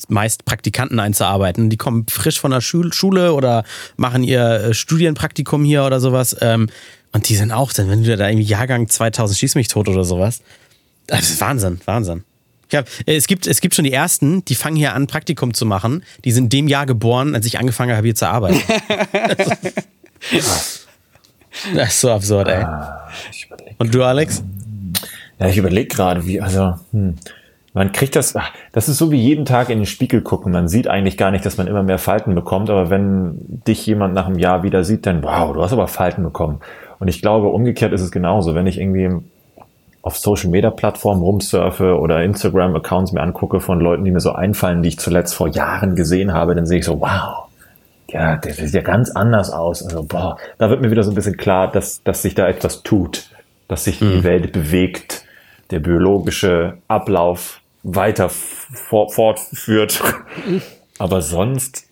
meist 0.08 0.44
Praktikanten 0.44 0.98
einzuarbeiten. 0.98 1.70
Die 1.70 1.76
kommen 1.76 2.06
frisch 2.08 2.40
von 2.40 2.50
der 2.50 2.60
Schul 2.60 2.92
Schule 2.92 3.34
oder 3.34 3.64
machen 3.96 4.22
ihr 4.22 4.42
äh, 4.42 4.74
Studienpraktikum 4.74 5.64
hier 5.64 5.84
oder 5.84 6.00
sowas. 6.00 6.36
Ähm, 6.40 6.68
und 7.12 7.28
die 7.28 7.36
sind 7.36 7.52
auch 7.52 7.72
dann, 7.72 7.90
wenn 7.90 8.04
du 8.04 8.16
da 8.16 8.28
irgendwie 8.28 8.46
Jahrgang 8.46 8.88
2000 8.88 9.38
schieß 9.38 9.54
mich 9.56 9.68
tot 9.68 9.88
oder 9.88 10.04
sowas. 10.04 10.42
Das 11.06 11.28
ist 11.28 11.40
Wahnsinn, 11.40 11.80
Wahnsinn. 11.84 12.24
Hab, 12.72 12.86
äh, 13.06 13.16
es, 13.16 13.26
gibt, 13.26 13.46
es 13.46 13.60
gibt 13.60 13.74
schon 13.74 13.84
die 13.84 13.92
ersten, 13.92 14.44
die 14.44 14.54
fangen 14.54 14.76
hier 14.76 14.94
an, 14.94 15.06
Praktikum 15.06 15.54
zu 15.54 15.66
machen. 15.66 16.04
Die 16.24 16.32
sind 16.32 16.52
dem 16.52 16.68
Jahr 16.68 16.86
geboren, 16.86 17.34
als 17.34 17.46
ich 17.46 17.58
angefangen 17.58 17.96
habe, 17.96 18.06
hier 18.06 18.14
zu 18.14 18.28
arbeiten. 18.28 18.60
Das 21.74 21.88
ist 21.88 22.00
so 22.00 22.10
absurd, 22.10 22.48
ey. 22.48 22.62
Ah, 22.62 23.08
Und 23.78 23.94
du, 23.94 24.02
Alex? 24.04 24.42
Ja, 25.38 25.48
ich 25.48 25.58
überlege 25.58 25.88
gerade, 25.88 26.26
wie, 26.26 26.40
also, 26.40 26.74
hm, 26.92 27.16
man 27.72 27.92
kriegt 27.92 28.16
das, 28.16 28.34
das 28.72 28.88
ist 28.88 28.98
so 28.98 29.10
wie 29.12 29.16
jeden 29.16 29.44
Tag 29.44 29.70
in 29.70 29.78
den 29.78 29.86
Spiegel 29.86 30.22
gucken. 30.22 30.52
Man 30.52 30.68
sieht 30.68 30.88
eigentlich 30.88 31.16
gar 31.16 31.30
nicht, 31.30 31.46
dass 31.46 31.56
man 31.56 31.66
immer 31.66 31.82
mehr 31.82 31.98
Falten 31.98 32.34
bekommt, 32.34 32.68
aber 32.68 32.90
wenn 32.90 33.38
dich 33.66 33.86
jemand 33.86 34.12
nach 34.12 34.26
einem 34.26 34.38
Jahr 34.38 34.62
wieder 34.62 34.82
sieht, 34.82 35.06
dann, 35.06 35.22
wow, 35.22 35.52
du 35.52 35.62
hast 35.62 35.72
aber 35.72 35.86
Falten 35.86 36.24
bekommen. 36.24 36.60
Und 36.98 37.08
ich 37.08 37.22
glaube, 37.22 37.48
umgekehrt 37.48 37.92
ist 37.92 38.00
es 38.02 38.10
genauso. 38.10 38.54
Wenn 38.54 38.66
ich 38.66 38.78
irgendwie 38.78 39.10
auf 40.02 40.18
Social 40.18 40.50
Media 40.50 40.70
Plattformen 40.70 41.22
rumsurfe 41.22 41.98
oder 41.98 42.22
Instagram 42.24 42.74
Accounts 42.74 43.12
mir 43.12 43.20
angucke 43.22 43.60
von 43.60 43.80
Leuten, 43.80 44.04
die 44.04 44.10
mir 44.10 44.20
so 44.20 44.32
einfallen, 44.32 44.82
die 44.82 44.88
ich 44.88 44.98
zuletzt 44.98 45.34
vor 45.34 45.48
Jahren 45.48 45.94
gesehen 45.94 46.32
habe, 46.32 46.54
dann 46.54 46.66
sehe 46.66 46.80
ich 46.80 46.84
so, 46.84 47.00
wow, 47.00 47.49
ja, 48.12 48.36
der 48.36 48.54
sieht 48.54 48.74
ja 48.74 48.82
ganz 48.82 49.10
anders 49.10 49.50
aus. 49.50 49.82
Also, 49.82 50.02
boah, 50.02 50.36
da 50.58 50.70
wird 50.70 50.80
mir 50.80 50.90
wieder 50.90 51.02
so 51.02 51.10
ein 51.10 51.14
bisschen 51.14 51.36
klar, 51.36 51.70
dass, 51.70 52.02
dass 52.02 52.22
sich 52.22 52.34
da 52.34 52.48
etwas 52.48 52.82
tut, 52.82 53.30
dass 53.68 53.84
sich 53.84 53.98
die 53.98 54.24
Welt 54.24 54.52
bewegt, 54.52 55.24
der 55.70 55.80
biologische 55.80 56.78
Ablauf 56.88 57.60
weiter 57.82 58.28
fort, 58.28 59.12
fortführt. 59.12 60.00
Aber 60.98 61.22
sonst, 61.22 61.86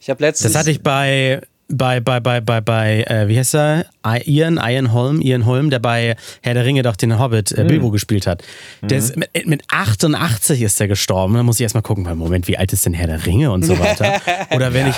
Ich 0.00 0.10
habe 0.10 0.22
letztens. 0.22 0.52
Das 0.52 0.60
hatte 0.60 0.70
ich 0.70 0.82
bei 0.82 1.40
bei 1.68 2.00
bei 2.00 2.20
bei 2.20 2.40
bei 2.40 2.60
bei 2.60 3.04
äh, 3.04 3.28
wie 3.28 3.38
heißt 3.38 3.54
er? 3.54 3.86
Ian 4.26 4.58
Ian 4.58 4.92
Holm 4.92 5.20
Ian 5.20 5.46
Holm 5.46 5.70
der 5.70 5.78
bei 5.78 6.16
Herr 6.42 6.54
der 6.54 6.64
Ringe 6.64 6.82
doch 6.82 6.96
den 6.96 7.18
Hobbit 7.18 7.52
äh, 7.52 7.64
Bilbo 7.64 7.90
gespielt 7.90 8.26
hat. 8.26 8.42
Der 8.82 8.98
ist 8.98 9.16
mit, 9.16 9.30
mit 9.46 9.62
88 9.68 10.60
ist 10.60 10.80
er 10.80 10.88
gestorben. 10.88 11.34
Da 11.34 11.42
muss 11.42 11.56
ich 11.56 11.62
erstmal 11.62 11.82
gucken 11.82 12.04
weil 12.04 12.16
Moment 12.16 12.48
wie 12.48 12.58
alt 12.58 12.72
ist 12.72 12.84
denn 12.84 12.92
Herr 12.92 13.06
der 13.06 13.24
Ringe 13.24 13.50
und 13.50 13.64
so 13.64 13.78
weiter? 13.78 14.20
Oder 14.54 14.74
wenn 14.74 14.88
ich 14.88 14.96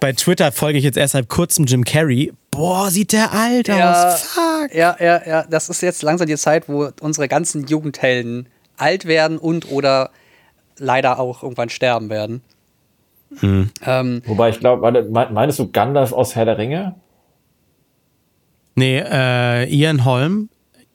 bei 0.00 0.12
Twitter 0.12 0.52
folge 0.52 0.78
ich 0.78 0.84
jetzt 0.84 0.96
erst 0.96 1.12
seit 1.12 1.28
kurzem 1.28 1.64
Jim 1.66 1.84
Carrey 1.84 2.32
boah 2.50 2.90
sieht 2.90 3.12
der 3.12 3.32
alt 3.32 3.68
Ja. 3.68 4.12
aus 4.12 4.22
fuck 4.22 4.74
Ja, 4.74 4.96
ja, 5.00 5.20
ja. 5.26 5.44
Das 5.48 5.68
ist 5.68 5.80
jetzt 5.82 6.02
langsam 6.02 6.26
die 6.26 6.36
Zeit, 6.36 6.68
wo 6.68 6.88
unsere 7.00 7.28
ganzen 7.28 7.66
Jugendhelden 7.66 8.48
alt 8.76 9.06
werden 9.06 9.38
und 9.38 9.70
oder 9.70 10.10
leider 10.78 11.18
auch 11.18 11.42
irgendwann 11.42 11.68
sterben 11.68 12.10
werden. 12.10 12.42
Ähm, 13.42 14.22
wobei 14.26 14.50
ich 14.50 14.60
glaube, 14.60 15.02
meinst 15.30 15.58
du 15.58 15.70
Gandalf 15.70 16.12
aus 16.12 16.36
Herr 16.36 16.44
der 16.44 16.58
Ringe? 16.58 16.94
nee 18.76 18.98
äh, 18.98 19.64
Ian 19.68 20.04
Holm 20.04 20.48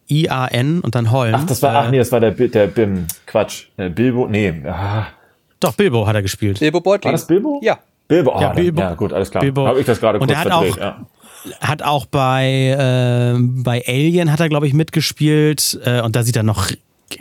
I 0.09 0.29
A 0.29 0.47
N 0.47 0.81
und 0.81 0.95
dann 0.95 1.11
Holm 1.11 1.33
Ach, 1.35 1.45
das 1.45 1.61
war, 1.61 1.75
ach 1.75 1.89
nee, 1.89 1.97
das 1.97 2.11
war 2.11 2.19
der, 2.19 2.31
der 2.31 2.67
Bim, 2.67 3.07
Quatsch, 3.25 3.67
äh, 3.77 3.89
Bilbo, 3.89 4.27
nee, 4.27 4.53
ah, 4.65 5.07
doch 5.59 5.73
Bilbo 5.73 6.05
hat 6.05 6.15
er 6.15 6.21
gespielt 6.21 6.59
Bilbo 6.59 6.79
Beutlin. 6.79 7.05
war 7.05 7.11
das 7.13 7.27
Bilbo? 7.27 7.59
Ja. 7.63 7.79
Bilbo, 8.11 8.31
ah, 8.33 8.41
Ja, 8.41 8.49
Bilbo. 8.49 8.81
ja, 8.81 8.93
gut, 8.95 9.13
alles 9.13 9.31
klar. 9.31 9.41
Bilbo. 9.41 9.65
Habe 9.67 9.79
ich 9.79 9.85
das 9.85 9.99
gerade 9.99 10.19
Und 10.19 10.27
kurz 10.27 10.37
er 10.37 10.43
hat 10.43 10.47
verdreht, 10.51 10.73
auch- 10.73 10.77
ja. 10.77 11.05
hat 11.61 11.81
auch 11.83 12.05
bei, 12.05 13.35
äh, 13.35 13.39
bei 13.39 13.83
Alien 13.87 14.31
hat 14.31 14.39
er, 14.41 14.49
glaube 14.49 14.67
ich, 14.67 14.73
mitgespielt. 14.73 15.79
Äh, 15.85 16.01
und 16.01 16.15
da 16.15 16.23
sieht 16.23 16.35
er 16.35 16.43
noch, 16.43 16.69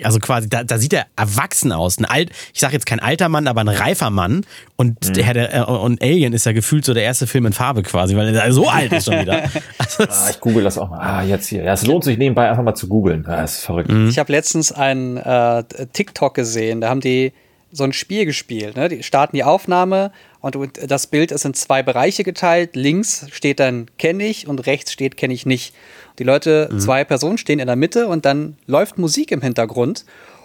also 0.02 0.18
quasi, 0.18 0.48
da, 0.48 0.62
da 0.64 0.78
sieht 0.78 0.92
er 0.92 1.06
erwachsen 1.16 1.72
aus. 1.72 1.98
Ein 1.98 2.04
alt, 2.04 2.30
ich 2.52 2.60
sage 2.60 2.72
jetzt 2.74 2.86
kein 2.86 3.00
alter 3.00 3.28
Mann, 3.28 3.46
aber 3.48 3.60
ein 3.60 3.68
reifer 3.68 4.10
Mann. 4.10 4.42
Und, 4.76 5.08
Mhm. 5.08 5.12
der, 5.14 5.54
äh, 5.54 5.62
und 5.62 6.02
Alien 6.02 6.32
ist 6.32 6.44
ja 6.46 6.52
gefühlt 6.52 6.84
so 6.84 6.92
der 6.94 7.02
erste 7.04 7.26
Film 7.26 7.46
in 7.46 7.52
Farbe 7.52 7.82
quasi, 7.82 8.16
weil 8.16 8.34
er 8.34 8.52
so 8.52 8.68
alt 8.68 8.92
ist 8.92 9.04
schon 9.06 9.20
wieder. 9.20 9.42
Also, 9.78 10.04
Ah, 10.08 10.30
ich 10.30 10.40
google 10.40 10.64
das 10.64 10.76
auch 10.78 10.90
mal. 10.90 10.98
Ah, 11.00 11.22
jetzt 11.22 11.48
hier. 11.48 11.62
Ja, 11.64 11.72
es 11.72 11.86
lohnt 11.86 12.04
sich 12.04 12.18
nebenbei 12.18 12.48
einfach 12.50 12.62
mal 12.62 12.74
zu 12.74 12.88
googeln. 12.88 13.24
Das 13.24 13.58
ist 13.58 13.64
verrückt. 13.64 13.90
Mhm. 13.90 14.08
Ich 14.08 14.18
habe 14.18 14.30
letztens 14.32 14.70
ein 14.72 15.16
äh, 15.16 15.64
TikTok 15.92 16.34
gesehen, 16.34 16.80
da 16.80 16.88
haben 16.88 17.00
die 17.00 17.32
so 17.72 17.84
ein 17.84 17.92
Spiel 17.92 18.24
gespielt. 18.26 18.76
Ne? 18.76 18.88
Die 18.88 19.02
starten 19.04 19.36
die 19.36 19.44
Aufnahme 19.44 20.10
und 20.40 20.56
das 20.86 21.06
Bild 21.06 21.32
ist 21.32 21.44
in 21.44 21.54
zwei 21.54 21.82
Bereiche 21.82 22.24
geteilt. 22.24 22.74
Links 22.74 23.26
steht 23.30 23.60
dann 23.60 23.86
kenne 23.98 24.24
ich 24.26 24.48
und 24.48 24.66
rechts 24.66 24.92
steht 24.92 25.16
kenne 25.16 25.34
ich 25.34 25.44
nicht. 25.46 25.74
Die 26.18 26.24
Leute, 26.24 26.68
zwei 26.78 27.04
Personen 27.04 27.38
stehen 27.38 27.58
in 27.60 27.66
der 27.66 27.76
Mitte 27.76 28.06
und 28.06 28.24
dann 28.24 28.56
läuft 28.66 28.98
Musik 28.98 29.30
im 29.32 29.40
Hintergrund 29.40 30.04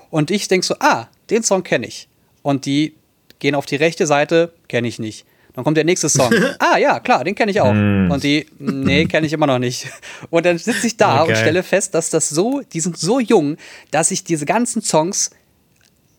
und 0.09 0.31
ich 0.31 0.47
denke 0.47 0.65
so, 0.65 0.75
ah, 0.79 1.07
den 1.29 1.43
Song 1.43 1.63
kenne 1.63 1.87
ich. 1.87 2.07
Und 2.41 2.65
die 2.65 2.93
gehen 3.39 3.55
auf 3.55 3.65
die 3.65 3.75
rechte 3.75 4.05
Seite, 4.07 4.53
kenne 4.69 4.87
ich 4.87 4.99
nicht. 4.99 5.25
Dann 5.53 5.63
kommt 5.63 5.77
der 5.77 5.83
nächste 5.85 6.09
Song. 6.09 6.33
ah 6.59 6.77
ja, 6.77 6.99
klar, 6.99 7.23
den 7.23 7.33
kenne 7.35 7.51
ich 7.51 7.61
auch. 7.61 7.71
Und 7.71 8.23
die, 8.23 8.45
nee, 8.59 9.05
kenne 9.05 9.25
ich 9.27 9.33
immer 9.33 9.47
noch 9.47 9.59
nicht. 9.59 9.87
Und 10.29 10.45
dann 10.45 10.57
sitze 10.57 10.87
ich 10.87 10.97
da 10.97 11.23
Okay. 11.23 11.31
und 11.31 11.37
stelle 11.37 11.63
fest, 11.63 11.93
dass 11.95 12.09
das 12.09 12.29
so, 12.29 12.61
die 12.73 12.81
sind 12.81 12.97
so 12.97 13.19
jung, 13.19 13.57
dass 13.91 14.11
ich 14.11 14.23
diese 14.23 14.45
ganzen 14.45 14.81
Songs, 14.81 15.31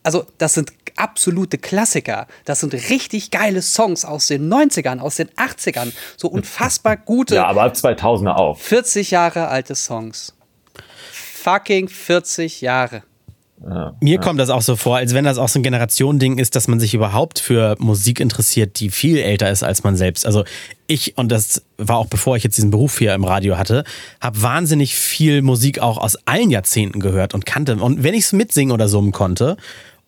also 0.06 0.24
das 0.38 0.54
sind 0.54 0.72
absolute 0.94 1.58
Klassiker. 1.58 2.28
Das 2.44 2.60
sind 2.60 2.72
richtig 2.74 3.32
geile 3.32 3.60
Songs 3.60 4.04
aus 4.04 4.28
den 4.28 4.48
90ern, 4.48 5.00
aus 5.00 5.16
den 5.16 5.28
80ern. 5.30 5.92
So 6.16 6.28
unfassbar 6.28 6.96
gute, 7.04 7.34
Ja, 7.34 7.48
aber 7.48 7.64
ab 7.64 7.74
2000er 7.74 8.36
auch. 8.36 8.56
40 8.56 9.10
Jahre 9.10 9.48
alte 9.48 9.74
Songs. 9.74 10.32
Fucking 11.10 11.88
40 11.88 12.60
Jahre. 12.60 13.02
Mir 14.00 14.20
kommt 14.20 14.38
das 14.38 14.50
auch 14.50 14.60
so 14.60 14.76
vor, 14.76 14.98
als 14.98 15.14
wenn 15.14 15.24
das 15.24 15.38
auch 15.38 15.48
so 15.48 15.58
ein 15.58 15.62
Generationending 15.62 16.38
ist, 16.38 16.54
dass 16.54 16.68
man 16.68 16.78
sich 16.78 16.92
überhaupt 16.92 17.38
für 17.38 17.74
Musik 17.78 18.20
interessiert, 18.20 18.78
die 18.78 18.90
viel 18.90 19.16
älter 19.16 19.50
ist 19.50 19.62
als 19.62 19.82
man 19.82 19.96
selbst. 19.96 20.26
Also 20.26 20.44
ich, 20.86 21.16
und 21.16 21.32
das 21.32 21.62
war 21.78 21.96
auch 21.96 22.06
bevor 22.06 22.36
ich 22.36 22.44
jetzt 22.44 22.58
diesen 22.58 22.70
Beruf 22.70 22.98
hier 22.98 23.14
im 23.14 23.24
Radio 23.24 23.56
hatte, 23.56 23.84
habe 24.20 24.42
wahnsinnig 24.42 24.94
viel 24.94 25.40
Musik 25.40 25.78
auch 25.78 25.96
aus 25.96 26.16
allen 26.26 26.50
Jahrzehnten 26.50 27.00
gehört 27.00 27.32
und 27.32 27.46
kannte. 27.46 27.76
Und 27.76 28.02
wenn 28.02 28.14
ich 28.14 28.24
es 28.24 28.32
mitsingen 28.34 28.72
oder 28.72 28.88
summen 28.88 29.12
konnte, 29.12 29.56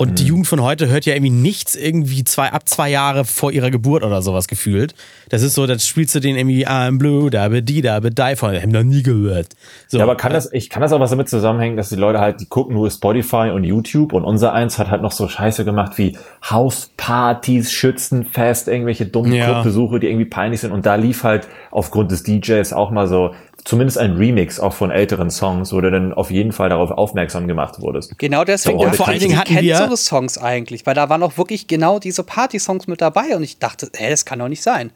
und 0.00 0.20
die 0.20 0.26
Jugend 0.26 0.46
von 0.46 0.62
heute 0.62 0.88
hört 0.88 1.06
ja 1.06 1.14
irgendwie 1.14 1.32
nichts 1.32 1.74
irgendwie 1.74 2.22
zwei, 2.22 2.52
ab 2.52 2.68
zwei 2.68 2.88
Jahre 2.88 3.24
vor 3.24 3.50
ihrer 3.50 3.72
Geburt 3.72 4.04
oder 4.04 4.22
sowas 4.22 4.46
gefühlt. 4.46 4.94
Das 5.28 5.42
ist 5.42 5.54
so, 5.54 5.66
das 5.66 5.84
spielst 5.88 6.14
du 6.14 6.20
den 6.20 6.36
irgendwie 6.36 6.68
I'm 6.68 6.98
blue, 6.98 7.30
da 7.30 7.48
be 7.48 7.64
die, 7.64 7.82
da 7.82 7.98
be 7.98 8.12
die 8.12 8.36
von, 8.36 8.54
haben 8.54 8.70
noch 8.70 8.84
nie 8.84 9.02
gehört. 9.02 9.48
So, 9.88 9.98
Ja, 9.98 10.04
aber 10.04 10.14
kann 10.14 10.32
das, 10.32 10.52
ich 10.52 10.70
kann 10.70 10.82
das 10.82 10.92
auch 10.92 11.00
was 11.00 11.10
damit 11.10 11.28
zusammenhängen, 11.28 11.76
dass 11.76 11.88
die 11.88 11.96
Leute 11.96 12.20
halt, 12.20 12.40
die 12.40 12.46
gucken 12.46 12.74
nur 12.76 12.88
Spotify 12.88 13.50
und 13.52 13.64
YouTube 13.64 14.12
und 14.12 14.22
unser 14.22 14.52
eins 14.52 14.78
hat 14.78 14.88
halt 14.88 15.02
noch 15.02 15.10
so 15.10 15.26
Scheiße 15.26 15.64
gemacht 15.64 15.98
wie 15.98 16.16
Hauspartys, 16.48 17.72
Schützenfest, 17.72 18.68
irgendwelche 18.68 19.06
dummen 19.06 19.32
Ja. 19.32 19.46
Clubbesuche, 19.46 19.98
die 19.98 20.06
irgendwie 20.06 20.26
peinlich 20.26 20.60
sind 20.60 20.70
und 20.70 20.86
da 20.86 20.94
lief 20.94 21.24
halt 21.24 21.48
aufgrund 21.72 22.12
des 22.12 22.22
DJs 22.22 22.72
auch 22.72 22.92
mal 22.92 23.08
so 23.08 23.34
zumindest 23.64 23.98
ein 23.98 24.16
Remix 24.16 24.60
auch 24.60 24.72
von 24.72 24.90
älteren 24.90 25.30
Songs, 25.30 25.72
wo 25.72 25.80
du 25.80 25.90
dann 25.90 26.12
auf 26.14 26.30
jeden 26.30 26.52
Fall 26.52 26.68
darauf 26.68 26.90
aufmerksam 26.90 27.46
gemacht 27.48 27.80
wurdest. 27.80 28.18
Genau 28.18 28.44
deswegen 28.44 28.78
Und 28.78 28.96
vor 28.96 29.08
allen 29.08 29.18
Dingen 29.18 29.38
hatten 29.38 29.52
kennt 29.54 29.62
wir- 29.62 29.88
so 29.88 29.96
Songs 29.96 30.38
eigentlich, 30.38 30.86
weil 30.86 30.94
da 30.94 31.08
waren 31.08 31.22
auch 31.22 31.36
wirklich 31.38 31.66
genau 31.66 31.98
diese 31.98 32.22
Party-Songs 32.22 32.86
mit 32.86 33.00
dabei 33.00 33.36
und 33.36 33.42
ich 33.42 33.58
dachte, 33.58 33.90
hä, 33.94 34.08
das 34.10 34.24
kann 34.24 34.38
doch 34.38 34.48
nicht 34.48 34.62
sein. 34.62 34.90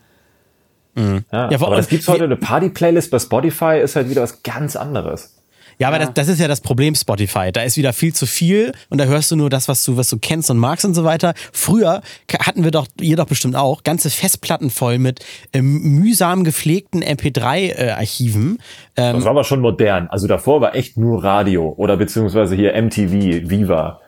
Ja, 0.95 1.51
Ja, 1.51 1.59
vor- 1.59 1.69
aber 1.69 1.77
das 1.77 1.89
gibt's 1.89 2.07
wir- 2.07 2.15
heute, 2.15 2.25
eine 2.25 2.37
Party-Playlist 2.37 3.11
bei 3.11 3.19
Spotify 3.19 3.79
ist 3.83 3.97
halt 3.97 4.11
wieder 4.11 4.23
was 4.23 4.43
ganz 4.43 4.77
anderes. 4.77 5.42
Ja, 5.79 5.89
aber 5.89 5.99
Das, 5.99 6.15
das 6.15 6.29
ist 6.29 6.41
ja 6.41 6.49
das 6.49 6.61
Problem 6.61 6.95
Spotify. 6.95 7.53
Da 7.53 7.63
ist 7.63 7.77
wieder 7.77 7.93
viel 7.93 8.15
zu 8.15 8.27
viel 8.27 8.73
und 8.89 8.99
da 8.99 9.05
hörst 9.05 9.31
du 9.31 9.37
nur 9.37 9.51
das, 9.51 9.69
was 9.69 9.85
du, 9.85 9.97
was 9.97 10.09
du 10.09 10.19
kennst 10.19 10.51
und 10.51 10.59
magst 10.59 10.85
und 10.85 10.95
so 10.95 11.05
weiter. 11.05 11.35
Früher 11.53 12.03
hatten 12.41 12.65
wir 12.65 12.71
doch, 12.71 12.87
ihr 13.01 13.17
doch 13.17 13.27
bestimmt 13.27 13.57
auch, 13.57 13.83
ganze 13.83 14.11
Festplatten 14.11 14.71
voll 14.71 14.99
mit 14.99 15.25
ähm, 15.53 15.81
mühsam 15.83 16.45
gepflegten 16.45 17.03
MP3-Archiven. 17.03 18.59
ähm, 18.97 19.17
Das 19.17 19.25
war 19.25 19.31
aber 19.31 19.45
schon 19.45 19.61
modern. 19.61 20.09
Also 20.09 20.27
davor 20.27 20.61
war 20.61 20.75
echt 20.75 20.97
nur 20.97 21.23
Radio 21.23 21.75
oder 21.77 21.97
beziehungsweise 21.97 22.55
hier 22.55 22.81
MTV, 22.81 23.51
Viva. 23.51 24.01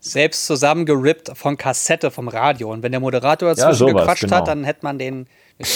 Selbst 0.00 0.46
zusammengerippt 0.46 1.30
von 1.34 1.56
Kassette 1.56 2.10
vom 2.10 2.26
Radio. 2.26 2.72
Und 2.72 2.82
wenn 2.82 2.90
der 2.90 3.00
Moderator 3.00 3.50
dazwischen 3.50 3.74
sowas, 3.74 3.94
gequatscht 3.94 4.24
genau. 4.24 4.36
hat, 4.36 4.48
dann 4.48 4.64
hätte 4.64 4.80
man 4.82 4.98
den 4.98 5.26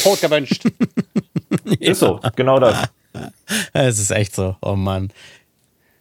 tot 0.02 0.20
gewünscht. 0.20 0.64
Ist 1.78 2.00
so, 2.00 2.20
genau 2.34 2.58
das. 2.58 2.88
Es 3.72 3.98
ist 3.98 4.10
echt 4.10 4.34
so, 4.34 4.56
oh 4.62 4.74
Mann. 4.74 5.10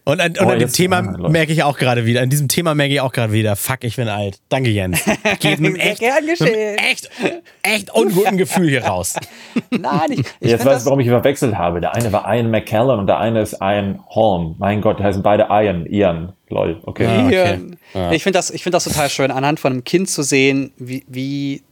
Und 0.08 0.22
an, 0.22 0.32
und 0.34 0.46
Oh, 0.46 0.50
an 0.50 0.60
dem 0.60 0.72
Thema 0.72 0.98
ah, 0.98 1.30
merke 1.30 1.52
ich 1.52 1.64
auch 1.64 1.80
gerade 1.80 2.06
wieder, 2.06 2.22
an 2.22 2.30
diesem 2.30 2.48
Thema 2.48 2.76
merke 2.76 2.94
ich 2.94 3.02
auch 3.02 3.12
gerade 3.12 3.34
wieder, 3.34 3.56
fuck, 3.56 3.84
ich 3.84 3.96
bin 3.96 4.08
alt. 4.08 4.40
Danke, 4.50 4.70
Jens. 4.70 5.04
Geht 5.40 5.60
mit 5.60 5.80
echt, 5.80 6.00
gern 6.00 6.24
mit 6.26 6.40
echt, 6.40 7.10
echt 7.64 7.92
unguten 7.92 8.38
Gefühl 8.38 8.70
hier 8.70 8.86
raus. 8.86 9.16
Nein, 9.72 10.12
ich, 10.12 10.20
ich 10.40 10.52
Jetzt 10.52 10.64
weiß 10.64 10.82
ich, 10.82 10.86
warum 10.86 11.00
ich 11.00 11.08
ihn 11.08 11.12
verwechselt 11.12 11.58
habe. 11.58 11.82
Der 11.82 11.96
eine 11.96 12.12
war 12.14 12.32
Ian 12.32 12.52
McKellen 12.52 13.00
und 13.00 13.08
der 13.08 13.18
eine 13.18 13.42
ist 13.42 13.58
Ian 13.62 14.00
Holm. 14.10 14.56
Mein 14.60 14.82
Gott, 14.82 15.00
die 15.00 15.04
heißen 15.04 15.24
beide 15.24 15.48
Ian. 15.50 15.88
Ian. 15.88 16.34
Lol. 16.50 16.80
Okay. 16.84 17.08
Ah, 17.08 17.26
okay. 17.26 17.60
Hier. 17.94 18.12
Ich 18.12 18.22
finde 18.22 18.38
das, 18.38 18.52
ich 18.52 18.62
find 18.62 18.76
das 18.76 18.84
total 18.84 19.10
schön, 19.10 19.32
anhand 19.32 19.60
von 19.60 19.74
einem 19.74 19.84
Kind 19.84 20.08
zu 20.08 20.22
sehen, 20.22 20.72
wie, 20.78 21.04
wie, 21.08 21.64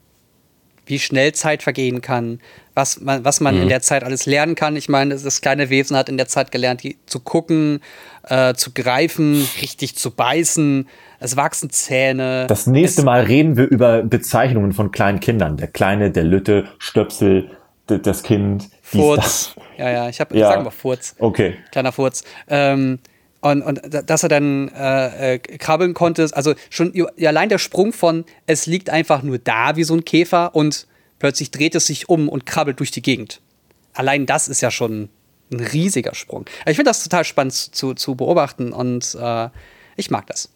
wie 0.86 0.98
schnell 0.98 1.32
Zeit 1.32 1.62
vergehen 1.62 2.00
kann, 2.00 2.40
was 2.74 3.00
man, 3.00 3.24
was 3.24 3.40
man 3.40 3.60
in 3.60 3.68
der 3.68 3.80
Zeit 3.80 4.02
alles 4.04 4.26
lernen 4.26 4.54
kann. 4.54 4.76
Ich 4.76 4.88
meine, 4.88 5.16
das 5.16 5.40
kleine 5.40 5.70
Wesen 5.70 5.96
hat 5.96 6.08
in 6.08 6.16
der 6.16 6.28
Zeit 6.28 6.50
gelernt, 6.50 6.82
zu 7.06 7.20
gucken, 7.20 7.80
äh, 8.24 8.54
zu 8.54 8.72
greifen, 8.72 9.46
richtig 9.62 9.96
zu 9.96 10.10
beißen. 10.10 10.88
Es 11.20 11.36
wachsen 11.36 11.70
Zähne. 11.70 12.46
Das 12.48 12.66
nächste 12.66 13.02
Mal 13.02 13.22
reden 13.22 13.56
wir 13.56 13.66
über 13.66 14.02
Bezeichnungen 14.02 14.72
von 14.72 14.90
kleinen 14.90 15.20
Kindern. 15.20 15.56
Der 15.56 15.68
Kleine, 15.68 16.10
der 16.10 16.24
Lütte, 16.24 16.66
Stöpsel, 16.78 17.50
das 17.86 18.22
Kind. 18.22 18.64
dies, 18.92 19.00
Furz. 19.00 19.22
das. 19.22 19.54
Ja, 19.78 19.90
ja, 19.90 20.08
ich 20.08 20.20
habe, 20.20 20.36
Ja. 20.36 20.48
sagen 20.48 20.64
wir 20.64 20.70
Furz. 20.70 21.14
Okay. 21.18 21.56
kleiner 21.70 21.92
Furz. 21.92 22.24
Ähm, 22.48 22.98
und, 23.44 23.62
und 23.62 23.80
da- 23.88 24.02
dass 24.02 24.22
er 24.22 24.28
dann 24.28 24.68
äh, 24.68 25.34
äh, 25.34 25.38
krabbeln 25.38 25.94
konnte, 25.94 26.28
also 26.32 26.54
schon 26.70 26.92
allein 27.24 27.48
der 27.48 27.58
Sprung 27.58 27.92
von 27.92 28.24
es 28.46 28.66
liegt 28.66 28.90
einfach 28.90 29.22
nur 29.22 29.38
da 29.38 29.76
wie 29.76 29.84
so 29.84 29.94
ein 29.94 30.04
Käfer 30.04 30.54
und 30.54 30.86
plötzlich 31.18 31.50
dreht 31.50 31.74
es 31.74 31.86
sich 31.86 32.08
um 32.08 32.28
und 32.28 32.46
krabbelt 32.46 32.80
durch 32.80 32.90
die 32.90 33.02
Gegend. 33.02 33.40
Allein 33.92 34.26
das 34.26 34.48
ist 34.48 34.60
ja 34.60 34.70
schon 34.70 35.08
ein 35.52 35.60
riesiger 35.60 36.14
Sprung. 36.14 36.46
Aber 36.62 36.70
Ich 36.70 36.76
finde 36.76 36.90
das 36.90 37.02
total 37.04 37.24
spannend 37.24 37.52
zu, 37.52 37.94
zu 37.94 38.14
beobachten 38.14 38.72
und 38.72 39.14
äh, 39.20 39.48
ich 39.96 40.10
mag 40.10 40.26
das. 40.26 40.48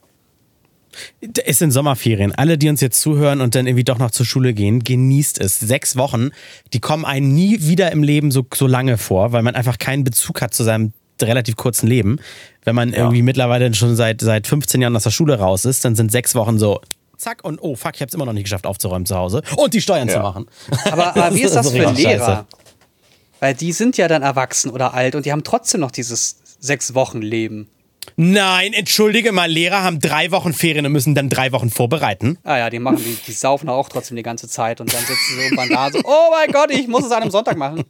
Es 1.45 1.59
sind 1.59 1.70
Sommerferien. 1.70 2.32
Alle, 2.34 2.57
die 2.57 2.68
uns 2.68 2.80
jetzt 2.80 3.01
zuhören 3.01 3.41
und 3.43 3.55
dann 3.55 3.66
irgendwie 3.66 3.84
doch 3.84 3.99
noch 3.99 4.11
zur 4.11 4.24
Schule 4.26 4.55
gehen, 4.55 4.82
genießt 4.82 5.41
es. 5.41 5.61
Sechs 5.61 5.97
Wochen, 5.97 6.30
die 6.72 6.80
kommen 6.80 7.05
einem 7.05 7.32
nie 7.34 7.59
wieder 7.61 7.93
im 7.93 8.03
Leben 8.03 8.30
so, 8.30 8.47
so 8.55 8.66
lange 8.66 8.97
vor, 8.97 9.32
weil 9.32 9.43
man 9.43 9.55
einfach 9.55 9.78
keinen 9.78 10.03
Bezug 10.05 10.41
hat 10.41 10.55
zu 10.55 10.64
seinem 10.64 10.93
relativ 11.20 11.57
kurzen 11.57 11.86
Leben. 11.86 12.20
Wenn 12.69 12.75
man 12.75 12.93
irgendwie 12.93 13.23
mittlerweile 13.23 13.73
schon 13.75 13.97
seit, 13.97 14.21
seit 14.21 14.47
15 14.47 14.81
Jahren 14.83 14.95
aus 14.95 15.05
der 15.05 15.11
Schule 15.11 15.39
raus 15.39 15.64
ist, 15.64 15.85
dann 15.85 15.95
sind 15.97 16.12
sechs 16.12 16.35
Wochen 16.35 16.59
so 16.59 16.81
zack 17.16 17.43
und 17.45 17.59
oh 17.62 17.75
fuck, 17.75 17.93
ich 17.95 18.01
habe 18.01 18.09
es 18.09 18.14
immer 18.14 18.27
noch 18.27 18.33
nicht 18.33 18.45
geschafft 18.45 18.66
aufzuräumen 18.66 19.07
zu 19.07 19.16
Hause 19.16 19.43
und 19.57 19.75
die 19.75 19.81
Steuern 19.81 20.07
Ja. 20.09 20.14
zu 20.14 20.21
machen. 20.21 20.47
Aber, 20.91 21.16
aber 21.16 21.35
wie 21.35 21.43
ist 21.43 21.57
das 21.57 21.71
für 21.71 21.79
Lehrer? 21.91 21.95
scheiße. 21.95 22.47
Weil 23.41 23.55
die 23.55 23.73
sind 23.73 23.97
ja 23.97 24.07
dann 24.09 24.23
erwachsen 24.23 24.71
oder 24.71 24.95
alt 24.95 25.14
und 25.14 25.25
die 25.27 25.33
haben 25.33 25.45
trotzdem 25.45 25.81
noch 25.81 25.91
dieses 25.91 26.39
sechs 26.61 26.95
Wochen 26.95 27.23
Leben. 27.23 27.69
Nein, 28.16 28.73
entschuldige 28.73 29.33
mal, 29.33 29.51
Lehrer 29.51 29.83
haben 29.83 30.01
drei 30.01 30.31
Wochen 30.31 30.53
Ferien 30.53 30.87
und 30.87 30.93
müssen 30.93 31.14
dann 31.14 31.29
drei 31.29 31.53
Wochen 31.53 31.71
vorbereiten. 31.71 32.39
Ah 32.43 32.57
ja, 32.59 32.71
die 32.71 32.79
machen, 32.79 32.97
die, 33.05 33.16
die 33.27 33.33
saufen 33.33 33.69
auch 33.69 33.89
trotzdem 33.89 34.16
die 34.16 34.23
ganze 34.23 34.49
Zeit 34.49 34.81
und 34.81 34.93
dann 34.93 35.01
sitzen 35.01 35.35
sie 35.37 35.43
irgendwann 35.43 35.69
da 35.69 35.91
so, 35.91 36.01
oh 36.05 36.31
mein 36.31 36.51
Gott, 36.51 36.71
ich 36.71 36.89
muss 36.89 37.05
es 37.05 37.12
an 37.12 37.23
einem 37.23 37.31
Sonntag 37.31 37.57
machen. 37.57 37.85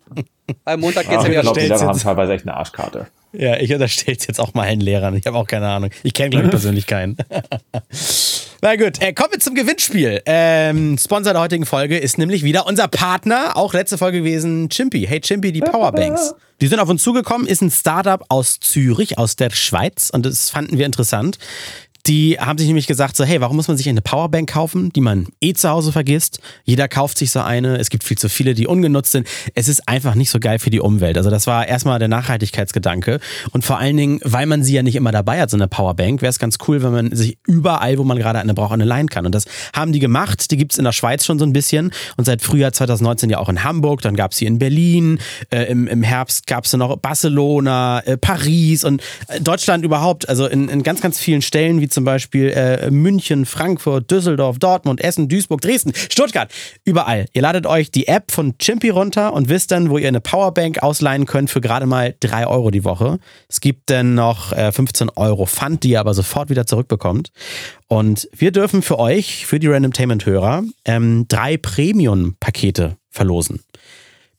Weil 0.64 0.76
Montag 0.76 1.09
geht's 1.09 1.22
ja 1.22 1.22
ich 1.24 1.31
wieder 1.31 1.43
glaube, 1.43 1.61
die 1.61 1.66
Lehrer 1.68 1.81
haben 1.87 1.99
teilweise 1.99 2.33
echt 2.33 2.47
eine 2.47 2.57
Arschkarte. 2.57 3.07
Ja, 3.33 3.57
ich 3.59 3.72
unterstelle 3.72 4.16
es 4.16 4.26
jetzt 4.26 4.41
auch 4.41 4.55
mal 4.55 4.66
allen 4.66 4.81
Lehrern. 4.81 5.14
Ich 5.16 5.26
habe 5.26 5.37
auch 5.37 5.47
keine 5.47 5.68
Ahnung. 5.68 5.91
Ich 6.03 6.14
kenne, 6.14 6.31
glaube 6.31 6.47
ich, 6.47 6.51
persönlich 6.59 6.87
keinen. 6.87 7.16
Na 8.61 8.74
gut, 8.74 9.01
äh, 9.01 9.12
kommen 9.12 9.33
wir 9.33 9.39
zum 9.39 9.55
Gewinnspiel. 9.55 10.22
Ähm, 10.26 10.99
Sponsor 10.99 11.33
der 11.33 11.43
heutigen 11.43 11.64
Folge 11.64 11.97
ist 11.97 12.18
nämlich 12.18 12.43
wieder 12.43 12.66
unser 12.66 12.89
Partner, 12.89 13.57
auch 13.57 13.72
letzte 13.72 13.99
Folge 13.99 14.18
gewesen, 14.18 14.68
Chimpy. 14.68 15.07
Hey 15.07 15.20
Chimpy, 15.20 15.53
die 15.53 15.61
Powerbanks. 15.61 16.35
Die 16.61 16.66
sind 16.66 16.81
auf 16.81 16.89
uns 16.89 17.05
zugekommen, 17.05 17.47
ist 17.47 17.62
ein 17.62 17.70
Startup 17.70 18.24
aus 18.29 18.59
Zürich, 18.59 19.16
aus 19.16 19.37
der 19.37 19.51
Schweiz 19.51 20.11
und 20.11 20.26
das 20.26 20.51
fanden 20.51 20.76
wir 20.76 20.87
interessant. 20.87 21.39
Die 22.09 22.40
haben 22.40 22.56
sich 22.56 22.66
nämlich 22.66 22.86
gesagt, 22.86 23.16
so, 23.16 23.24
hey, 23.24 23.42
warum 23.42 23.56
muss 23.56 23.68
man 23.68 23.76
sich 23.76 23.86
eine 23.86 24.00
Powerbank 24.00 24.50
kaufen, 24.50 24.90
die 24.94 25.02
man 25.02 25.26
eh 25.42 25.52
zu 25.52 25.68
Hause 25.68 25.92
vergisst? 25.92 26.40
Jeder 26.64 26.88
kauft 26.88 27.18
sich 27.18 27.30
so 27.30 27.40
eine. 27.40 27.76
Es 27.76 27.90
gibt 27.90 28.02
viel 28.02 28.16
zu 28.16 28.30
viele, 28.30 28.54
die 28.54 28.66
ungenutzt 28.66 29.12
sind. 29.12 29.28
Es 29.54 29.68
ist 29.68 29.86
einfach 29.86 30.14
nicht 30.14 30.30
so 30.30 30.40
geil 30.40 30.59
für 30.59 30.70
die 30.70 30.80
Umwelt. 30.80 31.18
Also 31.18 31.28
das 31.28 31.46
war 31.46 31.68
erstmal 31.68 31.98
der 31.98 32.09
Nachhaltigkeitsgedanke. 32.09 33.20
Und 33.52 33.62
vor 33.62 33.78
allen 33.78 33.98
Dingen, 33.98 34.20
weil 34.24 34.46
man 34.46 34.64
sie 34.64 34.72
ja 34.72 34.82
nicht 34.82 34.96
immer 34.96 35.12
dabei 35.12 35.38
hat, 35.38 35.50
so 35.50 35.59
eine 35.59 35.68
Powerbank, 35.68 36.22
wäre 36.22 36.30
es 36.30 36.38
ganz 36.38 36.56
cool, 36.66 36.82
wenn 36.82 36.92
man 36.92 37.14
sich 37.14 37.36
überall, 37.46 37.98
wo 37.98 38.04
man 38.04 38.16
gerade 38.16 38.38
eine 38.38 38.54
braucht, 38.54 38.72
eine 38.72 38.86
leihen 38.86 39.11
kann. 39.11 39.26
Und 39.26 39.34
das 39.34 39.44
haben 39.74 39.92
die 39.92 39.98
gemacht. 39.98 40.50
Die 40.50 40.56
gibt's 40.56 40.78
in 40.78 40.84
der 40.84 40.92
Schweiz 40.92 41.26
schon 41.26 41.38
so 41.38 41.44
ein 41.44 41.52
bisschen. 41.52 41.92
Und 42.16 42.24
seit 42.24 42.40
Frühjahr 42.40 42.72
2019 42.72 43.28
ja 43.28 43.36
auch 43.36 43.50
in 43.50 43.64
Hamburg. 43.64 44.00
Dann 44.00 44.16
gab's 44.16 44.38
sie 44.38 44.46
in 44.46 44.59
Berlin. 44.59 45.18
Äh, 45.50 45.64
im, 45.64 45.86
Im 45.86 46.02
Herbst 46.02 46.46
gab's 46.46 46.70
dann 46.70 46.78
noch 46.78 46.96
Barcelona, 46.96 48.00
äh, 48.06 48.16
Paris 48.16 48.82
und 48.84 49.02
äh, 49.26 49.42
Deutschland 49.42 49.84
überhaupt. 49.84 50.26
Also 50.26 50.46
in, 50.46 50.70
in 50.70 50.82
ganz, 50.82 51.02
ganz 51.02 51.18
vielen 51.18 51.42
Stellen, 51.42 51.82
wie 51.82 51.88
zum 51.88 51.97
Beispiel 52.05 52.49
äh, 52.51 52.90
München, 52.90 53.46
Frankfurt, 53.46 54.11
Düsseldorf, 54.11 54.59
Dortmund, 54.59 55.01
Essen, 55.01 55.28
Duisburg, 55.28 55.61
Dresden, 55.61 55.92
Stuttgart. 55.94 56.53
Überall. 56.84 57.26
Ihr 57.32 57.42
ladet 57.42 57.66
euch 57.66 57.90
die 57.90 58.09
App 58.09 58.30
von 58.30 58.57
Chimpy 58.59 58.90
runter 58.90 59.32
und 59.32 59.49
wisst 59.49 59.70
dann, 59.70 59.90
wo 59.90 59.99
ihr 59.99 60.09
eine 60.09 60.20
Powerbank 60.20 60.82
ausleihen 60.82 61.26
könnt 61.26 61.51
für 61.51 61.61
gerade 61.61 61.86
mal 61.86 62.14
3 62.20 62.46
Euro 62.46 62.70
die 62.70 62.84
Woche. 62.84 63.18
Es 63.49 63.61
gibt 63.61 63.90
dann 63.90 64.14
noch 64.14 64.53
äh, 64.53 64.72
15 64.72 65.11
Euro 65.16 65.46
Pfand, 65.46 65.84
die 65.84 65.90
ihr 65.90 66.01
aber 66.01 66.14
sofort 66.14 66.51
wieder 66.51 66.66
zurückbekommt. 66.66 67.30
Und 67.88 68.28
wir 68.36 68.53
dürfen 68.53 68.82
für 68.82 68.99
euch, 68.99 69.46
für 69.46 69.59
die 69.59 69.66
Randomtainment-Hörer, 69.66 70.64
ähm, 70.84 71.26
drei 71.28 71.57
Premium-Pakete 71.57 72.96
verlosen. 73.11 73.61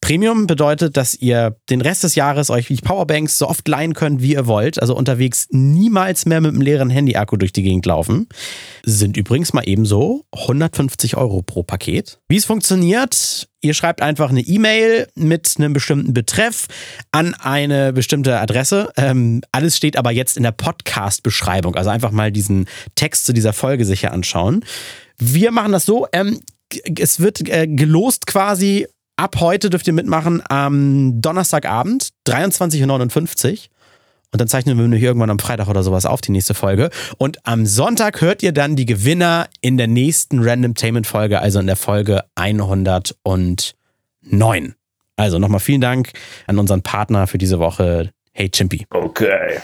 Premium 0.10 0.48
bedeutet, 0.48 0.98
dass 0.98 1.14
ihr 1.14 1.56
den 1.70 1.82
Rest 1.82 2.04
des 2.04 2.16
Jahres 2.16 2.50
euch 2.50 2.66
die 2.66 2.78
Powerbanks 2.78 3.38
so 3.38 3.48
oft 3.48 3.68
leihen 3.68 3.94
könnt, 3.94 4.24
wie 4.24 4.34
ihr 4.34 4.48
wollt. 4.48 4.82
Also 4.82 4.96
unterwegs 4.96 5.46
niemals 5.52 6.26
mehr 6.26 6.42
mit 6.42 6.50
einem 6.50 6.62
leeren 6.62 6.90
Handy-Akku 6.90 7.38
durch 7.38 7.54
die 7.54 7.62
Gegend 7.62 7.86
laufen. 7.86 8.28
Sind 8.82 9.18
übrigens 9.18 9.54
mal 9.54 9.62
ebenso 9.68 10.26
150 10.36 11.16
Euro 11.16 11.44
pro 11.44 11.62
Paket. 11.62 12.18
Wie 12.28 12.38
es 12.38 12.46
funktioniert, 12.46 13.50
ihr 13.62 13.76
schreibt 13.76 14.02
einfach 14.02 14.32
eine 14.32 14.42
E-Mail 14.42 15.08
mit 15.14 15.54
einem 15.60 15.74
bestimmten 15.74 16.12
Betreff 16.12 16.66
an 17.12 17.36
eine 17.36 17.94
bestimmte 17.94 18.40
Adresse. 18.40 18.92
Ähm, 18.98 19.42
alles 19.52 19.78
steht 19.78 19.96
aber 19.96 20.10
jetzt 20.10 20.38
in 20.38 20.44
der 20.44 20.54
Podcast-Beschreibung. 20.54 21.76
Also 21.76 21.92
einfach 21.92 22.10
mal 22.10 22.32
diesen 22.32 22.66
Text 22.96 23.28
zu 23.28 23.34
dieser 23.34 23.54
Folge 23.54 23.86
sicher 23.86 24.12
anschauen. 24.12 24.66
Wir 25.20 25.52
machen 25.52 25.72
das 25.72 25.86
so, 25.86 26.08
ähm, 26.14 26.40
es 27.00 27.20
wird 27.20 27.48
äh, 27.48 27.68
gelost 27.68 28.26
quasi 28.26 28.88
Ab 29.20 29.36
heute 29.42 29.70
dürft 29.70 29.86
ihr 29.86 29.92
mitmachen 29.92 30.42
am 30.48 31.20
Donnerstagabend, 31.22 32.12
23.59 32.26 33.52
Uhr. 33.52 33.58
Und 34.32 34.40
dann 34.40 34.48
zeichnen 34.48 34.78
wir 34.78 34.98
hier 34.98 35.10
irgendwann 35.10 35.30
am 35.30 35.40
Freitag 35.40 35.68
oder 35.68 35.84
sowas 35.84 36.06
auf, 36.06 36.22
die 36.22 36.32
nächste 36.32 36.54
Folge. 36.54 36.90
Und 37.18 37.46
am 37.46 37.66
Sonntag 37.66 38.22
hört 38.22 38.44
ihr 38.44 38.54
dann 38.54 38.78
die 38.78 38.86
Gewinner 38.86 39.50
in 39.60 39.76
der 39.76 39.88
nächsten 39.88 40.40
Randomtainment-Folge, 40.42 41.42
also 41.42 41.60
in 41.60 41.68
der 41.68 41.76
Folge 41.76 42.24
109. 42.36 43.66
Also 45.18 45.38
nochmal 45.38 45.60
vielen 45.60 45.82
Dank 45.82 46.14
an 46.48 46.58
unseren 46.58 46.82
Partner 46.82 47.28
für 47.28 47.38
diese 47.38 47.60
Woche. 47.60 48.12
Hey 48.32 48.50
Chimpy. 48.50 48.88
Okay. 48.90 49.60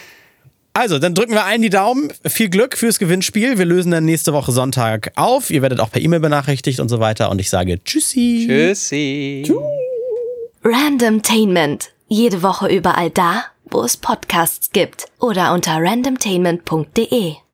Also, 0.78 0.99
dann 0.99 1.15
drücken 1.15 1.32
wir 1.32 1.45
allen 1.45 1.61
die 1.61 1.69
Daumen. 1.69 2.11
Viel 2.26 2.49
Glück 2.49 2.78
fürs 2.78 2.99
Gewinnspiel. 2.99 3.57
Wir 3.57 3.63
lösen 3.63 3.91
dann 3.91 4.03
nächste 4.03 4.34
Woche 4.34 4.51
Sonntag 4.51 5.13
auf. 5.15 5.49
Ihr 5.49 5.61
werdet 5.61 5.80
auch 5.80 5.89
per 5.89 6.01
E-Mail 6.01 6.19
benachrichtigt 6.19 6.82
und 6.82 6.89
so 6.89 6.99
weiter. 6.99 7.32
Und 7.32 7.39
ich 7.39 7.49
sage 7.49 7.82
Tschüssi. 7.82 8.45
Tschüssi. 8.45 9.49
Randomtainment. 10.65 11.91
Jede 12.09 12.43
Woche 12.43 12.67
überall 12.67 13.09
da, 13.09 13.45
wo 13.71 13.84
es 13.84 13.95
Podcasts 13.95 14.71
gibt. 14.71 15.05
Oder 15.21 15.53
unter 15.53 15.78
randomtainment.de. 15.78 17.36